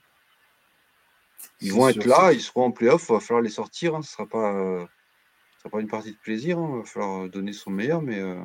Ils 1.60 1.72
vont 1.72 1.88
être 1.88 2.04
là, 2.04 2.32
ils 2.32 2.40
seront 2.40 2.64
en 2.64 2.72
playoff, 2.72 3.06
il 3.08 3.12
va 3.12 3.20
falloir 3.20 3.42
les 3.42 3.50
sortir. 3.50 3.94
Hein, 3.94 4.02
ce 4.02 4.22
ne 4.22 4.26
sera 4.26 5.70
pas 5.70 5.80
une 5.80 5.88
partie 5.88 6.12
de 6.12 6.18
plaisir, 6.18 6.58
il 6.58 6.62
hein, 6.62 6.78
va 6.78 6.84
falloir 6.84 7.28
donner 7.28 7.52
son 7.52 7.70
meilleur, 7.70 8.02
mais, 8.02 8.18
euh, 8.18 8.42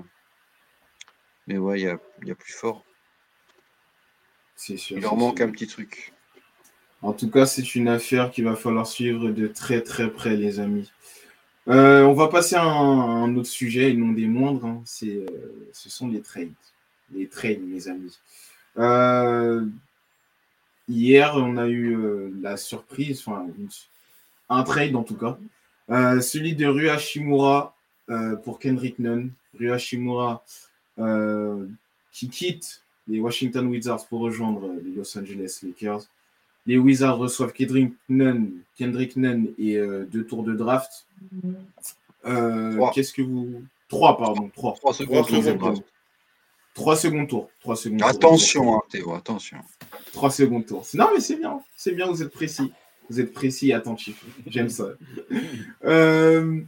mais 1.47 1.57
ouais, 1.57 1.79
il 1.79 1.83
y 1.85 1.89
a, 1.89 1.97
y 2.23 2.31
a, 2.31 2.35
plus 2.35 2.53
fort. 2.53 2.85
il 4.69 4.99
leur 4.99 5.15
manque 5.15 5.41
un 5.41 5.49
petit 5.49 5.67
truc. 5.67 6.14
En 7.05 7.13
tout 7.13 7.29
cas, 7.29 7.45
c'est 7.45 7.75
une 7.75 7.87
affaire 7.87 8.31
qu'il 8.31 8.45
va 8.45 8.55
falloir 8.55 8.87
suivre 8.87 9.29
de 9.29 9.47
très 9.47 9.81
très 9.81 10.09
près, 10.09 10.35
les 10.35 10.59
amis. 10.59 10.91
Euh, 11.67 12.03
on 12.03 12.13
va 12.13 12.27
passer 12.27 12.55
à 12.55 12.63
un, 12.63 13.35
autre 13.35 13.49
sujet, 13.49 13.91
et 13.91 13.93
non 13.93 14.11
des 14.11 14.27
moindres. 14.27 14.65
Hein. 14.65 14.81
C'est, 14.85 15.07
euh, 15.07 15.69
ce 15.71 15.89
sont 15.89 16.07
les 16.07 16.21
trades. 16.21 16.49
Les 17.13 17.27
trades, 17.27 17.61
mes 17.61 17.87
amis. 17.87 18.17
hier, 20.87 21.33
on 21.35 21.57
a 21.57 21.67
eu 21.67 22.31
la 22.41 22.57
surprise, 22.57 23.23
enfin, 23.25 23.47
un 24.49 24.63
trade 24.63 24.95
en 24.95 25.03
tout 25.03 25.15
cas, 25.15 25.37
euh, 25.89 26.19
celui 26.21 26.55
de 26.55 26.65
Rua 26.65 26.97
Shimura 26.97 27.75
euh, 28.09 28.35
pour 28.35 28.59
Kendrick 28.59 28.99
Nunn. 28.99 29.31
Rua 29.59 29.77
Shimura 29.77 30.43
euh, 30.99 31.67
qui 32.11 32.29
quitte 32.29 32.83
les 33.07 33.19
Washington 33.19 33.67
Wizards 33.67 34.07
pour 34.07 34.21
rejoindre 34.21 34.73
les 34.83 34.91
Los 34.91 35.17
Angeles 35.17 35.59
Lakers. 35.63 36.07
Les 36.65 36.77
Wizards 36.77 37.17
reçoivent 37.17 37.53
Kendrick 37.53 37.93
Nunn, 38.09 38.51
Kendrick 38.77 39.15
Nunn 39.15 39.53
et 39.59 39.77
deux 40.11 40.25
tours 40.25 40.43
de 40.43 40.55
draft. 40.55 41.05
Qu'est-ce 42.23 43.13
que 43.13 43.21
vous. 43.21 43.63
Trois, 43.87 44.17
pardon. 44.17 44.49
Trois. 44.53 44.73
Trois 44.73 44.93
secondes, 44.93 45.27
tours. 45.27 45.83
Trois 46.75 46.95
secondes 46.97 47.27
tours. 47.27 47.49
Trois 47.61 47.75
secondes 47.75 48.03
attention, 48.03 48.75
hein, 48.75 48.81
Théo, 48.89 49.13
attention. 49.13 49.57
Trois 50.11 50.29
secondes 50.29 50.65
tours. 50.65 50.85
Non, 50.93 51.07
mais 51.13 51.21
c'est 51.21 51.37
bien. 51.37 51.61
C'est 51.75 51.93
bien, 51.93 52.07
vous 52.07 52.21
êtes 52.21 52.31
précis. 52.31 52.71
Vous 53.09 53.19
êtes 53.19 53.33
précis 53.33 53.69
et 53.69 53.73
attentif. 53.73 54.23
J'aime 54.45 54.69
ça. 54.69 54.89
Euh, 55.83 56.61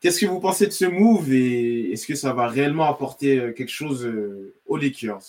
qu'est-ce 0.00 0.20
que 0.20 0.26
vous 0.26 0.40
pensez 0.40 0.66
de 0.66 0.72
ce 0.72 0.84
move 0.84 1.32
et 1.32 1.92
est-ce 1.92 2.08
que 2.08 2.16
ça 2.16 2.32
va 2.32 2.48
réellement 2.48 2.86
apporter 2.86 3.38
euh, 3.38 3.52
quelque 3.52 3.70
chose 3.70 4.04
euh, 4.04 4.52
aux 4.66 4.76
Lakers, 4.76 5.22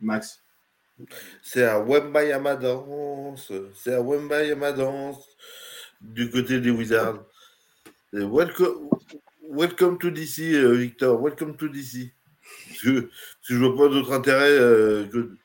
Max? 0.00 0.41
C'est 1.42 1.64
à 1.64 1.80
Wembayama 1.80 2.56
danse. 2.56 3.52
C'est 3.74 3.94
à 3.94 4.02
Wembayama 4.02 4.72
danse 4.72 5.24
du 6.00 6.30
côté 6.30 6.60
des 6.60 6.70
Wizards. 6.70 7.24
Welcome, 8.12 8.90
welcome 9.48 9.98
to 9.98 10.10
DC, 10.10 10.54
Victor. 10.76 11.20
Welcome 11.20 11.56
to 11.56 11.68
DC. 11.68 12.12
Parce 12.68 12.82
que, 12.82 13.10
je 13.42 13.56
vois 13.56 13.76
pas 13.76 13.88
d'autre 13.88 14.12
intérêt 14.12 14.58
que 15.10 15.36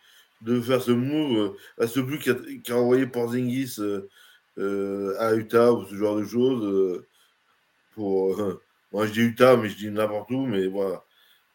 de 0.42 0.62
faire 0.62 0.82
ce 0.82 0.92
move 0.92 1.56
à 1.80 1.88
ce 1.88 2.00
plus 2.00 2.20
qu'a 2.20 2.76
envoyé 2.76 3.08
Porzingis 3.08 3.80
euh, 4.60 5.16
à 5.20 5.36
Utah 5.36 5.72
ou 5.72 5.86
ce 5.86 5.96
genre 5.96 6.18
de 6.18 6.26
choses. 6.26 6.66
Euh, 6.66 7.08
pour, 7.94 8.40
euh, 8.40 8.62
moi, 8.92 9.08
je 9.08 9.14
dis 9.14 9.22
Utah, 9.22 9.58
mais 9.58 9.70
je 9.70 9.78
dis 9.78 9.90
n'importe 9.90 10.32
où, 10.32 10.46
mais 10.46 10.68
voilà. 10.68 11.04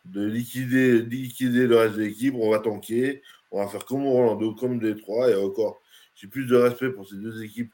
De 0.04 0.24
liquider, 0.26 1.02
liquider 1.02 1.66
le 1.66 1.76
reste 1.76 1.94
de 1.94 2.02
l'équipe, 2.02 2.34
on 2.34 2.50
va 2.50 2.58
tanker, 2.58 3.22
on 3.52 3.62
va 3.62 3.68
faire 3.68 3.84
comme 3.84 4.04
Orlando, 4.04 4.54
comme 4.54 4.78
Détroit, 4.78 5.30
et 5.30 5.34
encore, 5.34 5.80
j'ai 6.14 6.26
plus 6.26 6.46
de 6.46 6.56
respect 6.56 6.90
pour 6.90 7.08
ces 7.08 7.16
deux 7.16 7.42
équipes 7.42 7.72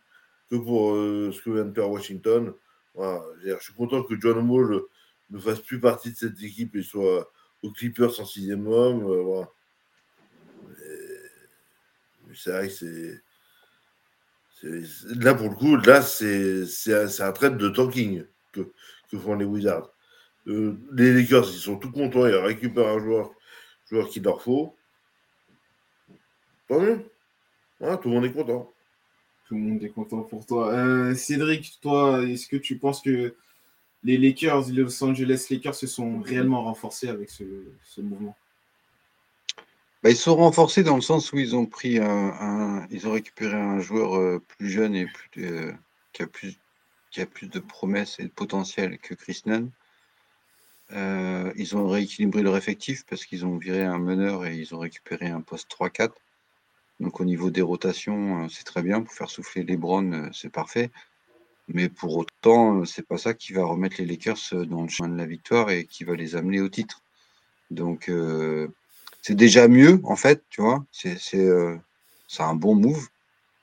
que 0.50 0.56
pour 0.56 0.94
ce 0.94 1.42
que 1.42 1.50
vient 1.50 1.64
de 1.64 1.74
faire 1.74 1.90
Washington. 1.90 2.52
Je 2.96 3.56
suis 3.60 3.74
content 3.74 4.02
que 4.02 4.14
John 4.20 4.48
Wall 4.48 4.82
ne 5.30 5.38
fasse 5.38 5.60
plus 5.60 5.80
partie 5.80 6.12
de 6.12 6.16
cette 6.16 6.42
équipe 6.42 6.74
et 6.76 6.82
soit 6.82 7.30
aux 7.62 7.70
Clippers 7.70 8.18
en 8.20 8.24
sixième 8.24 8.66
homme. 8.66 9.02
voilà. 9.02 9.48
C'est 12.34 12.50
vrai 12.50 12.68
que 12.68 12.74
c'est 12.74 13.22
Là, 14.62 15.34
pour 15.34 15.50
le 15.50 15.54
coup, 15.54 15.76
là, 15.76 16.02
c'est 16.02 17.22
un 17.22 17.32
trade 17.32 17.58
de 17.58 17.68
tanking 17.68 18.24
que, 18.52 18.62
font 19.16 19.34
les 19.34 19.44
Wizards. 19.44 19.90
Euh, 20.48 20.76
les 20.92 21.12
Lakers, 21.12 21.48
ils 21.50 21.58
sont 21.58 21.76
tout 21.76 21.92
contents, 21.92 22.26
ils 22.26 22.34
récupèrent 22.34 22.88
un 22.88 22.98
joueur, 22.98 23.30
joueur 23.88 24.08
qu'il 24.08 24.22
leur 24.24 24.42
faut. 24.42 24.74
Tant 26.68 26.80
mieux. 26.80 27.10
Hein, 27.80 27.96
tout 27.96 28.08
le 28.08 28.14
monde 28.14 28.24
est 28.26 28.32
content. 28.32 28.70
Tout 29.46 29.54
le 29.54 29.60
monde 29.60 29.82
est 29.82 29.88
content 29.88 30.20
pour 30.20 30.44
toi. 30.44 30.72
Euh, 30.72 31.14
Cédric, 31.14 31.78
toi, 31.80 32.22
est-ce 32.22 32.46
que 32.46 32.56
tu 32.56 32.76
penses 32.76 33.00
que 33.00 33.34
les 34.04 34.18
Lakers, 34.18 34.68
les 34.68 34.82
Los 34.82 35.02
Angeles 35.02 35.46
Lakers 35.50 35.74
se 35.74 35.86
sont 35.86 36.20
réellement 36.20 36.62
renforcés 36.64 37.08
avec 37.08 37.30
ce, 37.30 37.44
mouvement? 38.02 38.36
Bah, 40.02 40.10
ils 40.10 40.16
sont 40.16 40.36
renforcés 40.36 40.82
dans 40.82 40.96
le 40.96 41.02
sens 41.02 41.32
où 41.32 41.38
ils 41.38 41.56
ont 41.56 41.64
pris 41.64 41.98
un, 41.98 42.86
ils 42.90 43.08
ont 43.08 43.12
récupéré 43.12 43.56
un 43.56 43.80
joueur 43.80 44.16
euh, 44.16 44.42
plus 44.58 44.68
jeune 44.68 44.94
et 44.94 45.06
plus, 45.06 45.46
euh, 45.46 45.72
qui, 46.12 46.22
a 46.22 46.26
plus, 46.26 46.58
qui 47.10 47.22
a 47.22 47.26
plus 47.26 47.48
de 47.48 47.58
promesses 47.58 48.20
et 48.20 48.24
de 48.24 48.28
potentiel 48.28 48.98
que 48.98 49.14
Chris 49.14 49.42
Nunn. 49.46 49.70
ils 51.56 51.76
ont 51.76 51.88
rééquilibré 51.88 52.42
leur 52.42 52.56
effectif 52.58 53.06
parce 53.08 53.24
qu'ils 53.24 53.46
ont 53.46 53.56
viré 53.56 53.82
un 53.82 53.98
meneur 53.98 54.44
et 54.44 54.56
ils 54.56 54.74
ont 54.74 54.78
récupéré 54.78 55.28
un 55.28 55.40
poste 55.40 55.70
3-4. 55.70 56.10
Donc 57.00 57.20
au 57.20 57.24
niveau 57.24 57.50
des 57.50 57.62
rotations, 57.62 58.44
euh, 58.44 58.48
c'est 58.48 58.64
très 58.64 58.82
bien. 58.82 59.02
Pour 59.02 59.12
faire 59.12 59.30
souffler 59.30 59.62
les 59.62 59.76
Browns, 59.76 60.14
euh, 60.14 60.28
c'est 60.32 60.50
parfait. 60.50 60.90
Mais 61.68 61.88
pour 61.88 62.16
autant, 62.16 62.80
euh, 62.80 62.84
c'est 62.84 63.06
pas 63.06 63.18
ça 63.18 63.34
qui 63.34 63.52
va 63.52 63.64
remettre 63.64 63.96
les 63.98 64.06
Lakers 64.06 64.66
dans 64.66 64.82
le 64.82 64.88
chemin 64.88 65.08
de 65.08 65.16
la 65.16 65.26
victoire 65.26 65.70
et 65.70 65.84
qui 65.84 66.04
va 66.04 66.14
les 66.14 66.34
amener 66.34 66.60
au 66.60 66.68
titre. 66.68 67.02
Donc 67.70 68.10
c'est 69.22 69.34
déjà 69.34 69.68
mieux, 69.68 70.00
en 70.04 70.16
fait, 70.16 70.42
tu 70.48 70.62
vois. 70.62 70.86
C'est 70.90 71.38
un 72.38 72.54
bon 72.54 72.74
move, 72.74 73.08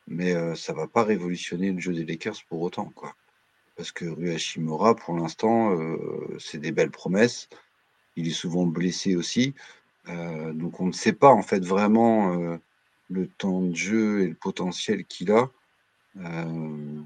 mais 0.08 0.56
ça 0.56 0.74
va 0.74 0.86
pas 0.86 1.04
révolutionner 1.04 1.72
le 1.72 1.80
jeu 1.80 1.92
des 1.92 2.06
Lakers 2.06 2.44
pour 2.48 2.62
autant, 2.62 2.92
quoi. 2.94 3.16
Parce 3.76 3.92
que 3.92 4.06
Rui 4.06 4.30
Hashimura, 4.30 4.96
pour 4.96 5.16
l'instant, 5.16 5.76
c'est 6.38 6.60
des 6.60 6.72
belles 6.72 6.92
promesses. 6.92 7.50
Il 8.16 8.28
est 8.28 8.32
souvent 8.32 8.68
blessé 8.68 9.16
aussi. 9.16 9.56
donc 10.08 10.80
on 10.80 10.86
ne 10.86 10.92
sait 10.94 11.14
pas 11.14 11.32
en 11.32 11.42
fait 11.42 11.66
vraiment 11.66 12.60
le 13.10 13.28
temps 13.28 13.62
de 13.62 13.76
jeu 13.76 14.22
et 14.22 14.28
le 14.28 14.36
potentiel 14.36 15.06
qu'il 15.06 15.32
a, 15.32 15.50
euh, 16.18 17.02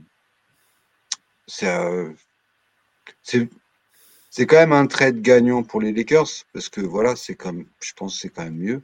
euh, 1.64 2.14
c'est 4.32 4.45
quand 4.45 4.58
même 4.58 4.74
un 4.74 4.88
trade 4.88 5.22
gagnant 5.22 5.64
pour 5.64 5.82
les 5.82 5.91
Lakers 5.91 6.45
parce 6.54 6.70
que 6.70 6.82
voilà, 6.82 7.16
c'est 7.16 7.36
comme 7.36 7.66
je 7.82 7.93
pense 7.93 8.20
c'est 8.20 8.30
quand 8.30 8.43
même 8.43 8.58
mieux, 8.58 8.84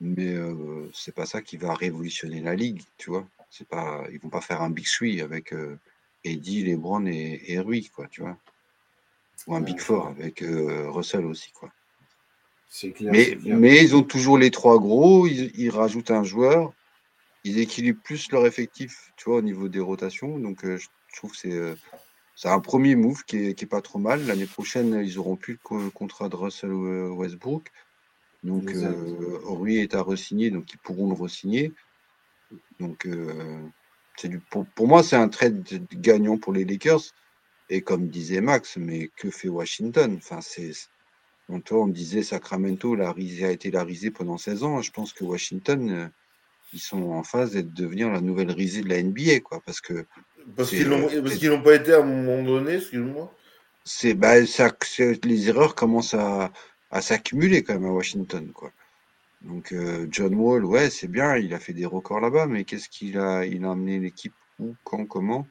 mais 0.00 0.32
euh, 0.34 0.90
c'est 0.92 1.14
pas 1.14 1.26
ça 1.26 1.42
qui 1.42 1.56
va 1.56 1.74
révolutionner 1.74 2.40
la 2.40 2.54
ligue, 2.54 2.82
tu 2.98 3.10
vois. 3.10 3.26
C'est 3.50 3.68
pas, 3.68 4.04
ils 4.10 4.18
vont 4.18 4.30
pas 4.30 4.40
faire 4.40 4.62
un 4.62 4.70
big 4.70 4.86
three 4.86 5.20
avec 5.20 5.54
Eddie, 6.24 6.64
LeBron 6.64 7.06
et, 7.06 7.42
et 7.46 7.58
Rui, 7.60 7.90
quoi, 7.94 8.08
tu 8.08 8.22
vois. 8.22 8.36
Ou 9.46 9.54
un 9.54 9.60
big 9.60 9.78
four 9.78 10.06
avec 10.06 10.42
Russell 10.42 11.26
aussi, 11.26 11.52
quoi 11.52 11.70
mais, 13.00 13.38
mais 13.44 13.82
ils 13.82 13.94
ont 13.94 14.02
toujours 14.02 14.38
les 14.38 14.50
trois 14.50 14.78
gros, 14.78 15.26
ils, 15.26 15.70
rajoutent 15.70 16.10
un 16.10 16.24
joueur, 16.24 16.72
ils 17.44 17.58
équilibrent 17.58 18.02
plus 18.02 18.30
leur 18.32 18.46
effectif, 18.46 19.12
tu 19.16 19.24
vois, 19.26 19.38
au 19.38 19.42
niveau 19.42 19.68
des 19.68 19.80
rotations. 19.80 20.38
Donc, 20.38 20.64
euh, 20.64 20.78
je 20.78 20.88
trouve 21.16 21.32
que 21.32 21.36
c'est 21.36 21.52
euh, 21.52 21.74
un 22.44 22.60
premier 22.60 22.96
move 22.96 23.24
qui 23.24 23.36
est, 23.38 23.54
qui 23.54 23.64
est 23.64 23.68
pas 23.68 23.82
trop 23.82 23.98
mal. 23.98 24.26
L'année 24.26 24.46
prochaine, 24.46 25.02
ils 25.04 25.18
auront 25.18 25.36
plus 25.36 25.58
le 25.70 25.90
contrat 25.90 26.28
de 26.28 26.36
Russell 26.36 26.70
euh, 26.70 27.08
Westbrook. 27.10 27.70
Donc, 28.42 28.72
Rui 29.44 29.76
est 29.76 29.94
à 29.94 30.02
re-signer, 30.02 30.50
donc 30.50 30.72
ils 30.72 30.78
pourront 30.78 31.08
le 31.08 31.14
re-signer. 31.14 31.72
Donc, 32.80 33.06
du, 34.24 34.40
pour, 34.50 34.66
pour, 34.74 34.88
moi, 34.88 35.04
c'est 35.04 35.14
un 35.16 35.28
trade 35.28 35.64
gagnant 35.92 36.38
pour 36.38 36.52
les 36.52 36.64
Lakers. 36.64 37.02
Et 37.70 37.82
comme 37.82 38.08
disait 38.08 38.40
Max, 38.40 38.76
mais 38.76 39.10
que 39.16 39.30
fait 39.30 39.48
Washington? 39.48 40.16
Enfin, 40.18 40.40
c'est 40.40 40.72
on 41.70 41.88
disait 41.88 42.22
Sacramento 42.22 42.94
la 42.94 43.12
risée, 43.12 43.44
a 43.44 43.50
été 43.50 43.70
la 43.70 43.84
risée 43.84 44.10
pendant 44.10 44.38
16 44.38 44.64
ans. 44.64 44.82
Je 44.82 44.90
pense 44.90 45.12
que 45.12 45.24
Washington, 45.24 45.90
euh, 45.90 46.08
ils 46.72 46.80
sont 46.80 47.02
en 47.10 47.22
phase 47.22 47.52
de 47.52 47.60
devenir 47.60 48.10
la 48.10 48.20
nouvelle 48.20 48.50
risée 48.50 48.82
de 48.82 48.88
la 48.88 49.02
NBA, 49.02 49.40
quoi, 49.40 49.60
parce 49.64 49.80
que 49.80 50.04
parce 50.56 50.70
qu'ils 50.70 50.88
n'ont 50.88 51.62
pas 51.62 51.74
été 51.74 51.92
à 51.92 52.00
un 52.00 52.04
moment 52.04 52.42
donné, 52.42 52.74
excuse-moi. 52.74 53.32
C'est 53.84 54.14
bah, 54.14 54.44
ça, 54.46 54.70
les 55.24 55.48
erreurs 55.48 55.74
commencent 55.74 56.14
à, 56.14 56.50
s'accumuler 57.00 57.62
quand 57.62 57.74
même 57.74 57.86
à 57.86 57.92
Washington, 57.92 58.50
quoi. 58.52 58.72
Donc 59.42 59.72
euh, 59.72 60.06
John 60.10 60.34
Wall, 60.34 60.64
ouais, 60.64 60.88
c'est 60.88 61.08
bien, 61.08 61.36
il 61.36 61.52
a 61.52 61.58
fait 61.58 61.72
des 61.72 61.86
records 61.86 62.20
là-bas, 62.20 62.46
mais 62.46 62.64
qu'est-ce 62.64 62.88
qu'il 62.88 63.18
a, 63.18 63.44
il 63.44 63.64
a 63.64 63.72
amené 63.72 63.98
l'équipe 63.98 64.34
où, 64.60 64.74
quand, 64.84 65.04
comment? 65.06 65.46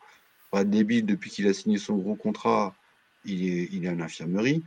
Brad 0.52 0.70
débile 0.70 1.06
depuis 1.06 1.30
qu'il 1.30 1.48
a 1.48 1.54
signé 1.54 1.78
son 1.78 1.98
gros 1.98 2.16
contrat, 2.16 2.76
il 3.26 3.50
est, 3.50 3.70
il 3.72 3.86
est 3.86 3.90
en 3.90 4.00
infirmerie. 4.00 4.64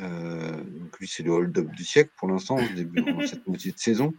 Euh, 0.00 0.56
donc 0.64 0.98
lui, 0.98 1.08
c'est 1.08 1.22
le 1.22 1.32
hold-up 1.32 1.70
du 1.70 1.84
siècle 1.84 2.10
pour 2.16 2.28
l'instant, 2.28 2.58
début 2.74 3.04
cette 3.26 3.46
moitié 3.46 3.72
de 3.72 3.78
saison. 3.78 4.14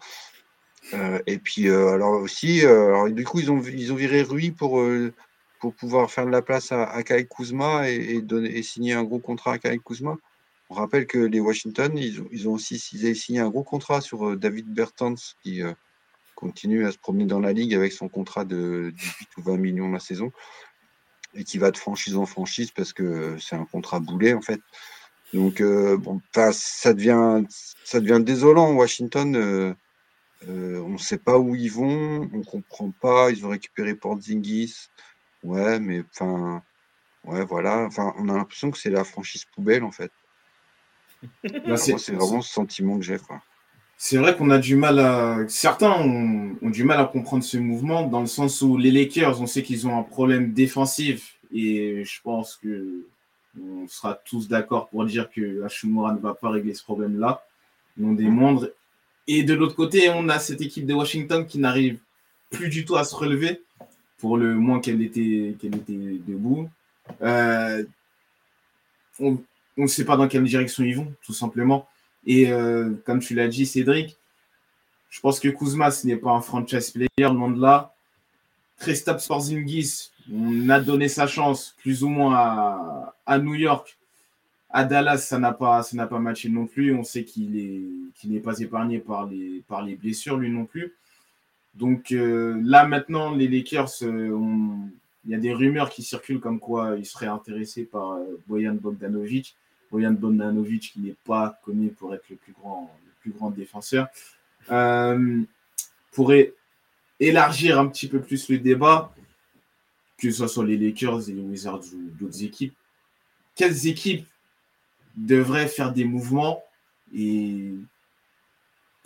Euh, 0.94 1.20
et 1.26 1.38
puis, 1.38 1.68
euh, 1.68 1.90
alors 1.90 2.22
aussi, 2.22 2.62
alors, 2.62 3.10
du 3.10 3.24
coup, 3.24 3.40
ils 3.40 3.52
ont, 3.52 3.62
ils 3.62 3.92
ont 3.92 3.96
viré 3.96 4.22
Rui 4.22 4.52
pour, 4.52 4.84
pour 5.60 5.74
pouvoir 5.76 6.12
faire 6.12 6.26
de 6.26 6.32
la 6.32 6.42
place 6.42 6.72
à, 6.72 6.86
à 6.86 7.04
Kai 7.04 7.28
Kuzma 7.28 7.90
et, 7.90 8.22
donner, 8.22 8.56
et 8.56 8.64
signer 8.64 8.94
un 8.94 9.04
gros 9.04 9.20
contrat 9.20 9.54
à 9.54 9.58
Kai 9.58 9.80
Kuzma. 9.84 10.18
On 10.70 10.76
rappelle 10.76 11.06
que 11.06 11.20
les 11.20 11.40
Washington, 11.40 11.96
ils 11.96 12.22
ont, 12.22 12.28
ils 12.32 12.50
ont 12.50 12.54
aussi 12.54 12.76
ils 12.94 13.16
signé 13.16 13.40
un 13.40 13.50
gros 13.50 13.64
contrat 13.64 14.02
sur 14.02 14.36
David 14.36 14.68
Bertans 14.74 15.16
qui 15.44 15.62
continue 16.34 16.86
à 16.86 16.92
se 16.92 16.98
promener 16.98 17.26
dans 17.26 17.40
la 17.40 17.54
ligue 17.54 17.74
avec 17.74 17.94
son 17.94 18.10
contrat 18.10 18.46
de 18.46 18.92
18 18.96 19.38
ou 19.38 19.42
20 19.44 19.58
millions 19.58 19.92
la 19.92 20.00
saison 20.00 20.32
et 21.36 21.44
qui 21.44 21.58
va 21.58 21.72
de 21.72 21.78
franchise 21.78 22.16
en 22.16 22.26
franchise 22.26 22.72
parce 22.72 22.94
que 22.94 23.38
c'est 23.40 23.56
un 23.56 23.66
contrat 23.66 24.00
boulet 24.00 24.34
en 24.34 24.42
fait. 24.42 24.62
Donc, 25.34 25.62
euh, 25.62 25.98
bon, 25.98 26.22
ça 26.52 26.94
devient, 26.94 27.44
ça 27.84 28.00
devient 28.00 28.24
désolant. 28.24 28.74
Washington, 28.74 29.36
euh, 29.36 29.74
euh, 30.48 30.80
on 30.82 30.90
ne 30.90 30.98
sait 30.98 31.18
pas 31.18 31.38
où 31.38 31.56
ils 31.56 31.72
vont, 31.72 32.30
on 32.32 32.38
ne 32.38 32.44
comprend 32.44 32.92
pas. 32.92 33.32
Ils 33.32 33.46
ont 33.46 33.50
récupéré 33.50 33.96
Porzingis. 33.96 34.88
Ouais, 35.44 35.80
mais 35.80 36.04
enfin, 36.12 36.64
ouais, 37.26 37.44
voilà. 37.44 37.86
Enfin, 37.86 38.14
on 38.18 38.30
a 38.30 38.34
l'impression 38.34 38.72
que 38.72 38.78
c'est 38.78 38.90
la 38.90 39.04
franchise 39.04 39.46
poubelle, 39.54 39.84
en 39.84 39.92
fait. 39.92 40.12
Bah, 41.68 41.78
c'est 41.78 41.94
vraiment 42.12 42.42
ce 42.42 42.54
sentiment 42.54 43.00
que 43.00 43.04
j'ai. 43.04 43.18
C'est 43.98 44.18
vrai 44.18 44.36
qu'on 44.36 44.52
a 44.52 44.60
du 44.60 44.76
mal 44.76 45.00
à. 45.00 45.40
Certains 45.48 45.92
ont, 45.92 46.56
ont, 46.62 46.70
du 46.70 46.84
mal 46.84 47.00
à 47.00 47.06
comprendre 47.06 47.44
ce 47.44 47.58
mouvement, 47.58 48.06
dans 48.06 48.20
le 48.20 48.28
sens 48.28 48.62
où 48.62 48.78
les 48.78 48.92
Lakers, 48.92 49.42
on 49.42 49.48
sait 49.48 49.64
qu'ils 49.64 49.88
ont 49.88 49.98
un 49.98 50.04
problème 50.04 50.54
défensif. 50.54 51.40
Et 51.52 52.04
je 52.04 52.22
pense 52.22 52.58
que 52.58 53.08
on 53.62 53.88
sera 53.88 54.14
tous 54.14 54.48
d'accord 54.48 54.90
pour 54.90 55.06
dire 55.06 55.30
que 55.30 55.64
Hashimura 55.64 56.14
ne 56.14 56.20
va 56.20 56.34
pas 56.34 56.50
régler 56.50 56.74
ce 56.74 56.84
problème-là, 56.84 57.44
non 57.98 58.14
des 58.14 58.28
moindres. 58.28 58.70
Et 59.28 59.44
de 59.44 59.54
l'autre 59.54 59.76
côté, 59.76 60.10
on 60.10 60.30
a 60.30 60.40
cette 60.40 60.62
équipe 60.62 60.86
de 60.86 60.94
Washington 60.94 61.46
qui 61.46 61.60
n'arrive 61.60 62.00
plus 62.52 62.70
du 62.70 62.86
tout 62.86 62.96
à 62.96 63.04
se 63.04 63.16
relever, 63.16 63.62
pour 64.18 64.38
le 64.38 64.56
moins 64.56 64.80
qu'elle 64.80 65.02
était, 65.02 65.56
debout. 65.62 66.70
Euh, 67.22 67.84
on 69.20 69.38
ne 69.78 69.88
sait 69.88 70.06
pas 70.06 70.18
dans 70.18 70.28
quelle 70.28 70.44
direction 70.44 70.84
ils 70.84 70.96
vont, 70.96 71.14
tout 71.24 71.34
simplement. 71.34 71.88
Et 72.26 72.52
euh, 72.52 72.92
comme 73.06 73.20
tu 73.20 73.36
l'as 73.36 73.48
dit, 73.48 73.66
Cédric, 73.66 74.18
je 75.10 75.20
pense 75.20 75.40
que 75.40 75.48
Kuzma, 75.48 75.90
n'est 76.04 76.18
pas 76.18 76.32
un 76.32 76.42
franchise 76.42 76.92
player, 76.92 77.34
loin 77.34 77.50
de 77.50 77.62
là. 77.62 77.94
Kristaps 78.80 79.28
Porzingis, 79.28 80.12
on 80.34 80.70
a 80.70 80.80
donné 80.80 81.08
sa 81.08 81.28
chance 81.28 81.76
plus 81.80 82.04
ou 82.04 82.10
moins 82.10 83.14
à, 83.26 83.40
New 83.40 83.56
York. 83.56 83.98
À 84.70 84.84
Dallas, 84.84 85.20
ça 85.20 85.40
n'a 85.40 85.54
pas, 85.54 85.84
pas 85.84 86.20
matché 86.20 86.50
non 86.50 86.66
plus. 86.66 86.94
On 86.94 87.04
sait 87.04 87.24
qu'il 87.24 87.58
est, 87.58 88.28
n'est 88.28 88.40
pas 88.40 88.60
épargné 88.60 89.00
par 89.00 89.28
les, 89.28 89.64
par 89.68 89.84
les 89.84 89.96
blessures, 89.96 90.38
lui 90.38 90.50
non 90.50 90.66
plus. 90.66 90.94
Donc 91.76 92.12
euh, 92.12 92.60
là, 92.64 92.86
maintenant, 92.86 93.36
les 93.36 93.48
Lakers, 93.48 93.90
euh, 94.04 94.38
il 95.26 95.32
y 95.32 95.36
a 95.36 95.38
des 95.38 95.54
rumeurs 95.54 95.90
qui 95.90 96.04
circulent 96.04 96.40
comme 96.40 96.60
quoi 96.60 96.96
ils 96.98 97.06
seraient 97.06 97.28
intéressés 97.28 97.84
par 97.84 98.14
euh, 98.14 98.42
Boyan 98.48 98.76
Bogdanovic. 98.76 99.56
Boyan 99.92 100.14
Bogdanovic 100.14 100.94
qui 100.94 101.00
n'est 101.00 101.16
pas 101.26 101.60
connu 101.64 101.90
pour 101.90 102.14
être 102.16 102.26
le 102.30 102.38
plus 102.38 102.54
grand, 102.54 102.92
le 103.06 103.12
plus 103.22 103.32
grand 103.32 103.52
défenseur. 103.52 104.08
pourrait 106.12 106.54
élargir 107.20 107.80
un 107.80 107.88
petit 107.88 108.08
peu 108.08 108.20
plus 108.20 108.50
le 108.50 108.58
débat, 108.58 109.14
que 110.18 110.32
ce 110.32 110.48
soit 110.48 110.66
les 110.66 110.78
Lakers 110.78 111.30
et 111.30 111.34
les 111.34 111.42
Wizards 111.42 111.84
ou 111.94 112.10
d'autres 112.20 112.44
équipes, 112.44 112.76
quelles 113.56 113.88
équipes 113.88 114.28
devraient 115.16 115.68
faire 115.68 115.94
des 115.94 116.06
mouvements 116.06 116.64
et, 117.14 117.74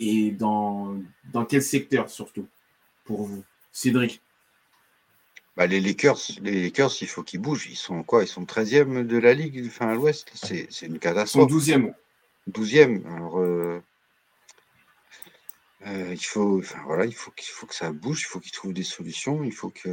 et 0.00 0.30
dans, 0.32 0.96
dans 1.32 1.44
quel 1.44 1.62
secteur 1.62 2.10
surtout 2.10 2.48
pour 3.04 3.24
vous? 3.24 3.44
Cédric 3.72 4.20
bah, 5.56 5.66
les 5.66 5.80
Lakers, 5.80 6.18
les 6.40 6.62
Lakers, 6.62 6.92
il 7.02 7.08
faut 7.08 7.22
qu'ils 7.22 7.40
bougent. 7.40 7.66
Ils 7.68 7.76
sont 7.76 8.02
quoi? 8.02 8.22
Ils 8.22 8.28
sont 8.28 8.44
13e 8.44 9.04
de 9.04 9.18
la 9.18 9.34
ligue, 9.34 9.62
enfin 9.66 9.88
à 9.88 9.94
l'ouest? 9.94 10.30
C'est 10.32 10.86
une 10.86 10.98
catastrophe. 10.98 11.50
Ils 11.52 11.60
sont 11.60 11.78
12e. 11.78 11.94
12e. 12.50 13.06
Alors, 13.14 13.38
euh, 13.40 13.82
Euh, 15.86 16.12
il 16.12 16.24
faut, 16.24 16.58
enfin, 16.58 16.82
voilà, 16.84 17.06
il 17.06 17.14
faut 17.14 17.30
qu'il 17.30 17.48
faut 17.48 17.66
que 17.66 17.74
ça 17.74 17.90
bouge, 17.92 18.22
il 18.22 18.26
faut 18.26 18.40
qu'ils 18.40 18.52
trouvent 18.52 18.74
des 18.74 18.82
solutions, 18.82 19.42
il 19.44 19.52
faut 19.52 19.70
que 19.70 19.88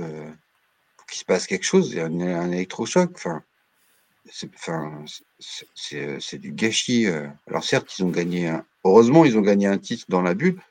qu'il 1.08 1.20
se 1.20 1.26
passe 1.26 1.48
quelque 1.48 1.64
chose, 1.66 1.92
il 1.92 1.98
y 1.98 2.00
a 2.00 2.06
un, 2.06 2.22
un 2.22 2.52
électrochoc. 2.52 3.12
Enfin, 3.16 3.44
c'est, 5.76 6.20
c'est 6.20 6.38
du 6.38 6.52
gâchis. 6.52 7.08
euh. 7.08 7.28
Alors 7.48 7.64
certes, 7.64 7.98
ils 7.98 8.04
ont 8.04 8.10
gagné 8.10 8.54
heureusement, 8.84 9.26
ils 9.26 9.38
ont 9.38 9.42
gagné 9.42 9.68
un 9.68 9.78
titre 9.78 10.06
dans 10.10 10.22
la 10.22 10.34
bulle, 10.34 10.62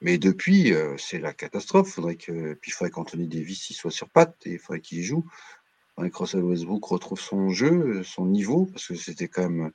mais 0.00 0.16
depuis, 0.18 0.72
euh, 0.72 0.96
c'est 0.98 1.18
la 1.18 1.34
catastrophe. 1.34 1.98
Il 1.98 2.72
faudrait 2.72 2.90
qu'Anthony 2.90 3.28
Davis 3.28 3.72
soit 3.72 3.90
sur 3.90 4.08
patte 4.08 4.36
et 4.46 4.52
il 4.52 4.58
faudrait 4.58 4.80
qu'il 4.80 5.02
joue. 5.02 5.24
Il 5.26 5.94
faudrait 5.94 6.10
que 6.10 6.18
Russell 6.18 6.42
Westbrook 6.42 6.84
retrouve 6.84 7.20
son 7.20 7.50
jeu, 7.50 8.02
son 8.02 8.26
niveau, 8.26 8.66
parce 8.66 8.86
que 8.88 8.94
c'était 8.94 9.28
quand 9.28 9.48
même 9.50 9.72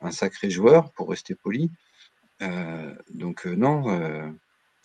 un 0.00 0.10
sacré 0.10 0.50
joueur, 0.50 0.90
pour 0.92 1.10
rester 1.10 1.34
poli. 1.36 1.70
Euh, 2.42 2.94
donc 3.10 3.46
euh, 3.46 3.54
non, 3.54 3.90
euh, 3.90 4.28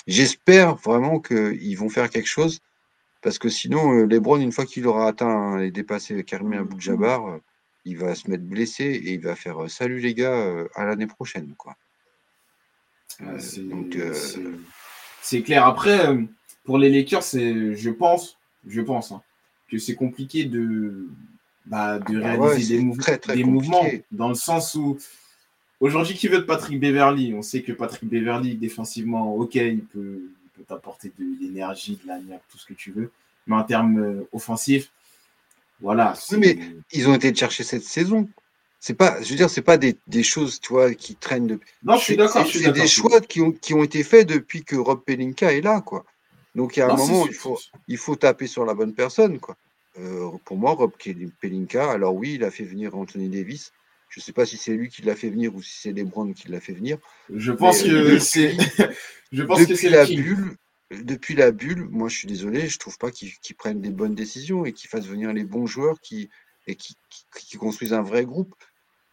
j'espère 0.08 0.76
vraiment 0.76 1.20
qu'ils 1.20 1.78
vont 1.78 1.90
faire 1.90 2.10
quelque 2.10 2.30
chose, 2.30 2.60
parce 3.24 3.40
que 3.40 3.50
sinon, 3.50 3.94
euh, 3.94 4.06
LeBron, 4.06 4.40
une 4.40 4.52
fois 4.52 4.66
qu'il 4.66 4.86
aura 4.86 5.08
atteint 5.08 5.60
et 5.60 5.72
dépassé 5.72 6.24
Karim 6.24 6.54
Abdul-Jabbar, 6.54 7.28
euh, 7.28 7.38
il 7.86 7.98
va 7.98 8.14
se 8.16 8.30
mettre 8.30 8.44
blessé 8.44 8.84
et 8.84 9.14
il 9.14 9.22
va 9.22 9.36
faire 9.36 9.64
euh, 9.64 9.68
salut 9.68 10.00
les 10.00 10.14
gars 10.14 10.66
à 10.76 10.86
l'année 10.86 11.08
prochaine, 11.08 11.56
quoi. 11.58 11.76
Ah, 13.20 13.40
c'est 13.40 13.62
euh, 13.62 15.42
clair. 15.42 15.66
Après, 15.66 16.18
pour 16.66 16.78
les 16.78 16.90
Lakers, 16.90 17.24
c'est, 17.24 17.76
je 17.76 17.90
pense, 17.90 18.38
je 18.68 18.82
pense 18.82 19.12
hein, 19.12 19.22
que 19.70 19.78
c'est 19.78 19.96
compliqué 19.96 20.46
de, 20.46 21.08
bah, 21.66 22.00
de 22.00 22.20
bah 22.20 22.34
réaliser 22.34 22.80
ouais, 22.80 22.92
des, 22.92 22.98
très, 22.98 23.18
très 23.18 23.36
des 23.36 23.44
mouvements, 23.44 23.86
dans 24.12 24.30
le 24.30 24.36
sens 24.36 24.76
où 24.76 24.98
aujourd'hui, 25.80 26.16
qui 26.16 26.28
veut 26.28 26.40
de 26.40 26.44
Patrick 26.44 26.80
Beverly? 26.80 27.34
On 27.34 27.42
sait 27.42 27.62
que 27.62 27.72
Patrick 27.72 28.10
Beverly, 28.10 28.56
défensivement, 28.56 29.36
ok, 29.36 29.56
il 29.56 29.86
peut, 29.86 30.24
peut 30.54 30.64
t'apporter 30.64 31.12
de 31.18 31.24
l'énergie, 31.42 32.00
de 32.04 32.08
la 32.08 32.20
tout 32.50 32.58
ce 32.58 32.66
que 32.66 32.74
tu 32.74 32.92
veux, 32.92 33.12
mais 33.48 33.56
en 33.56 33.64
termes 33.64 34.00
euh, 34.00 34.28
offensifs, 34.32 34.92
voilà. 35.80 36.16
c'est- 36.16 36.38
mais 36.38 36.58
Ils 36.92 37.08
ont 37.10 37.16
été 37.16 37.34
chercher 37.34 37.64
cette 37.64 37.84
saison. 37.84 38.30
C'est 38.80 38.94
pas, 38.96 39.22
je 39.22 39.30
veux 39.30 39.38
dire, 39.38 39.50
c'est 39.50 39.62
pas 39.62 39.78
des, 39.78 39.96
des 40.08 40.24
choses, 40.24 40.60
tu 40.60 40.74
vois, 40.74 40.94
qui 40.94 41.16
traînent 41.16 41.48
depuis. 41.48 41.72
Non, 41.84 41.96
je 41.96 42.04
suis 42.04 42.18
d'accord. 42.18 42.46
c'est- 42.46 42.72
des 42.72 42.88
choix 42.88 43.22
qui 43.22 43.42
ont, 43.42 43.52
qui 43.52 43.74
ont 43.74 43.84
été 43.84 44.04
faits 44.04 44.28
depuis 44.28 44.64
que 44.64 44.76
Rob 44.76 45.02
Pelinka 45.06 45.54
est 45.54 45.62
là, 45.62 45.82
quoi. 45.82 46.06
Donc, 46.54 46.76
il 46.76 46.82
y 46.82 46.84
a 46.84 46.88
un 46.88 46.90
Non, 46.90 46.98
moment, 46.98 47.26
il 47.26 47.34
faut, 47.34 47.60
il 47.88 47.98
faut 47.98 48.16
taper 48.16 48.48
sur 48.48 48.66
la 48.66 48.74
bonne 48.74 48.94
personne, 48.94 49.40
quoi. 49.40 49.56
Euh, 50.00 50.30
pour 50.44 50.58
moi, 50.58 50.72
Rob 50.74 50.92
Pelinka, 51.40 51.92
alors 51.92 52.14
oui, 52.16 52.34
il 52.34 52.44
a 52.44 52.52
fait 52.52 52.66
venir 52.66 52.96
Anthony 52.96 53.30
Davis. 53.30 53.72
Je 54.14 54.20
sais 54.20 54.32
pas 54.32 54.46
si 54.46 54.58
c'est 54.58 54.74
lui 54.74 54.90
qui 54.90 55.02
l'a 55.02 55.16
fait 55.16 55.32
venir 55.32 55.56
ou 55.56 55.62
si 55.64 55.72
c'est 55.82 55.92
LeBron 55.92 56.34
qui 56.34 56.48
l'a 56.48 56.60
fait 56.60 56.74
venir. 56.74 57.00
Je 57.34 57.52
pense 57.52 57.82
Mais, 57.82 57.90
que 57.90 58.20
c'est. 58.20 58.56
je 59.32 59.42
pense 59.44 59.60
que 59.66 59.66
depuis 59.66 59.76
c'est 59.76 59.90
la 59.90 60.06
bulle, 60.06 60.56
depuis 60.92 61.34
la 61.34 61.52
bulle, 61.52 61.88
moi 61.90 62.10
je 62.10 62.18
suis 62.18 62.28
désolé, 62.28 62.68
je 62.68 62.78
trouve 62.78 63.00
pas 63.00 63.10
qu'ils 63.10 63.34
prennent 63.58 63.82
des 63.82 63.90
bonnes 63.90 64.14
décisions 64.14 64.66
et 64.66 64.74
qu'ils 64.74 64.90
fassent 64.90 65.08
venir 65.08 65.34
les 65.34 65.44
bons 65.44 65.66
joueurs 65.66 66.00
qui, 66.00 66.30
et 66.68 66.76
qui, 66.76 66.96
qui- 67.10 67.26
qui 67.48 67.58
construisent 67.58 67.94
un 67.94 68.04
vrai 68.04 68.24
groupe. 68.24 68.54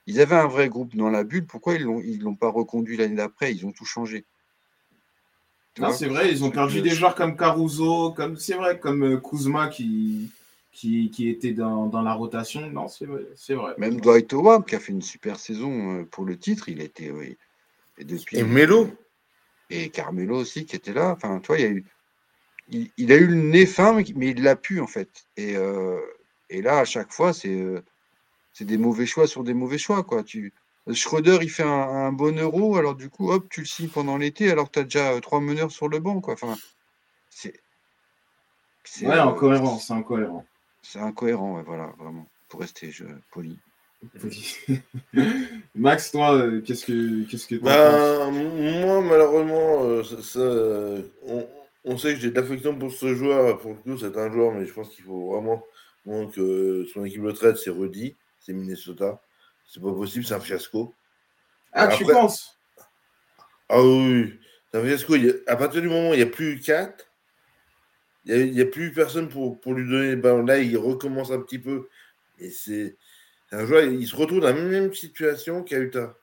Ils 0.06 0.20
avaient 0.20 0.36
un 0.36 0.48
vrai 0.48 0.68
groupe 0.68 0.94
dans 0.96 1.08
la 1.08 1.24
bulle, 1.24 1.46
pourquoi 1.46 1.74
ils 1.76 1.86
ils 2.04 2.20
l'ont 2.20 2.36
pas 2.36 2.50
reconduit 2.50 2.98
l'année 2.98 3.16
d'après? 3.16 3.54
Ils 3.54 3.64
ont 3.64 3.72
tout 3.72 3.86
changé. 3.86 4.26
Tu 5.74 5.80
Non, 5.80 5.88
vois? 5.88 5.96
c'est 5.96 6.08
vrai, 6.08 6.30
ils 6.30 6.44
ont 6.44 6.50
perdu 6.50 6.82
des 6.82 6.90
joueurs 6.90 7.14
comme 7.14 7.36
Caruso, 7.36 8.12
comme 8.12 8.36
c'est 8.36 8.54
vrai, 8.54 8.78
comme 8.78 9.02
euh, 9.04 9.16
Kuzma 9.18 9.68
qui, 9.68 10.30
qui, 10.72 11.10
qui 11.10 11.28
était 11.28 11.52
dans, 11.52 11.86
dans 11.86 12.02
la 12.02 12.14
rotation. 12.14 12.68
Non, 12.70 12.88
c'est 12.88 13.06
vrai, 13.06 13.22
c'est 13.34 13.54
vrai. 13.54 13.74
Même 13.78 14.00
Dwight 14.00 14.32
Howard 14.32 14.66
qui 14.66 14.74
a 14.74 14.80
fait 14.80 14.92
une 14.92 15.02
super 15.02 15.38
saison 15.38 16.00
euh, 16.00 16.04
pour 16.04 16.24
le 16.24 16.38
titre, 16.38 16.68
il 16.68 16.80
était 16.80 17.10
oui. 17.10 17.36
Et 17.98 18.04
depuis 18.04 18.38
Et 18.38 18.42
Melo 18.44 18.88
et 19.68 19.90
Carmelo 19.90 20.36
aussi 20.36 20.64
qui 20.66 20.76
était 20.76 20.92
là. 20.92 21.10
Enfin, 21.10 21.38
tu 21.40 21.48
vois, 21.48 21.58
il 21.58 21.62
y 21.62 21.66
a 21.66 21.70
eu, 21.70 21.84
il, 22.68 22.90
il 22.96 23.12
a 23.12 23.16
eu 23.16 23.26
le 23.26 23.34
nez 23.34 23.66
fin, 23.66 23.92
mais 23.94 24.28
il 24.30 24.42
l'a 24.42 24.56
pu 24.56 24.80
en 24.80 24.86
fait. 24.86 25.26
Et, 25.36 25.56
euh, 25.56 26.00
et 26.48 26.62
là, 26.62 26.78
à 26.78 26.84
chaque 26.84 27.12
fois, 27.12 27.32
c'est 27.32 27.54
euh, 27.54 27.82
c'est 28.52 28.64
des 28.64 28.78
mauvais 28.78 29.06
choix 29.06 29.26
sur 29.26 29.44
des 29.44 29.54
mauvais 29.54 29.78
choix, 29.78 30.02
quoi. 30.02 30.22
Tu, 30.24 30.52
Schroeder, 30.92 31.38
il 31.42 31.50
fait 31.50 31.62
un, 31.62 31.68
un 31.68 32.12
bon 32.12 32.38
euro, 32.38 32.76
alors 32.76 32.94
du 32.94 33.10
coup, 33.10 33.30
hop, 33.30 33.48
tu 33.48 33.60
le 33.60 33.66
signes 33.66 33.88
pendant 33.88 34.16
l'été, 34.16 34.50
alors 34.50 34.66
que 34.66 34.72
tu 34.72 34.78
as 34.80 34.84
déjà 34.84 35.12
euh, 35.12 35.20
trois 35.20 35.40
meneurs 35.40 35.70
sur 35.70 35.88
le 35.88 35.98
banc, 35.98 36.20
quoi. 36.20 36.34
Enfin, 36.34 36.56
c'est. 37.28 37.60
Ouais, 39.02 39.10
euh, 39.10 39.24
incohérent, 39.24 39.78
c'est 39.78 39.92
incohérent. 39.92 40.44
C'est 40.82 40.98
incohérent, 40.98 41.56
ouais, 41.56 41.62
voilà, 41.64 41.92
vraiment, 41.98 42.26
pour 42.48 42.60
rester 42.60 42.90
je, 42.90 43.04
poli. 43.32 43.58
Max, 45.74 46.10
toi, 46.10 46.34
euh, 46.34 46.60
qu'est-ce 46.62 46.86
que 46.86 47.24
qu'est-ce 47.30 47.46
que 47.46 47.56
Ben, 47.56 48.30
moi, 48.30 49.00
malheureusement, 49.02 49.84
euh, 49.84 50.02
ça, 50.02 50.22
ça, 50.22 50.38
euh, 50.38 51.02
on, 51.26 51.46
on 51.84 51.98
sait 51.98 52.14
que 52.14 52.20
j'ai 52.20 52.30
de 52.30 52.40
l'affection 52.40 52.78
pour 52.78 52.90
ce 52.92 53.14
joueur. 53.14 53.58
Pour 53.58 53.72
le 53.72 53.76
coup, 53.76 53.98
c'est 53.98 54.16
un 54.16 54.30
joueur, 54.32 54.52
mais 54.52 54.64
je 54.66 54.72
pense 54.72 54.88
qu'il 54.88 55.04
faut 55.04 55.32
vraiment 55.32 55.62
que 56.30 56.86
son 56.92 57.04
équipe 57.04 57.22
le 57.22 57.34
traite. 57.34 57.58
C'est 57.58 57.70
Rudy, 57.70 58.16
c'est 58.40 58.54
Minnesota. 58.54 59.20
C'est 59.66 59.82
pas 59.82 59.92
possible, 59.92 60.24
c'est 60.24 60.34
un 60.34 60.40
fiasco. 60.40 60.94
Ah, 61.72 61.88
tu 61.88 62.02
après- 62.04 62.14
penses? 62.14 62.58
Ah 63.68 63.82
oui, 63.82 64.12
oui, 64.24 64.40
c'est 64.72 64.78
un 64.80 64.84
fiasco. 64.84 65.14
Il 65.16 65.26
y 65.26 65.30
a- 65.30 65.34
à 65.46 65.56
partir 65.56 65.82
du 65.82 65.88
moment 65.88 66.10
où 66.10 66.14
il 66.14 66.16
n'y 66.16 66.22
a 66.22 66.26
plus 66.26 66.58
4, 66.58 67.06
il 68.36 68.52
n'y 68.52 68.60
a, 68.60 68.66
plus 68.66 68.92
personne 68.92 69.28
pour, 69.28 69.60
pour 69.60 69.74
lui 69.74 69.88
donner 69.88 70.10
le 70.10 70.20
ballon. 70.20 70.44
Là, 70.44 70.58
il 70.58 70.76
recommence 70.76 71.30
un 71.30 71.40
petit 71.40 71.58
peu. 71.58 71.88
Et 72.38 72.50
c'est 72.50 72.96
un 73.52 73.66
joueur, 73.66 73.84
il 73.84 74.06
se 74.06 74.16
retrouve 74.16 74.40
dans 74.40 74.48
la 74.48 74.52
même 74.52 74.94
situation 74.94 75.62
qu'Ahuta. 75.62 76.16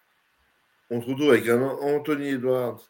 On 0.90 1.02
se 1.02 1.08
retrouve 1.08 1.32
avec 1.32 1.48
un 1.50 1.62
Anthony 1.62 2.30
Edwards 2.30 2.90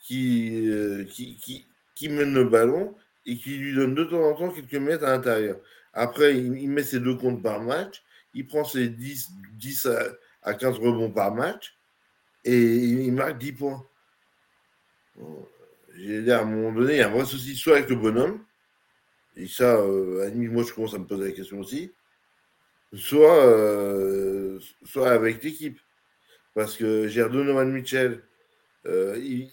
qui, 0.00 0.68
euh, 0.68 1.04
qui, 1.04 1.36
qui, 1.36 1.66
qui 1.94 2.08
mène 2.08 2.34
le 2.34 2.44
ballon 2.44 2.94
et 3.24 3.36
qui 3.36 3.56
lui 3.56 3.74
donne 3.74 3.94
de 3.94 4.04
temps 4.04 4.22
en 4.22 4.34
temps 4.34 4.50
quelques 4.50 4.74
mètres 4.74 5.04
à 5.04 5.12
l'intérieur. 5.12 5.58
Après, 5.94 6.36
il, 6.36 6.68
met 6.68 6.82
ses 6.82 7.00
deux 7.00 7.16
comptes 7.16 7.42
par 7.42 7.60
match, 7.60 8.02
il 8.34 8.46
prend 8.46 8.64
ses 8.64 8.88
10, 8.88 9.30
10 9.54 9.86
à, 9.86 10.02
à 10.42 10.54
15 10.54 10.78
rebonds 10.78 11.10
par 11.10 11.34
match 11.34 11.76
et 12.44 12.58
il, 12.58 13.12
marque 13.12 13.38
10 13.38 13.52
points. 13.52 13.84
À 16.30 16.40
un 16.40 16.44
moment 16.44 16.72
donné, 16.72 16.94
il 16.94 16.98
y 16.98 17.02
a 17.02 17.08
un 17.08 17.10
vrai 17.10 17.24
souci 17.24 17.56
soit 17.56 17.76
avec 17.76 17.90
le 17.90 17.96
bonhomme, 17.96 18.40
et 19.36 19.46
ça, 19.46 19.76
euh, 19.76 20.22
à 20.22 20.24
la 20.24 20.30
moi 20.48 20.64
je 20.64 20.72
commence 20.72 20.94
à 20.94 20.98
me 20.98 21.06
poser 21.06 21.26
la 21.26 21.32
question 21.32 21.60
aussi, 21.60 21.92
soit, 22.94 23.44
euh, 23.44 24.58
soit 24.84 25.10
avec 25.10 25.42
l'équipe. 25.42 25.78
Parce 26.54 26.76
que 26.76 27.06
gère 27.06 27.30
Donovan 27.30 27.70
Mitchell, 27.70 28.22
euh, 28.86 29.16
il 29.22 29.50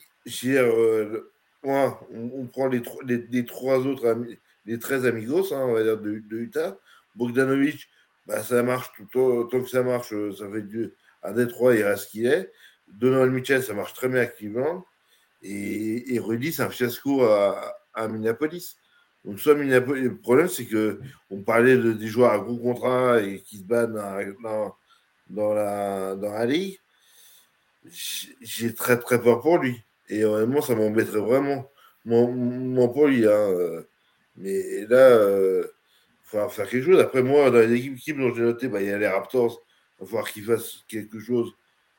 moi, 1.63 1.99
on, 2.11 2.47
prend 2.47 2.67
les, 2.67 2.81
trois- 2.81 3.03
les, 3.03 3.45
trois 3.45 3.79
autres, 3.85 4.17
les 4.65 4.79
13 4.79 5.05
amigos, 5.05 5.53
hein, 5.53 5.65
on 5.67 5.73
va 5.73 5.83
dire, 5.83 5.97
de, 5.97 6.21
Utah. 6.31 6.77
Bogdanovic, 7.15 7.87
bah, 8.25 8.43
ça 8.43 8.61
marche 8.63 8.91
tout 8.97 9.05
tant, 9.49 9.61
que 9.61 9.69
ça 9.69 9.83
marche, 9.83 10.13
ça 10.37 10.49
fait 10.51 10.61
du. 10.63 10.93
À 11.21 11.33
Détroit, 11.33 11.75
il 11.75 11.83
reste 11.83 12.05
ce 12.05 12.09
qu'il 12.09 12.25
est. 12.27 12.51
Donovan 12.87 13.31
Mitchell, 13.31 13.63
ça 13.63 13.73
marche 13.73 13.93
très 13.93 14.09
bien 14.09 14.21
à. 14.21 14.85
Et, 15.47 16.15
et 16.15 16.51
c'est 16.51 16.63
un 16.63 16.69
fiasco 16.69 17.23
à, 17.23 18.07
Minneapolis. 18.09 18.77
Donc, 19.23 19.39
soit 19.39 19.55
Minneapolis. 19.55 20.03
Le 20.03 20.17
problème, 20.17 20.47
c'est 20.47 20.65
que 20.65 20.99
on 21.29 21.41
parlait 21.41 21.77
de, 21.77 21.93
des 21.93 22.07
joueurs 22.07 22.31
à 22.31 22.39
gros 22.39 22.57
contrat 22.57 23.21
et 23.21 23.41
qui 23.41 23.59
se 23.59 23.63
battent 23.63 23.93
dans, 23.93 24.75
dans, 25.29 25.53
la, 25.53 26.15
dans 26.15 26.31
la 26.31 26.45
ligue. 26.45 26.79
J'ai- 28.41 28.73
très 28.73 28.99
très 28.99 29.21
peur 29.21 29.41
pour 29.41 29.59
lui. 29.59 29.83
Et 30.09 30.25
honnêtement, 30.25 30.61
ça 30.61 30.75
m'embêterait 30.75 31.19
vraiment. 31.19 31.69
Mon, 32.05 32.31
mon 32.31 32.89
pour 32.89 33.07
lui. 33.07 33.25
Hein. 33.25 33.29
euh. 33.29 33.83
Mais 34.37 34.85
là, 34.87 35.15
il 35.15 35.63
faut 36.23 36.37
falloir 36.37 36.51
faire 36.51 36.67
quelque 36.67 36.85
chose. 36.85 36.99
Après, 36.99 37.21
moi, 37.21 37.51
dans 37.51 37.59
les 37.59 37.73
équipes 37.75 38.17
dont 38.17 38.33
j'ai 38.33 38.41
noté, 38.41 38.67
bah, 38.67 38.81
il 38.81 38.87
y 38.87 38.91
a 38.91 38.97
les 38.97 39.07
Raptors. 39.07 39.61
Il 39.99 40.03
va 40.03 40.07
falloir 40.07 40.31
qu'ils 40.31 40.43
fassent 40.43 40.83
quelque 40.87 41.19
chose. 41.19 41.53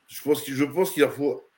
Je 0.08 0.20
pense 0.22 0.42
qu'il 0.42 0.54
qu'il 0.56 1.02
leur 1.02 1.12
faut 1.12 1.48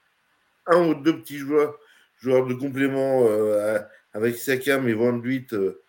un 0.69 0.89
ou 0.89 0.95
deux 0.95 1.19
petits 1.21 1.39
joueurs, 1.39 1.79
joueurs 2.21 2.47
de 2.47 2.55
complément 2.55 3.27
euh, 3.27 3.79
avec 4.13 4.37
Siakam 4.37 4.89
et 4.89 4.95
Van 4.95 5.17
Vliet 5.19 5.47
euh, 5.53 5.81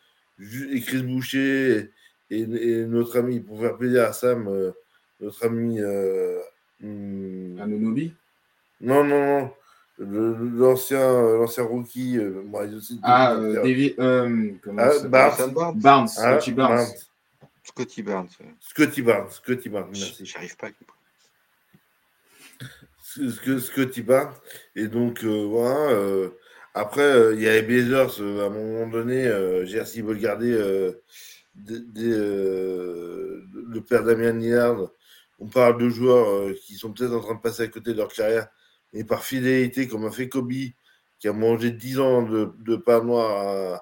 et 0.71 0.81
Chris 0.81 1.03
Boucher 1.03 1.91
et, 2.29 2.41
et 2.41 2.85
notre 2.85 3.17
ami, 3.19 3.39
pour 3.39 3.59
faire 3.61 3.77
plaisir 3.77 4.03
à 4.05 4.13
Sam, 4.13 4.47
euh, 4.47 4.71
notre 5.19 5.45
ami. 5.45 5.79
euh, 5.81 6.39
hum, 6.83 7.59
Anunobi 7.59 8.13
non, 8.81 9.03
non, 9.03 9.41
non. 9.41 9.51
L'ancien 10.01 11.21
l'ancien 11.35 11.63
rookie. 11.63 12.17
euh, 12.17 12.41
moi, 12.45 12.65
je 12.69 12.79
sais- 12.79 12.93
Ah, 13.03 13.33
euh, 13.33 13.61
David. 13.61 13.95
euh, 13.99 14.51
comment 14.63 14.81
Ah, 14.83 15.07
Barnes. 15.09 15.53
Barnes, 15.75 16.07
Ah, 16.17 16.39
Scotty 16.39 16.51
Barnes. 16.53 16.75
Barnes. 16.77 16.87
Scotty 17.63 18.01
Barnes. 18.03 18.29
Scotty 18.61 19.01
Barnes. 19.01 19.29
Scotty 19.31 19.67
Barnes, 19.69 19.89
merci. 19.91 20.25
J'arrive 20.25 20.55
pas. 20.55 20.67
à 20.67 20.69
comprendre. 23.15 23.31
ce 23.31 23.41
que 23.41 23.59
Scotty 23.59 24.01
Barnes. 24.01 24.33
Et 24.75 24.87
donc, 24.87 25.23
euh, 25.23 25.45
voilà. 25.45 25.91
euh, 25.91 26.29
après, 26.73 27.01
euh, 27.01 27.33
il 27.35 27.41
y 27.41 27.47
a 27.47 27.53
les 27.53 27.61
Blazers, 27.63 28.19
à 28.19 28.45
un 28.45 28.49
moment 28.49 28.87
donné, 28.87 29.25
des, 31.55 32.11
euh, 32.13 33.43
le 33.67 33.81
père 33.81 34.03
Damien 34.03 34.33
Lillard. 34.33 34.77
On 35.39 35.47
parle 35.47 35.77
de 35.81 35.89
joueurs 35.89 36.53
qui 36.55 36.75
sont 36.75 36.91
peut-être 36.93 37.13
en 37.13 37.21
train 37.21 37.35
de 37.35 37.39
passer 37.41 37.63
à 37.63 37.67
côté 37.67 37.91
de 37.93 37.97
leur 37.97 38.09
carrière 38.11 38.47
et 38.93 39.03
par 39.03 39.23
fidélité, 39.23 39.87
comme 39.87 40.05
a 40.05 40.11
fait 40.11 40.29
Kobe, 40.29 40.51
qui 41.19 41.27
a 41.27 41.33
mangé 41.33 41.71
10 41.71 41.99
ans 41.99 42.23
de, 42.23 42.51
de 42.59 42.75
pain 42.75 43.03
noir 43.03 43.75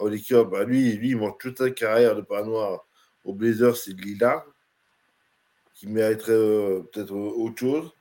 à, 0.00 0.04
à 0.04 0.08
Lakers, 0.08 0.46
bah 0.46 0.64
lui, 0.64 0.92
lui, 0.94 1.10
il 1.10 1.16
mange 1.16 1.34
toute 1.38 1.58
sa 1.58 1.70
carrière 1.70 2.16
de 2.16 2.22
pain 2.22 2.44
noir 2.44 2.86
au 3.24 3.32
Blazers, 3.34 3.76
c'est 3.76 3.92
Lillard, 3.92 4.44
qui 5.74 5.86
mériterait 5.86 6.82
peut-être 6.92 7.12
autre 7.12 7.58
chose. 7.58 7.92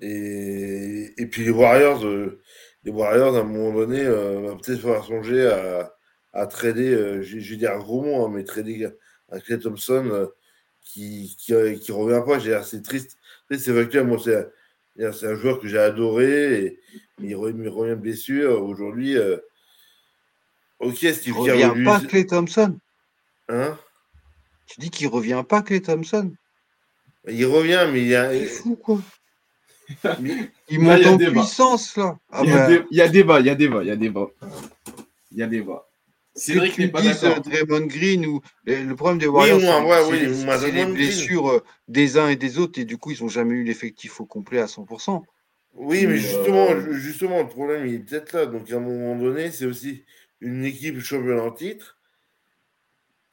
Et, 0.00 1.12
et 1.20 1.26
puis 1.26 1.44
les 1.44 1.50
Warriors, 1.50 2.04
euh, 2.06 2.40
les 2.84 2.92
Warriors, 2.92 3.36
à 3.36 3.40
un 3.40 3.44
moment 3.44 3.72
donné, 3.72 4.00
euh, 4.00 4.40
va 4.40 4.56
peut-être 4.56 4.80
falloir 4.80 5.04
songer 5.04 5.46
à, 5.46 5.94
à 6.32 6.46
trader, 6.46 6.94
euh, 6.94 7.22
je 7.22 7.36
vais 7.38 7.56
dire 7.56 7.72
un 7.72 7.78
gros 7.78 8.02
mot, 8.02 8.24
hein, 8.24 8.30
mais 8.32 8.44
trader 8.44 8.88
à 9.30 9.40
Clay 9.40 9.58
Thompson 9.58 10.28
qui, 10.82 11.36
qui, 11.38 11.54
qui 11.80 11.92
revient 11.92 12.22
pas. 12.24 12.38
J'ai 12.38 12.54
assez 12.54 12.82
triste. 12.82 13.16
C'est 13.50 13.88
que 13.88 13.98
moi, 13.98 14.18
c'est 14.22 15.26
un 15.26 15.34
joueur 15.34 15.58
que 15.60 15.66
j'ai 15.68 15.78
adoré, 15.78 16.64
et, 16.64 16.80
mais 17.18 17.28
il 17.30 17.34
re- 17.34 17.54
il 17.60 17.68
revient 17.68 17.96
blessure. 18.00 18.62
Aujourd'hui, 18.62 19.16
ok, 20.78 20.96
Steve 20.96 21.34
Il 21.38 21.44
Kerr, 21.44 21.52
revient 21.52 21.72
lui, 21.74 21.84
pas 21.84 22.00
Clay 22.00 22.26
Thompson. 22.26 22.78
hein, 23.48 23.76
Tu 24.66 24.80
dis 24.80 24.90
qu'il 24.90 25.08
revient 25.08 25.42
pas 25.48 25.62
Clay 25.62 25.80
Thompson. 25.80 26.32
il 27.28 27.44
revient, 27.46 27.86
mais 27.92 28.02
il 28.02 28.08
y 28.08 28.14
a, 28.14 28.30
C'est 28.32 28.46
fou 28.46 28.76
quoi. 28.76 29.00
Mais- 30.20 30.50
Il 30.68 30.78
Là, 30.84 30.96
monte 30.96 30.98
il 30.98 31.02
y 31.02 31.06
a 31.06 31.12
en 31.12 31.16
débat. 31.16 31.40
puissance 31.40 31.96
là. 31.96 32.18
Ah 32.30 32.40
Il 32.44 32.50
y, 32.50 32.52
a 32.52 32.56
bah, 32.56 32.66
dé- 32.68 32.82
il 32.90 32.96
y 32.96 33.00
a 33.00 33.08
débat, 33.08 33.40
il 33.40 33.46
y 33.46 33.50
a 33.50 33.54
débat, 33.54 33.82
il 33.82 33.88
y 33.88 33.90
a 33.90 33.96
débat. 33.96 34.26
Il 35.32 35.38
y 35.38 35.42
a 35.42 35.46
débat. 35.46 35.86
que 36.34 36.40
Cédric 36.40 36.74
tu 36.74 36.80
n'est 36.82 36.88
pas 36.88 37.02
d'accord. 37.02 37.36
euh, 37.36 37.40
Draymond 37.40 37.86
Green 37.86 38.24
ou 38.26 38.40
le, 38.64 38.84
le 38.84 38.96
problème 38.96 39.18
des 39.18 39.26
Warriors, 39.26 39.60
c'est- 39.60 39.66
ouais, 39.66 39.96
c'est 40.04 40.28
oui, 40.28 40.44
c'est 40.60 40.70
les 40.70 40.86
blessures 40.86 41.48
euh, 41.50 41.64
des 41.88 42.18
uns 42.18 42.28
et 42.28 42.36
des 42.36 42.58
autres 42.58 42.78
et 42.80 42.84
du 42.84 42.96
coup 42.98 43.10
ils 43.10 43.22
ont 43.24 43.28
jamais 43.28 43.54
eu 43.54 43.64
l'effectif 43.64 44.20
au 44.20 44.24
complet 44.26 44.60
à 44.60 44.66
100%. 44.66 45.22
Oui, 45.74 46.06
mais 46.06 46.16
justement, 46.16 46.70
euh, 46.70 46.92
ju- 46.92 47.00
justement, 47.00 47.40
le 47.42 47.48
problème, 47.48 47.86
il 47.86 47.94
est 47.94 47.98
peut-être 48.00 48.32
là. 48.32 48.46
Donc, 48.46 48.70
à 48.72 48.76
un 48.76 48.80
moment 48.80 49.14
donné, 49.16 49.52
c'est 49.52 49.66
aussi 49.66 50.02
une 50.40 50.64
équipe 50.64 50.98
championne 51.00 51.38
en 51.38 51.52
titre. 51.52 51.96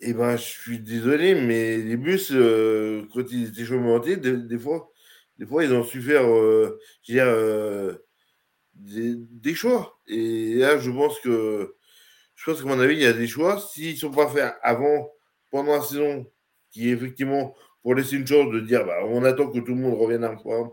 Et 0.01 0.13
ben, 0.13 0.37
je 0.37 0.43
suis 0.43 0.77
désolé, 0.79 1.33
mais 1.33 1.77
les 1.77 1.97
bus, 1.97 2.31
euh, 2.31 3.07
quand 3.11 3.23
ils 3.31 3.47
étaient 3.47 3.65
champions 3.65 3.95
en 3.95 3.99
titre, 3.99 4.21
des, 4.21 4.37
des 4.37 4.59
fois, 4.59 4.91
des 5.39 5.45
fois, 5.45 5.63
ils 5.63 5.73
ont 5.73 5.83
su 5.83 6.01
faire, 6.01 6.27
euh, 6.27 6.79
dire, 7.05 7.25
euh, 7.27 7.93
des, 8.73 9.53
choix. 9.53 9.99
Et 10.07 10.55
là, 10.55 10.77
je 10.77 10.91
pense 10.91 11.19
que, 11.19 11.75
je 12.35 12.45
pense 12.45 12.61
qu'à 12.61 12.67
mon 12.67 12.79
avis, 12.79 12.95
il 12.95 13.01
y 13.01 13.05
a 13.05 13.13
des 13.13 13.27
choix. 13.27 13.59
S'ils 13.59 13.93
ne 13.93 13.99
sont 13.99 14.11
pas 14.11 14.27
faits 14.27 14.55
avant, 14.61 15.11
pendant 15.51 15.75
la 15.75 15.81
saison, 15.81 16.25
qui 16.71 16.89
est 16.89 16.93
effectivement 16.93 17.55
pour 17.81 17.95
laisser 17.95 18.17
une 18.17 18.27
chance 18.27 18.51
de 18.51 18.59
dire, 18.59 18.85
bah, 18.85 18.99
on 19.05 19.23
attend 19.23 19.49
que 19.49 19.59
tout 19.59 19.73
le 19.73 19.81
monde 19.81 19.99
revienne 19.99 20.25
en 20.25 20.37
forme, 20.37 20.71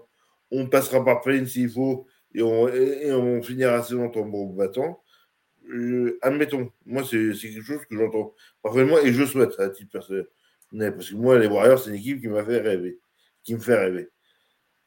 on 0.50 0.66
passera 0.68 1.04
par 1.04 1.20
plein 1.20 1.44
s'il 1.46 1.70
faut, 1.70 2.06
et 2.34 2.42
on, 2.42 3.42
finira 3.42 3.76
la 3.76 3.82
saison 3.82 4.06
en 4.06 4.10
tambour 4.10 4.52
battant. 4.52 5.02
Admettons, 6.22 6.70
moi, 6.84 7.02
c'est 7.04 7.32
quelque 7.32 7.62
chose 7.62 7.84
que 7.88 7.96
j'entends 7.96 8.34
parfaitement 8.62 8.98
et 8.98 9.12
je 9.12 9.24
souhaite 9.24 9.58
à 9.60 9.68
titre 9.70 9.92
personnel. 9.92 10.26
Parce 10.72 11.10
que 11.10 11.14
moi, 11.14 11.38
les 11.38 11.46
Warriors, 11.46 11.78
c'est 11.78 11.90
une 11.90 11.96
équipe 11.96 12.20
qui 12.20 12.28
m'a 12.28 12.44
fait 12.44 12.58
rêver, 12.58 12.98
qui 13.42 13.54
me 13.54 13.60
fait 13.60 13.76
rêver. 13.76 14.10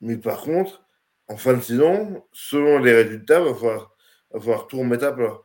Mais 0.02 0.18
par 0.18 0.42
contre, 0.42 0.84
en 1.28 1.38
fin 1.38 1.54
de 1.56 1.62
saison, 1.62 2.24
selon 2.32 2.80
les 2.80 2.94
résultats, 2.94 3.40
il 3.40 3.46
va 3.46 3.54
falloir, 3.56 3.96
va 4.32 4.40
falloir 4.40 4.68
tout 4.68 4.80
remettre 4.80 5.06
à 5.06 5.12
plat. 5.14 5.38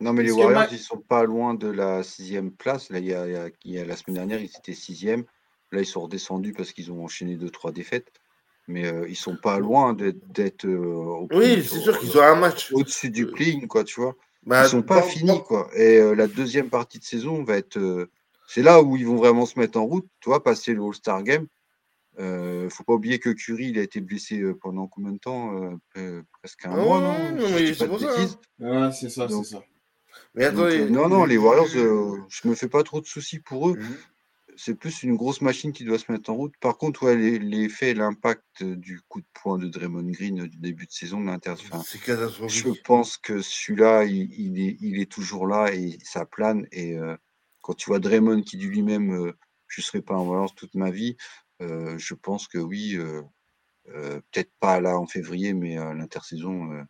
Non 0.00 0.12
mais 0.12 0.22
les 0.24 0.30
Warriors 0.32 0.62
ils 0.72 0.78
sont 0.78 0.98
pas 0.98 1.24
loin 1.24 1.54
de 1.54 1.68
la 1.68 2.02
sixième 2.02 2.50
place. 2.50 2.90
Là 2.90 2.98
il 2.98 3.06
y 3.06 3.14
a, 3.14 3.26
il 3.26 3.32
y 3.32 3.36
a- 3.36 3.48
il 3.64 3.72
y 3.72 3.78
a 3.78 3.84
la 3.84 3.96
semaine 3.96 4.16
dernière 4.16 4.40
ils 4.40 4.50
étaient 4.58 4.74
sixième. 4.74 5.24
Là 5.72 5.80
ils 5.80 5.86
sont 5.86 6.02
redescendus 6.02 6.52
parce 6.52 6.72
qu'ils 6.72 6.90
ont 6.92 7.04
enchaîné 7.04 7.36
deux 7.36 7.50
trois 7.50 7.72
défaites. 7.72 8.12
Mais 8.66 8.86
euh, 8.86 9.06
ils 9.08 9.16
sont 9.16 9.36
pas 9.36 9.58
loin 9.58 9.92
d'être 9.94 10.66
euh, 10.66 11.26
Oui, 11.32 11.62
c'est 11.62 11.78
sûr 11.80 11.98
qu'ils 11.98 12.16
ont 12.18 12.22
un 12.22 12.34
match. 12.34 12.72
au-dessus 12.72 13.10
du 13.10 13.26
pling 13.30 13.66
quoi 13.68 13.84
tu 13.84 14.00
vois. 14.00 14.16
Bah, 14.42 14.64
Ils 14.66 14.70
sont 14.70 14.82
pas 14.82 15.02
finis, 15.02 15.42
quoi. 15.44 15.70
Et 15.74 15.98
euh, 15.98 16.14
la 16.14 16.26
deuxième 16.26 16.70
partie 16.70 16.98
de 16.98 17.04
saison 17.04 17.44
va 17.44 17.56
être. 17.56 17.78
euh, 17.78 18.10
c'est 18.46 18.62
là 18.62 18.82
où 18.82 18.96
ils 18.96 19.06
vont 19.06 19.16
vraiment 19.16 19.46
se 19.46 19.58
mettre 19.58 19.78
en 19.78 19.84
route. 19.84 20.06
Tu 20.20 20.28
vois, 20.28 20.42
passer 20.42 20.74
le 20.74 20.82
All-Star 20.82 21.22
Game. 21.22 21.46
Euh, 22.18 22.70
faut 22.70 22.84
pas 22.84 22.94
oublier 22.94 23.18
que 23.18 23.30
Curry, 23.30 23.68
il 23.70 23.78
a 23.78 23.82
été 23.82 24.00
blessé 24.00 24.40
euh, 24.40 24.54
pendant 24.54 24.86
combien 24.86 25.12
de 25.12 25.18
temps 25.18 25.60
euh, 25.96 26.22
Presque 26.32 26.64
un 26.66 26.72
Ah 26.72 26.84
mois, 26.84 27.00
non? 27.00 27.36
Non, 27.36 27.48
Si 27.58 27.74
c'est 27.74 27.88
pour 27.88 27.98
ça, 28.00 28.06
hein. 28.16 28.28
Ouais, 28.60 28.92
c'est 28.92 29.08
ça, 29.10 29.28
c'est 29.28 29.44
ça. 29.44 29.64
Mais 30.34 30.50
Donc, 30.52 30.66
euh, 30.66 30.88
non, 30.88 31.08
non, 31.08 31.24
les 31.24 31.36
Warriors, 31.36 31.66
je- 31.66 31.78
euh, 31.78 32.20
je 32.28 32.48
me 32.48 32.54
fais 32.54 32.68
pas 32.68 32.82
trop 32.82 33.00
de 33.00 33.06
soucis 33.06 33.40
pour 33.40 33.70
eux. 33.70 33.78
je- 33.80 33.86
C'est 34.56 34.76
plus 34.76 35.02
une 35.02 35.16
grosse 35.16 35.40
machine 35.40 35.72
qui 35.72 35.84
doit 35.84 35.98
se 35.98 36.12
mettre 36.12 36.30
en 36.30 36.34
route. 36.34 36.54
Par 36.60 36.78
contre, 36.78 37.02
ouais, 37.06 37.16
les- 37.16 37.40
l'effet, 37.40 37.92
l'impact 37.92 38.62
du 38.62 39.00
coup 39.08 39.20
de 39.20 39.26
poing 39.34 39.58
de 39.58 39.66
Draymond 39.66 40.08
Green 40.12 40.46
du 40.46 40.58
début 40.58 40.86
de 40.86 40.92
saison 40.92 41.20
de 41.20 41.26
l'Inter. 41.26 41.50
enfin, 41.52 41.82
C'est 41.82 41.98
je 42.48 42.62
pense 42.84 43.16
que 43.16 43.40
celui-là, 43.42 44.04
il, 44.04 44.30
il 44.38 44.60
est, 44.60 44.76
il 44.80 45.00
est 45.00 45.10
toujours 45.10 45.48
là 45.48 45.72
et 45.74 45.98
ça 46.04 46.24
plane. 46.24 46.68
Et 46.70 46.94
euh, 46.96 47.16
quand 47.62 47.74
tu 47.74 47.86
vois 47.90 47.98
Draymond 47.98 48.42
qui 48.42 48.56
dit 48.56 48.66
lui-même, 48.68 49.10
euh, 49.12 49.32
je 49.66 49.80
ne 49.80 49.84
serai 49.84 50.02
pas 50.02 50.14
en 50.14 50.24
Valence 50.30 50.54
toute 50.54 50.74
ma 50.76 50.92
vie, 50.92 51.16
je 51.60 52.14
pense 52.14 52.48
que 52.48 52.58
oui, 52.58 52.96
euh, 52.96 53.22
euh, 53.88 54.20
peut-être 54.32 54.52
pas 54.60 54.80
là 54.80 54.98
en 54.98 55.06
février, 55.06 55.52
mais 55.52 55.76
à 55.76 55.92
l'intersaison, 55.92 56.72
euh, 56.72 56.82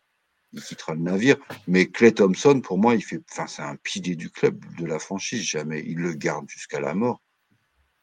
il 0.52 0.62
quittera 0.62 0.94
le 0.94 1.00
navire. 1.00 1.36
Mais 1.66 1.86
Clay 1.86 2.12
Thompson, 2.12 2.60
pour 2.60 2.78
moi, 2.78 2.94
il 2.94 3.02
fait, 3.02 3.20
enfin, 3.30 3.46
c'est 3.46 3.62
un 3.62 3.76
pilier 3.76 4.16
du 4.16 4.30
club, 4.30 4.64
de 4.78 4.86
la 4.86 4.98
franchise. 4.98 5.42
Jamais 5.42 5.82
il 5.86 5.98
le 5.98 6.14
garde 6.14 6.48
jusqu'à 6.48 6.80
la 6.80 6.94
mort. 6.94 7.20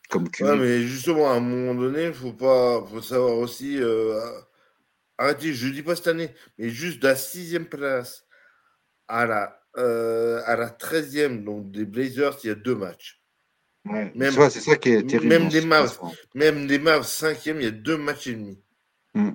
Comme. 0.09 0.27
Ouais, 0.41 0.57
mais 0.57 0.81
justement, 0.81 1.31
à 1.31 1.35
un 1.35 1.39
moment 1.39 1.73
donné, 1.73 2.07
il 2.07 2.13
faut 2.13 2.33
pas, 2.33 2.85
faut 2.85 3.01
savoir 3.01 3.37
aussi 3.37 3.77
euh, 3.77 4.19
arrêter. 5.17 5.53
Je 5.53 5.69
dis 5.69 5.83
pas 5.83 5.95
cette 5.95 6.07
année, 6.07 6.33
mais 6.57 6.69
juste 6.69 7.01
de 7.01 7.07
la 7.07 7.15
sixième 7.15 7.65
place 7.65 8.25
à 9.07 9.25
la 9.25 9.61
euh, 9.77 10.41
à 10.45 10.57
la 10.57 10.69
treizième, 10.69 11.45
donc 11.45 11.71
des 11.71 11.85
Blazers, 11.85 12.37
il 12.43 12.47
y 12.47 12.49
a 12.49 12.55
deux 12.55 12.75
matchs. 12.75 13.20
Ouais, 13.85 14.11
même- 14.15 14.31
c'est 14.49 14.59
ça 14.59 14.75
qui 14.75 14.89
est 14.89 15.03
terrible. 15.03 15.27
même 15.27 15.49
des 15.49 15.61
Mavs. 15.61 15.97
Même 16.35 16.67
des 16.67 16.77
Mavs 16.79 17.05
cinquième, 17.05 17.57
il 17.59 17.63
y 17.63 17.67
a 17.67 17.71
deux 17.71 17.97
matchs 17.97 18.27
et 18.27 18.33
demi. 18.33 18.59
Mm. 19.15 19.31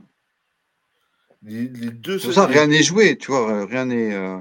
Les, 1.42 1.68
les 1.68 1.90
deux 1.90 2.18
C'est 2.18 2.26
pour 2.28 2.34
ça, 2.34 2.46
rien 2.46 2.66
n'est 2.66 2.82
joué, 2.82 3.16
tu 3.16 3.30
vois, 3.30 3.66
rien 3.66 3.86
n'est. 3.86 4.14
euh. 4.14 4.38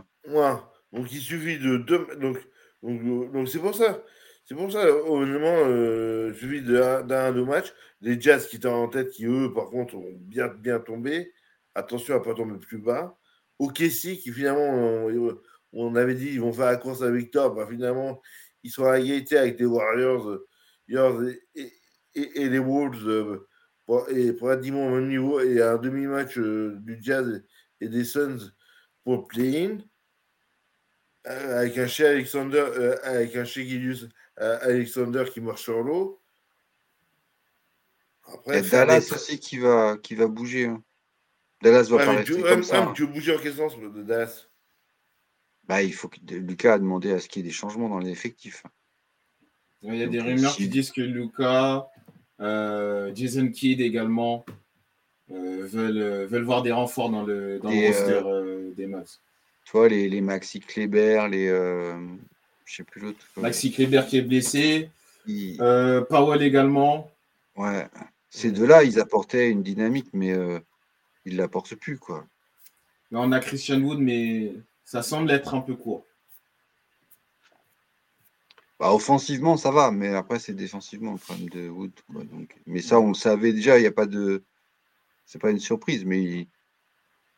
Donc 0.93 1.11
il 1.11 1.19
suffit 1.19 1.57
de 1.59 1.77
deux. 1.77 2.07
Donc 2.19 2.37
donc 2.83 3.47
c'est 3.49 3.59
pour 3.59 3.75
ça. 3.75 4.01
C'est 4.47 4.53
pour 4.55 4.71
ça, 4.71 4.85
honnêtement, 4.87 5.57
euh, 5.65 6.31
suffit 6.35 6.61
d'un 6.61 7.01
d'un 7.01 7.25
à 7.25 7.31
deux 7.31 7.43
matchs. 7.45 7.73
Les 8.01 8.19
Jazz 8.21 8.47
qui 8.47 8.57
étaient 8.57 8.67
en 8.67 8.87
tête, 8.87 9.09
qui 9.09 9.25
eux, 9.25 9.51
par 9.53 9.65
contre, 9.71 9.95
ont 9.95 10.05
bien, 10.19 10.47
bien 10.47 10.79
tombé. 10.79 11.31
Attention 11.73 12.13
à 12.15 12.19
ne 12.19 12.23
pas 12.23 12.35
tomber 12.35 12.59
plus 12.59 12.77
bas. 12.77 13.17
OKC, 13.57 14.17
qui 14.19 14.31
finalement, 14.31 14.61
on, 14.69 15.37
on 15.73 15.95
avait 15.95 16.13
dit 16.13 16.29
ils 16.29 16.39
vont 16.41 16.53
faire 16.53 16.67
la 16.67 16.77
course 16.77 17.01
à 17.01 17.09
Victor. 17.09 17.55
Bah, 17.55 17.67
finalement, 17.69 18.21
ils 18.65 18.69
sont 18.71 18.85
à 18.85 18.99
égalité 18.99 19.37
avec 19.37 19.59
Warriors, 19.61 20.29
euh, 20.29 20.47
Warriors 20.89 21.23
et, 21.23 21.41
et, 21.55 21.73
et- 22.15 22.41
et 22.41 22.49
les 22.49 22.59
Wolves 22.59 23.07
euh, 23.07 23.47
pour, 23.85 24.09
et 24.09 24.33
pour 24.33 24.47
pratiquement 24.49 24.87
au 24.87 24.89
même 24.91 25.07
niveau 25.07 25.39
et 25.39 25.61
un 25.61 25.77
demi-match 25.77 26.37
euh, 26.37 26.75
du 26.81 26.97
Jazz 27.01 27.43
et 27.81 27.87
des 27.87 28.03
Suns 28.03 28.51
pour 29.03 29.17
le 29.21 29.27
play-in. 29.27 29.77
Avec 31.23 31.77
un 31.79 31.87
chez 31.87 32.05
Alexander, 32.05 32.95
avec 33.03 33.35
un 33.35 33.45
chez 33.45 33.65
Gilius 33.65 34.07
Alexander 34.37 35.25
qui 35.33 35.41
marche 35.41 35.63
sur 35.63 35.81
l'eau. 35.81 36.21
Après, 38.31 38.61
faire 38.63 38.85
Dallas 38.85 38.99
des 39.09 39.13
aussi 39.13 39.39
qui 39.39 39.57
va, 39.57 39.97
qui 40.01 40.13
va 40.13 40.27
bouger. 40.27 40.65
hein. 40.67 40.83
Dallas 41.63 41.87
va 41.89 41.97
Ouais, 41.97 42.05
pas 42.05 42.11
mais 42.11 42.17
rester 42.19 42.35
tu, 42.35 42.41
comme 42.43 42.63
ça. 42.63 42.83
hein. 42.83 42.93
tu 42.93 43.03
veux 43.03 43.11
bouger 43.13 43.35
en 43.35 43.39
quel 43.39 43.53
sens 43.55 43.73
Dallas? 43.79 44.47
Bah, 45.67 45.81
il 45.81 45.93
faut 45.93 46.07
que 46.09 46.17
Lucas 46.31 46.73
a 46.75 46.79
demandé 46.79 47.11
à 47.11 47.19
ce 47.19 47.27
qu'il 47.27 47.41
y 47.41 47.45
ait 47.45 47.49
des 47.49 47.53
changements 47.53 47.89
dans 47.89 47.99
l'effectif. 47.99 48.63
Il 49.81 49.95
y 49.95 50.03
a 50.03 50.07
des 50.07 50.17
Donc, 50.17 50.27
rumeurs 50.27 50.51
si- 50.51 50.63
qui 50.63 50.69
disent 50.69 50.91
que 50.91 51.01
Luca, 51.01 51.87
euh, 52.39 53.11
Jason 53.15 53.47
Kidd 53.49 53.81
également 53.81 54.45
euh, 55.31 55.65
veulent, 55.65 55.97
euh, 55.97 56.27
veulent 56.27 56.43
voir 56.43 56.61
des 56.61 56.71
renforts 56.71 57.09
dans 57.09 57.23
le, 57.23 57.59
dans 57.59 57.69
le 57.71 57.87
roster 57.87 58.11
euh, 58.11 58.23
euh, 58.25 58.73
des 58.75 58.85
Mavs. 58.87 59.17
Tu 59.65 59.71
vois, 59.71 59.89
les, 59.89 60.07
les 60.09 60.21
Maxi 60.21 60.59
Kleber, 60.59 61.27
les. 61.29 61.47
euh, 61.47 61.95
je 62.65 62.75
sais 62.75 62.83
plus 62.83 63.01
l'autre. 63.01 63.25
euh, 63.37 63.41
Maxi 63.41 63.71
Kleber 63.71 64.03
qui 64.07 64.17
est 64.17 64.21
blessé, 64.21 64.89
euh, 65.59 66.01
Powell 66.01 66.43
également. 66.43 67.09
Ouais. 67.55 67.87
Ces 68.29 68.51
deux-là, 68.51 68.83
ils 68.83 68.99
apportaient 68.99 69.49
une 69.49 69.63
dynamique, 69.63 70.09
mais 70.13 70.33
euh, 70.33 70.59
ils 71.25 71.37
l'apportent 71.37 71.75
plus, 71.75 71.97
quoi. 71.97 72.27
Là, 73.11 73.21
on 73.21 73.31
a 73.31 73.39
Christian 73.39 73.81
Wood, 73.81 73.99
mais 73.99 74.53
ça 74.85 75.01
semble 75.01 75.31
être 75.31 75.53
un 75.53 75.61
peu 75.61 75.75
court. 75.75 76.05
Bah, 78.79 78.93
offensivement, 78.93 79.57
ça 79.57 79.71
va, 79.71 79.91
mais 79.91 80.13
après, 80.13 80.39
c'est 80.39 80.53
défensivement 80.53 81.13
le 81.13 81.17
problème 81.17 81.49
de 81.49 81.69
Wood. 81.69 81.91
Donc, 82.09 82.55
mais 82.65 82.81
ça, 82.81 82.99
on 82.99 83.09
le 83.09 83.13
savait 83.13 83.53
déjà, 83.53 83.77
il 83.77 83.81
n'y 83.81 83.87
a 83.87 83.91
pas 83.91 84.05
de. 84.05 84.43
C'est 85.25 85.39
pas 85.39 85.51
une 85.51 85.59
surprise, 85.59 86.05
mais. 86.05 86.47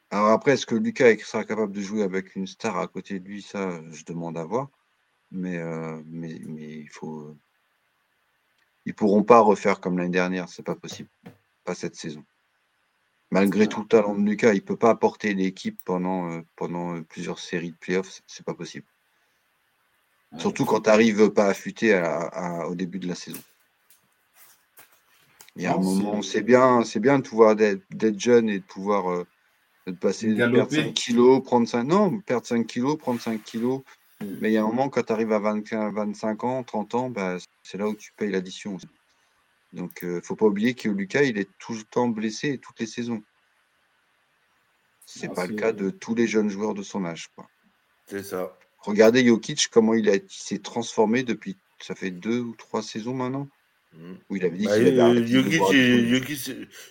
Alors 0.09 0.27
après, 0.27 0.53
est-ce 0.53 0.65
que 0.65 0.75
Lucas 0.75 1.17
sera 1.19 1.43
capable 1.43 1.73
de 1.73 1.81
jouer 1.81 2.03
avec 2.03 2.35
une 2.35 2.47
star 2.47 2.77
à 2.77 2.87
côté 2.87 3.19
de 3.19 3.27
lui 3.27 3.41
Ça, 3.41 3.81
je 3.91 4.03
demande 4.05 4.37
à 4.37 4.45
voir. 4.45 4.69
Mais, 5.31 5.57
euh, 5.57 6.01
mais, 6.05 6.39
mais 6.45 6.79
il 6.79 6.89
faut. 6.89 7.35
Ils 8.85 8.95
pourront 8.95 9.23
pas 9.23 9.41
refaire 9.41 9.79
comme 9.81 9.97
l'année 9.97 10.11
dernière, 10.11 10.49
c'est 10.49 10.63
pas 10.63 10.75
possible. 10.75 11.09
Pas 11.65 11.75
cette 11.75 11.95
saison. 11.95 12.23
Malgré 13.31 13.67
tout 13.67 13.81
le 13.81 13.87
talent 13.87 14.15
de 14.15 14.23
Lucas, 14.23 14.53
il 14.53 14.57
ne 14.57 14.61
peut 14.61 14.77
pas 14.77 14.91
apporter 14.91 15.33
l'équipe 15.33 15.77
pendant, 15.85 16.31
euh, 16.31 16.41
pendant 16.55 17.01
plusieurs 17.03 17.39
séries 17.39 17.71
de 17.71 17.77
playoffs. 17.77 18.21
C'est 18.25 18.45
pas 18.45 18.53
possible. 18.53 18.85
Surtout 20.37 20.65
quand 20.65 20.81
tu 20.81 20.89
n'arrives 20.89 21.29
pas 21.29 21.47
affûté 21.47 21.93
à, 21.93 22.67
au 22.67 22.75
début 22.75 22.99
de 22.99 23.07
la 23.07 23.15
saison. 23.15 23.41
Il 25.55 25.63
y 25.63 25.65
a 25.65 25.73
un 25.73 25.77
moment, 25.77 26.21
c'est 26.21 26.43
bien, 26.43 26.83
c'est 26.83 26.99
bien 26.99 27.19
de 27.19 27.27
pouvoir 27.27 27.55
d'être 27.55 28.19
jeune 28.19 28.49
et 28.49 28.59
de 28.59 28.63
pouvoir 28.63 29.09
euh, 29.09 29.25
de 29.87 29.97
passer 29.97 30.35
perdre 30.35 30.69
5 30.69 30.93
kilos, 30.93 31.43
prendre 31.43 31.67
5 31.67 31.83
non, 31.83 32.19
perdre 32.19 32.45
5 32.45 32.67
kilos, 32.67 32.97
prendre 32.97 33.19
5 33.19 33.41
kilos. 33.43 33.81
Mm. 34.21 34.25
Mais 34.41 34.49
il 34.51 34.53
y 34.53 34.57
a 34.57 34.63
un 34.63 34.67
moment 34.67 34.89
quand 34.89 35.03
tu 35.03 35.13
arrives 35.13 35.31
à 35.31 35.39
25 35.39 36.43
ans, 36.43 36.63
30 36.63 36.95
ans, 36.95 37.09
bah, 37.09 37.37
c'est 37.63 37.77
là 37.77 37.87
où 37.87 37.95
tu 37.95 38.11
payes 38.15 38.31
l'addition. 38.31 38.77
Donc, 39.73 39.99
il 40.01 40.07
euh, 40.07 40.15
ne 40.15 40.21
faut 40.21 40.35
pas 40.35 40.45
oublier 40.45 40.73
que 40.73 40.89
Lucas, 40.89 41.23
il 41.23 41.37
est 41.37 41.49
tout 41.59 41.73
le 41.73 41.83
temps 41.83 42.07
blessé 42.07 42.57
toutes 42.57 42.79
les 42.79 42.87
saisons. 42.87 43.21
C'est 45.05 45.27
n'est 45.27 45.33
ah, 45.33 45.35
pas 45.35 45.47
le 45.47 45.55
cas 45.55 45.71
de 45.71 45.89
tous 45.89 46.15
les 46.15 46.27
jeunes 46.27 46.49
joueurs 46.49 46.73
de 46.73 46.83
son 46.83 47.05
âge. 47.05 47.29
C'est 48.07 48.23
ça. 48.23 48.57
Regardez 48.79 49.25
Jokic, 49.25 49.69
comment 49.69 49.93
il, 49.93 50.21
s'est 50.29 50.59
transformé 50.59 51.23
depuis, 51.23 51.57
ça 51.79 51.95
fait 51.95 52.11
deux 52.11 52.39
ou 52.39 52.55
trois 52.55 52.81
saisons 52.81 53.13
maintenant. 53.13 53.47
Mm. 53.93 54.13
Où 54.29 54.35
il 54.35 54.45
avait 54.45 54.57
dit 54.57 54.65
bah, 54.65 54.77
qu'il 54.77 54.99
avait 54.99 55.25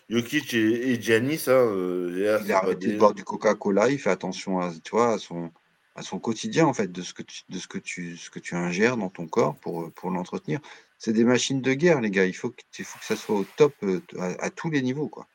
Jokic, 0.08 0.54
et, 0.54 0.92
et, 0.92 1.00
Giannis, 1.00 1.44
hein, 1.46 1.52
euh, 1.52 2.40
il 2.44 2.52
a 2.52 2.58
arrêté 2.58 2.92
de 2.92 2.98
boire 2.98 3.14
du 3.14 3.22
Coca-Cola, 3.22 3.90
il 3.90 3.98
fait 3.98 4.10
attention 4.10 4.60
à, 4.60 4.72
tu 4.82 4.92
vois, 4.92 5.14
à 5.14 5.18
son, 5.18 5.50
à 5.94 6.02
son 6.02 6.18
quotidien 6.18 6.66
en 6.66 6.74
fait, 6.74 6.90
de 6.90 7.02
ce 7.02 7.12
que 7.14 7.22
tu, 7.22 7.42
de 7.48 7.58
ce 7.58 7.68
que 7.68 7.78
tu, 7.78 8.16
ce 8.16 8.30
que 8.30 8.38
tu 8.38 8.54
ingères 8.54 8.96
dans 8.96 9.10
ton 9.10 9.26
corps 9.26 9.56
pour, 9.56 9.92
pour 9.92 10.10
l'entretenir. 10.10 10.60
C'est 10.98 11.12
des 11.12 11.24
machines 11.24 11.60
de 11.60 11.74
guerre, 11.74 12.00
les 12.00 12.10
gars. 12.10 12.24
Il 12.24 12.34
faut 12.34 12.50
que, 12.50 12.62
il 12.78 12.84
faut 12.84 12.98
que 12.98 13.04
ça 13.04 13.16
soit 13.16 13.36
au 13.36 13.44
top 13.56 13.74
euh, 13.82 14.00
à, 14.18 14.50
tous 14.50 14.70
les 14.70 14.82
niveaux, 14.82 15.08
quoi. 15.08 15.26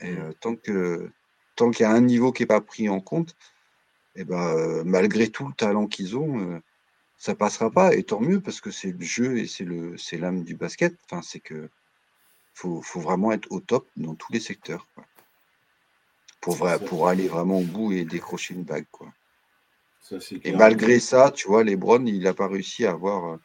Et 0.00 0.12
mm. 0.12 0.18
euh, 0.18 0.32
tant 0.40 0.56
que 0.56 1.10
tant 1.56 1.70
qu'il 1.70 1.82
y 1.82 1.86
a 1.86 1.90
un 1.90 2.00
niveau 2.00 2.32
qui 2.32 2.42
n'est 2.42 2.46
pas 2.46 2.60
pris 2.60 2.88
en 2.88 3.00
compte, 3.00 3.30
et 4.14 4.20
eh 4.20 4.24
ben, 4.24 4.56
euh, 4.56 4.84
malgré 4.84 5.28
tout 5.28 5.46
le 5.46 5.54
talent 5.54 5.86
qu'ils 5.86 6.16
ont, 6.16 6.60
ça 7.16 7.34
passera 7.34 7.70
pas. 7.70 7.94
Et 7.94 8.04
tant 8.04 8.20
mieux 8.20 8.40
parce 8.40 8.60
que 8.60 8.70
c'est 8.70 8.92
le 8.92 9.04
jeu 9.04 9.38
et 9.38 9.46
c'est 9.46 9.64
le 9.64 9.96
c'est 9.98 10.18
l'âme 10.18 10.44
du 10.44 10.54
basket. 10.54 10.94
Enfin, 11.04 11.22
c'est 11.22 11.40
que 11.40 11.68
faut, 12.54 12.82
faut 12.82 13.00
vraiment 13.00 13.32
être 13.32 13.50
au 13.50 13.60
top 13.60 13.88
dans 13.96 14.14
tous 14.14 14.32
les 14.32 14.40
secteurs, 14.40 14.86
Pour, 16.40 16.56
vrai, 16.56 16.78
pour 16.78 17.08
aller 17.08 17.28
vraiment 17.28 17.60
au 17.60 17.64
bout 17.64 17.92
et 17.92 18.04
décrocher 18.04 18.54
une 18.54 18.64
bague, 18.64 18.86
quoi. 18.90 19.12
et 20.44 20.52
malgré 20.52 20.98
ça, 20.98 21.30
tu 21.30 21.46
vois, 21.46 21.62
Lebron, 21.62 22.04
il 22.06 22.22
n'a 22.22 22.34
pas 22.34 22.48
réussi 22.48 22.84
à 22.84 22.92
avoir 22.92 23.38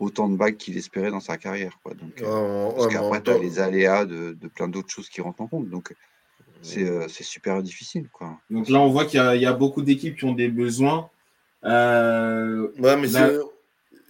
autant 0.00 0.28
de 0.28 0.36
bagues 0.36 0.56
qu'il 0.56 0.76
espérait 0.76 1.10
dans 1.10 1.20
sa 1.20 1.36
carrière. 1.36 1.78
Quoi. 1.84 1.94
Donc, 1.94 2.20
euh, 2.22 2.70
parce 2.72 2.88
qu'après, 2.88 3.22
tu 3.22 3.30
as 3.30 3.38
les 3.38 3.60
aléas 3.60 4.06
de, 4.06 4.32
de 4.32 4.48
plein 4.48 4.66
d'autres 4.66 4.90
choses 4.90 5.08
qui 5.08 5.20
rentrent 5.20 5.42
en 5.42 5.46
compte. 5.46 5.68
Donc, 5.68 5.94
c'est 6.62 6.88
euh, 6.88 7.06
super 7.08 7.62
difficile. 7.62 8.08
Quoi. 8.12 8.38
Donc 8.50 8.68
là, 8.68 8.80
on 8.80 8.88
voit 8.88 9.04
qu'il 9.04 9.20
y, 9.20 9.38
y, 9.40 9.46
a 9.46 9.52
beaucoup 9.52 9.82
d'équipes 9.82 10.16
qui 10.16 10.24
ont 10.24 10.32
des 10.32 10.48
besoins. 10.48 11.10
Euh, 11.64 12.68
ouais, 12.78 12.96
mais 12.96 13.08
là, 13.08 13.30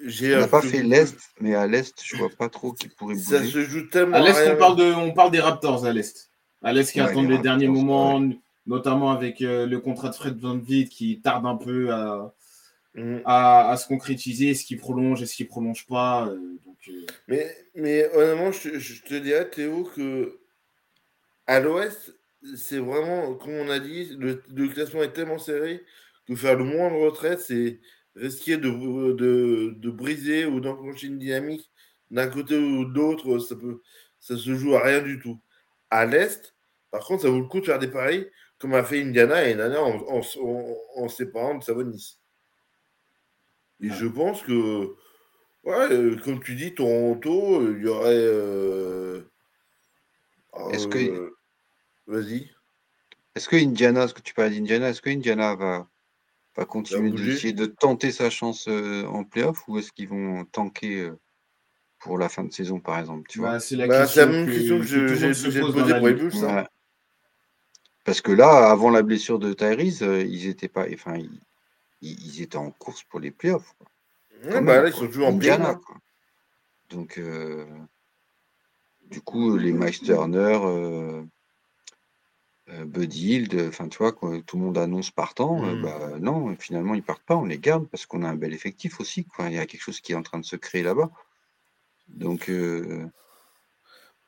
on 0.03 0.41
n'a 0.41 0.49
pas 0.49 0.63
fait 0.63 0.83
l'Est, 0.83 1.19
mais 1.41 1.55
à 1.55 1.67
l'Est, 1.67 2.01
je 2.03 2.17
vois 2.17 2.31
pas 2.31 2.49
trop 2.49 2.73
qui 2.73 2.89
pourrait 2.89 3.15
bouger. 3.15 3.39
Ça 3.39 3.45
se 3.45 3.61
joue 3.65 3.87
tellement. 3.89 4.17
À 4.17 4.21
l'Est, 4.21 4.53
on, 4.53 4.57
parle 4.57 4.77
de, 4.77 4.93
on 4.93 5.13
parle 5.13 5.33
des 5.33 5.41
Raptors 5.41 5.85
à 5.85 5.93
l'Est. 5.93 6.31
À 6.63 6.73
l'Est 6.73 6.93
qui 6.93 7.01
attendent 7.01 7.29
les, 7.29 7.39
derniers 7.39 7.69
moments, 7.69 8.23
notamment 8.67 9.11
avec 9.11 9.41
le 9.41 9.77
contrat 9.79 10.11
de 10.11 10.15
Fred 10.15 10.39
Van 10.39 10.61
qui 10.61 11.21
tarde 11.23 11.47
un 11.47 11.57
peu 11.57 11.93
à, 11.93 12.33
Mm. 12.95 13.21
à, 13.25 13.77
se 13.77 13.87
concrétiser, 13.87 14.55
ce 14.55 14.65
qui 14.65 14.75
prolonge 14.75 15.23
et 15.23 15.27
ce 15.27 15.37
qui 15.37 15.45
prolonge 15.45 15.87
pas. 15.87 16.29
Euh, 16.29 16.59
donc, 16.65 16.77
euh. 16.89 17.07
mais, 17.29 17.57
mais 17.75 18.11
honnêtement, 18.15 18.51
je, 18.51 19.03
te 19.03 19.15
dirais, 19.15 19.49
Théo, 19.49 19.85
que 19.85 20.41
à 21.47 21.61
l'Ouest, 21.61 22.17
c'est 22.57 22.79
vraiment, 22.79 23.35
comme 23.35 23.53
on 23.53 23.71
a 23.71 23.79
dit, 23.79 24.17
le, 24.19 24.35
classement 24.69 25.03
est 25.03 25.13
tellement 25.13 25.39
serré 25.39 25.85
que 26.27 26.35
faire 26.35 26.57
le 26.57 26.65
moindre 26.65 26.97
retrait, 26.97 27.37
c'est 27.37 27.81
risquer 28.17 28.57
de, 28.57 28.69
de, 29.13 29.75
de, 29.77 29.91
briser 29.91 30.47
ou 30.47 30.61
d'enclencher 30.61 31.07
une 31.09 31.19
dynamique 31.19 31.71
d'un 32.11 32.29
côté 32.29 32.57
ou 32.59 32.85
de 32.85 32.95
l'autre. 32.95 33.39
Ça, 33.39 33.55
peut, 33.57 33.83
ça 34.19 34.37
se 34.37 34.55
joue 34.57 34.75
à 34.75 34.83
rien 34.83 35.03
du 35.03 35.21
tout. 35.21 35.41
À 35.91 36.07
l'Est, 36.07 36.57
par 36.91 37.05
contre, 37.05 37.23
ça 37.23 37.31
vaut 37.31 37.41
le 37.41 37.47
coup 37.47 37.61
de 37.61 37.67
faire 37.67 37.79
des 37.79 37.89
paris, 37.89 38.27
comme 38.59 38.75
a 38.75 38.83
fait 38.85 39.03
Indiana 39.03 39.49
et 39.49 39.55
Nana 39.55 39.81
en, 39.83 39.97
en, 40.09 40.21
en, 40.21 40.77
en 40.97 41.09
séparant 41.09 41.59
de 41.59 41.63
Savonis. 41.65 42.20
Et 43.83 43.91
je 43.91 44.07
pense 44.07 44.43
que, 44.43 44.95
ouais, 45.65 45.93
euh, 45.93 46.17
comme 46.17 46.43
tu 46.43 46.55
dis, 46.55 46.75
Toronto, 46.75 47.61
euh, 47.61 47.77
il 47.79 47.85
y 47.85 47.89
aurait. 47.89 48.15
Euh, 48.15 49.23
est-ce 50.71 50.87
que. 50.87 51.35
Vas-y. 52.07 52.51
Est-ce 53.35 53.49
que 53.49 53.57
Indiana, 53.57 54.09
ce 54.09 54.15
que 54.15 54.21
tu 54.21 54.35
parles 54.35 54.51
d'Indiana, 54.51 54.91
est-ce 54.91 55.01
que 55.01 55.11
Indiana 55.11 55.55
va, 55.55 55.87
va 56.57 56.65
continuer 56.65 57.11
d'essayer 57.11 57.53
de 57.53 57.67
tenter 57.67 58.11
sa 58.11 58.29
chance 58.29 58.67
en 58.67 59.23
playoff 59.23 59.67
ou 59.69 59.79
est-ce 59.79 59.93
qu'ils 59.93 60.09
vont 60.09 60.45
tanker 60.47 61.13
pour 62.01 62.19
la 62.19 62.29
fin 62.29 62.43
de 62.43 62.53
saison, 62.53 62.81
par 62.81 62.99
exemple 62.99 63.29
tu 63.29 63.41
bah, 63.41 63.61
C'est 63.61 63.77
la, 63.77 63.87
bah, 63.87 64.07
la, 64.17 64.27
même 64.27 64.47
question 64.47 64.81
que, 64.81 64.85
j'ai 64.85 65.61
posée 65.61 65.61
pour 65.61 66.09
les 66.09 66.15
Bulls. 66.15 66.45
Hein. 66.45 66.67
Parce 68.05 68.21
que 68.21 68.33
là, 68.33 68.71
avant 68.71 68.91
la 68.91 69.03
blessure 69.03 69.39
de 69.39 69.53
Tyrese, 69.53 70.01
ils 70.01 70.49
étaient 70.49 70.69
pas. 70.69 70.87
Enfin, 70.93 71.17
ils, 71.17 71.31
étaient 72.03 72.57
en 72.57 72.71
course 72.71 73.03
pour 73.05 73.21
les 73.21 73.31
playoffs. 73.31 73.75
Ouais, 74.45 74.61
bah 74.63 74.81
là, 74.83 74.89
ils 74.89 74.95
sont 74.95 75.07
toujours 75.07 75.29
en. 75.29 75.39
Donc, 76.91 77.19
euh, 77.19 77.67
du 79.05 79.21
coup, 79.21 79.57
les 79.57 79.73
Miles 79.73 80.01
Turner, 80.01 80.59
euh, 80.63 81.23
euh, 82.71 82.85
Buddy 82.85 83.47
enfin, 83.69 83.89
tu 83.89 83.99
vois, 83.99 84.13
quand 84.13 84.41
tout 84.45 84.57
le 84.57 84.65
monde 84.65 84.79
annonce 84.79 85.11
partant, 85.11 85.61
hmm. 85.61 85.83
bah, 85.83 86.19
non, 86.19 86.57
finalement, 86.57 86.95
ils 86.95 87.03
partent 87.03 87.23
pas, 87.23 87.37
on 87.37 87.45
les 87.45 87.59
garde 87.59 87.89
parce 87.89 88.07
qu'on 88.07 88.25
a 88.25 88.29
un 88.29 88.35
bel 88.35 88.53
effectif 88.53 89.01
aussi. 89.01 89.25
Quoi. 89.25 89.49
Il 89.49 89.55
y 89.55 89.59
a 89.59 89.67
quelque 89.67 89.83
chose 89.83 90.01
qui 90.01 90.13
est 90.13 90.17
en 90.17 90.23
train 90.23 90.39
de 90.39 90.45
se 90.45 90.57
créer 90.57 90.83
là-bas. 90.83 91.11
Donc. 92.09 92.51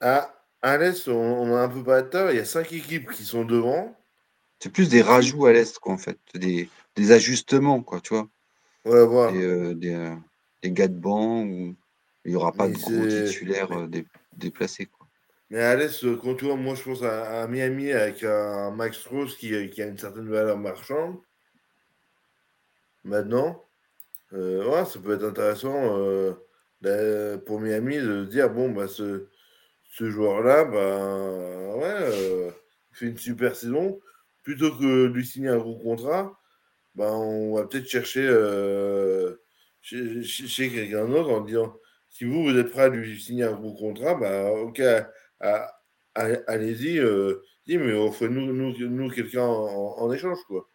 À, 0.00 0.32
à 0.62 0.76
l'Est, 0.78 1.08
on, 1.08 1.54
a 1.54 1.60
un 1.60 1.68
peu 1.68 1.82
pas 1.82 2.02
de 2.02 2.08
tort. 2.08 2.30
Il 2.30 2.36
y 2.36 2.40
a 2.40 2.44
cinq 2.44 2.72
équipes 2.72 3.10
qui 3.10 3.24
sont 3.24 3.44
devant. 3.44 3.96
C'est 4.60 4.72
plus 4.72 4.88
des 4.88 5.02
rajouts 5.02 5.46
à 5.46 5.52
l'Est, 5.52 5.78
quoi, 5.78 5.94
en 5.94 5.98
fait. 5.98 6.18
Des, 6.34 6.68
des 6.96 7.12
ajustements, 7.12 7.82
quoi, 7.82 8.00
tu 8.00 8.14
vois. 8.14 8.28
Ouais, 8.84 9.04
voilà. 9.06 9.36
Euh, 9.36 9.74
des, 9.74 9.94
euh, 9.94 10.14
des, 10.62 10.72
gars 10.72 10.88
de 10.88 10.98
banc 10.98 11.42
où 11.42 11.74
il 12.24 12.30
n'y 12.30 12.34
aura 12.34 12.52
pas 12.52 12.68
de 12.68 12.74
gros 12.74 13.06
titulaires 13.06 13.72
euh, 13.72 13.88
déplacés, 14.32 14.86
quoi. 14.86 15.06
Mais 15.50 15.60
à 15.60 15.76
l'Est, 15.76 16.16
quand 16.22 16.34
tu 16.34 16.46
vois, 16.46 16.56
moi 16.56 16.74
je 16.74 16.82
pense 16.82 17.02
à, 17.02 17.46
Miami 17.46 17.92
avec 17.92 18.24
un 18.24 18.70
Max 18.70 19.04
Rose 19.04 19.36
qui, 19.36 19.68
qui, 19.68 19.82
a 19.82 19.86
une 19.86 19.98
certaine 19.98 20.28
valeur 20.30 20.56
marchande. 20.56 21.18
Maintenant, 23.04 23.62
ouais, 24.32 24.84
ça 24.86 24.98
peut 24.98 25.12
être 25.12 25.24
intéressant 25.24 26.34
pour 27.44 27.60
Miami 27.60 27.98
de 27.98 28.24
dire 28.24 28.48
bon, 28.48 28.70
bah, 28.70 28.88
ce, 28.88 29.28
ce 29.90 30.08
joueur-là, 30.08 30.64
bah, 30.64 31.76
ouais, 31.76 32.54
fait 32.92 33.08
une 33.08 33.18
super 33.18 33.54
saison. 33.54 34.00
Plutôt 34.42 34.74
que 34.74 34.82
de 34.82 35.12
lui 35.12 35.26
signer 35.26 35.50
un 35.50 35.58
gros 35.58 35.76
contrat, 35.76 36.41
ben, 36.94 37.10
on 37.10 37.54
va 37.54 37.64
peut-être 37.66 37.88
chercher 37.88 38.26
euh, 38.26 39.36
chez, 39.80 40.70
quelqu'un 40.70 41.08
d'autre 41.08 41.30
en 41.30 41.40
disant 41.40 41.74
si 42.08 42.24
vous, 42.24 42.44
vous 42.44 42.58
êtes 42.58 42.70
prêt 42.70 42.82
à 42.82 42.88
lui 42.88 43.20
signer 43.20 43.44
un 43.44 43.52
gros 43.52 43.74
contrat, 43.74 44.14
ben, 44.14 44.48
ok, 44.48 44.82
allez-y, 46.14 46.98
euh, 46.98 47.42
mais 47.66 47.92
offrez-nous 47.92 48.52
nous, 48.52 48.88
nous, 48.88 49.10
quelqu'un 49.10 49.46
en, 49.46 50.12
échange. 50.12 50.38
quoi. 50.46 50.68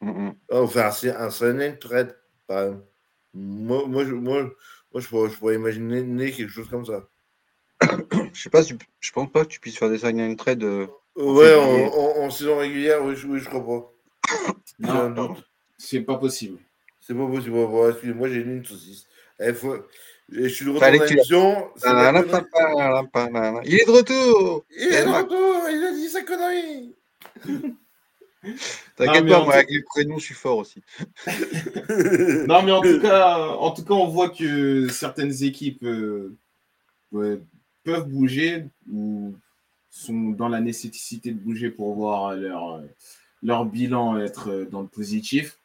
Mm 0.00 0.30
Enfin, 0.52 0.90
c'est 0.92 1.10
un 1.10 1.30
signing 1.30 1.76
trade, 1.78 2.16
Moi, 3.34 3.86
moi, 3.86 4.04
je, 4.04 4.12
moi, 4.12 4.42
moi 4.92 5.00
je, 5.00 5.08
pourrais, 5.08 5.30
je 5.30 5.36
pourrais 5.36 5.56
imaginer 5.56 6.30
quelque 6.30 6.52
chose 6.52 6.68
comme 6.68 6.84
ça. 6.84 7.08
je 8.32 8.40
sais 8.40 8.50
pas, 8.50 8.62
je 8.62 9.12
pense 9.12 9.30
pas 9.30 9.44
que 9.44 9.50
tu 9.50 9.60
puisses 9.60 9.78
faire 9.78 9.90
des 9.90 9.98
signing 9.98 10.36
trade. 10.36 10.62
Euh, 10.62 10.86
ouais, 11.16 11.54
en, 11.54 12.30
saison 12.30 12.58
régulière, 12.58 13.04
oui, 13.04 13.16
je, 13.16 13.26
oui, 13.26 13.40
je 13.40 13.48
crois 13.48 13.64
pas. 13.64 13.92
Non, 14.78 15.36
c'est 15.76 16.00
pas 16.00 16.16
possible. 16.16 16.58
C'est 17.00 17.14
pas 17.14 17.26
possible. 17.26 17.56
Excusez-moi, 17.90 18.28
j'ai 18.28 18.40
une 18.40 18.64
saucisse. 18.64 19.06
Eh, 19.40 19.52
faut... 19.52 19.76
Je 20.30 20.48
suis 20.48 20.66
de 20.66 20.70
retour 20.70 20.86
dans 20.86 20.92
l'émission. 20.92 21.70
Il 23.64 23.74
est 23.74 23.86
de 23.86 23.90
retour 23.90 24.66
Il 24.76 24.92
est 24.92 25.04
de 25.04 25.10
retour 25.10 25.68
Il 25.70 25.84
a 25.84 25.92
dit 25.92 26.08
sa 26.08 26.22
connerie 26.22 26.94
T'inquiète 28.96 29.26
pas, 29.26 29.44
moi, 29.44 29.54
avec 29.54 29.70
les 29.70 29.82
prénoms, 29.82 30.18
je 30.18 30.26
suis 30.26 30.34
fort 30.34 30.58
aussi. 30.58 30.80
non, 32.46 32.62
mais 32.62 32.70
en 32.72 32.80
tout, 32.80 33.00
cas, 33.00 33.36
en 33.36 33.72
tout 33.72 33.84
cas, 33.84 33.94
on 33.94 34.06
voit 34.06 34.30
que 34.30 34.88
certaines 34.88 35.42
équipes 35.42 35.82
euh, 35.82 36.36
peuvent 37.10 38.06
bouger 38.06 38.66
ou 38.90 39.34
sont 39.90 40.30
dans 40.30 40.48
la 40.48 40.60
nécessité 40.60 41.32
de 41.32 41.38
bouger 41.38 41.70
pour 41.70 41.94
voir 41.94 42.34
leur, 42.36 42.80
leur 43.42 43.64
bilan 43.64 44.18
être 44.18 44.66
dans 44.70 44.80
le 44.80 44.88
positif 44.88 45.58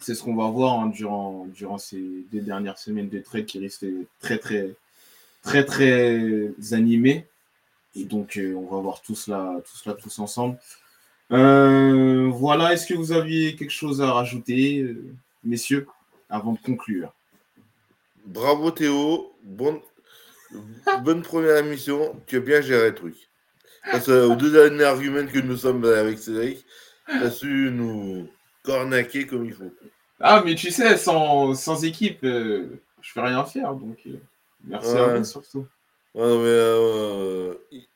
c'est 0.00 0.14
ce 0.14 0.22
qu'on 0.22 0.34
va 0.34 0.48
voir 0.48 0.80
hein, 0.80 0.86
durant, 0.88 1.46
durant 1.54 1.78
ces 1.78 2.02
deux 2.32 2.40
dernières 2.40 2.78
semaines 2.78 3.08
de 3.08 3.20
trade 3.20 3.46
qui 3.46 3.58
risquent 3.58 3.86
très, 4.20 4.38
très, 4.38 4.74
très, 5.42 5.64
très 5.64 6.52
animées. 6.72 7.26
Et 7.94 8.04
donc, 8.04 8.36
euh, 8.36 8.54
on 8.54 8.74
va 8.74 8.80
voir 8.80 9.02
tout 9.02 9.14
cela, 9.14 9.60
tout 9.64 9.76
cela 9.76 9.94
tous 9.94 10.18
ensemble. 10.18 10.58
Euh, 11.32 12.28
voilà, 12.32 12.72
est-ce 12.72 12.86
que 12.86 12.94
vous 12.94 13.12
aviez 13.12 13.56
quelque 13.56 13.70
chose 13.70 14.00
à 14.00 14.12
rajouter, 14.12 14.80
euh, 14.80 15.14
messieurs, 15.44 15.86
avant 16.28 16.52
de 16.52 16.58
conclure? 16.58 17.12
Bravo 18.24 18.70
Théo, 18.70 19.32
bonne, 19.42 19.80
bonne 21.02 21.22
première 21.22 21.56
émission, 21.58 22.20
tu 22.26 22.36
as 22.36 22.40
bien 22.40 22.60
géré 22.60 22.90
le 22.90 22.94
truc. 22.94 23.29
Parce 23.90 24.06
que 24.06 24.26
aux 24.26 24.36
deux 24.36 24.50
derniers 24.52 24.84
arguments 24.84 25.26
que 25.26 25.38
nous 25.38 25.56
sommes 25.56 25.84
avec 25.84 26.18
Cédric, 26.18 26.64
tu 27.08 27.14
as 27.16 27.30
su 27.30 27.70
nous 27.72 28.28
cornaquer 28.62 29.26
comme 29.26 29.44
il 29.46 29.52
faut. 29.54 29.72
Ah, 30.20 30.42
mais 30.44 30.54
tu 30.54 30.70
sais, 30.70 30.96
sans, 30.98 31.54
sans 31.54 31.82
équipe, 31.84 32.22
euh, 32.24 32.66
je 33.00 33.12
fais 33.12 33.22
rien 33.22 33.44
faire, 33.44 33.72
donc 33.74 33.96
euh, 34.06 34.20
merci 34.66 34.90
à 34.96 35.16
vous 35.16 35.24
surtout. 35.24 35.66
Ouais, 36.14 36.26
non, 36.26 36.38
mais 36.40 36.48
euh, 36.48 37.54
il, 37.72 37.86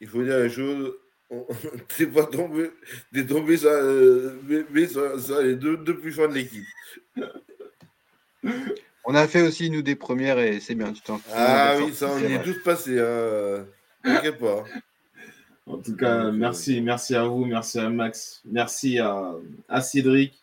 il 0.00 0.08
faut 0.08 0.22
dire 0.22 0.38
les 0.38 0.50
choses. 0.50 0.94
T'es 1.96 2.06
pas 2.06 2.26
tombé, 2.26 2.70
t'es 3.12 3.26
tombé 3.26 3.56
sur, 3.56 3.70
euh, 3.70 4.38
mais- 4.70 4.86
sur 4.86 5.40
les 5.40 5.56
deux, 5.56 5.76
deux 5.78 5.98
plus 5.98 6.12
forts 6.12 6.28
de 6.28 6.34
l'équipe. 6.34 6.64
On 9.04 9.14
a 9.14 9.26
fait 9.26 9.42
aussi, 9.42 9.68
nous, 9.70 9.82
des 9.82 9.96
premières 9.96 10.38
et 10.38 10.60
c'est 10.60 10.74
bien. 10.74 10.92
Tu 10.92 11.02
t'en 11.02 11.20
Ah 11.34 11.76
oui, 11.78 11.92
ça, 11.94 12.08
on 12.10 12.18
y 12.18 12.32
est 12.32 12.42
tous 12.42 12.62
passés. 12.62 12.98
Hein. 13.00 13.66
T'inquiète 14.02 14.38
pas. 14.38 14.64
En 15.66 15.78
tout 15.78 15.96
cas, 15.96 16.30
merci, 16.30 16.80
merci 16.82 17.14
à 17.14 17.24
vous, 17.24 17.46
merci 17.46 17.78
à 17.78 17.88
Max, 17.88 18.42
merci 18.44 18.98
à, 18.98 19.32
à 19.68 19.80
Cédric. 19.80 20.34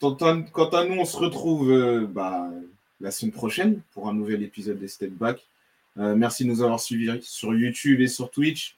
Quant 0.00 0.14
à, 0.14 0.36
quant 0.52 0.68
à 0.70 0.84
nous, 0.84 0.96
on 0.96 1.04
se 1.04 1.16
retrouve 1.16 1.70
euh, 1.70 2.06
bah, 2.06 2.50
la 3.00 3.10
semaine 3.10 3.32
prochaine 3.32 3.80
pour 3.92 4.08
un 4.08 4.14
nouvel 4.14 4.42
épisode 4.42 4.78
des 4.78 4.88
Step 4.88 5.12
Back. 5.12 5.46
Euh, 5.98 6.14
merci 6.14 6.44
de 6.44 6.50
nous 6.50 6.62
avoir 6.62 6.80
suivis 6.80 7.22
sur 7.22 7.54
YouTube 7.54 8.00
et 8.00 8.08
sur 8.08 8.30
Twitch. 8.30 8.76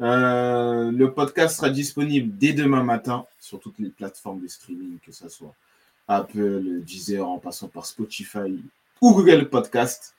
Euh, 0.00 0.92
le 0.92 1.12
podcast 1.12 1.56
sera 1.56 1.70
disponible 1.70 2.36
dès 2.36 2.52
demain 2.52 2.84
matin 2.84 3.26
sur 3.40 3.58
toutes 3.58 3.78
les 3.78 3.88
plateformes 3.88 4.40
de 4.40 4.48
streaming, 4.48 4.98
que 5.04 5.12
ce 5.12 5.28
soit 5.28 5.54
Apple, 6.08 6.82
Deezer, 6.82 7.26
en 7.26 7.38
passant 7.38 7.68
par 7.68 7.86
Spotify 7.86 8.62
ou 9.00 9.14
Google 9.14 9.48
Podcast. 9.48 10.14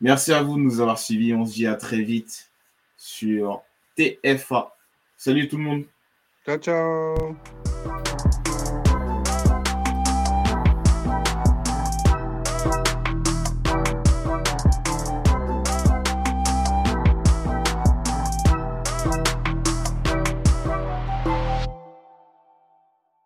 Merci 0.00 0.32
à 0.32 0.42
vous 0.42 0.56
de 0.56 0.62
nous 0.62 0.80
avoir 0.80 0.98
suivis. 0.98 1.34
On 1.34 1.46
se 1.46 1.52
dit 1.52 1.66
à 1.66 1.76
très 1.76 2.02
vite 2.02 2.50
sur 2.96 3.62
TFA. 3.96 4.74
Salut 5.16 5.48
tout 5.48 5.56
le 5.56 5.62
monde. 5.62 5.84
Ciao, 6.44 6.58
ciao. 6.58 7.36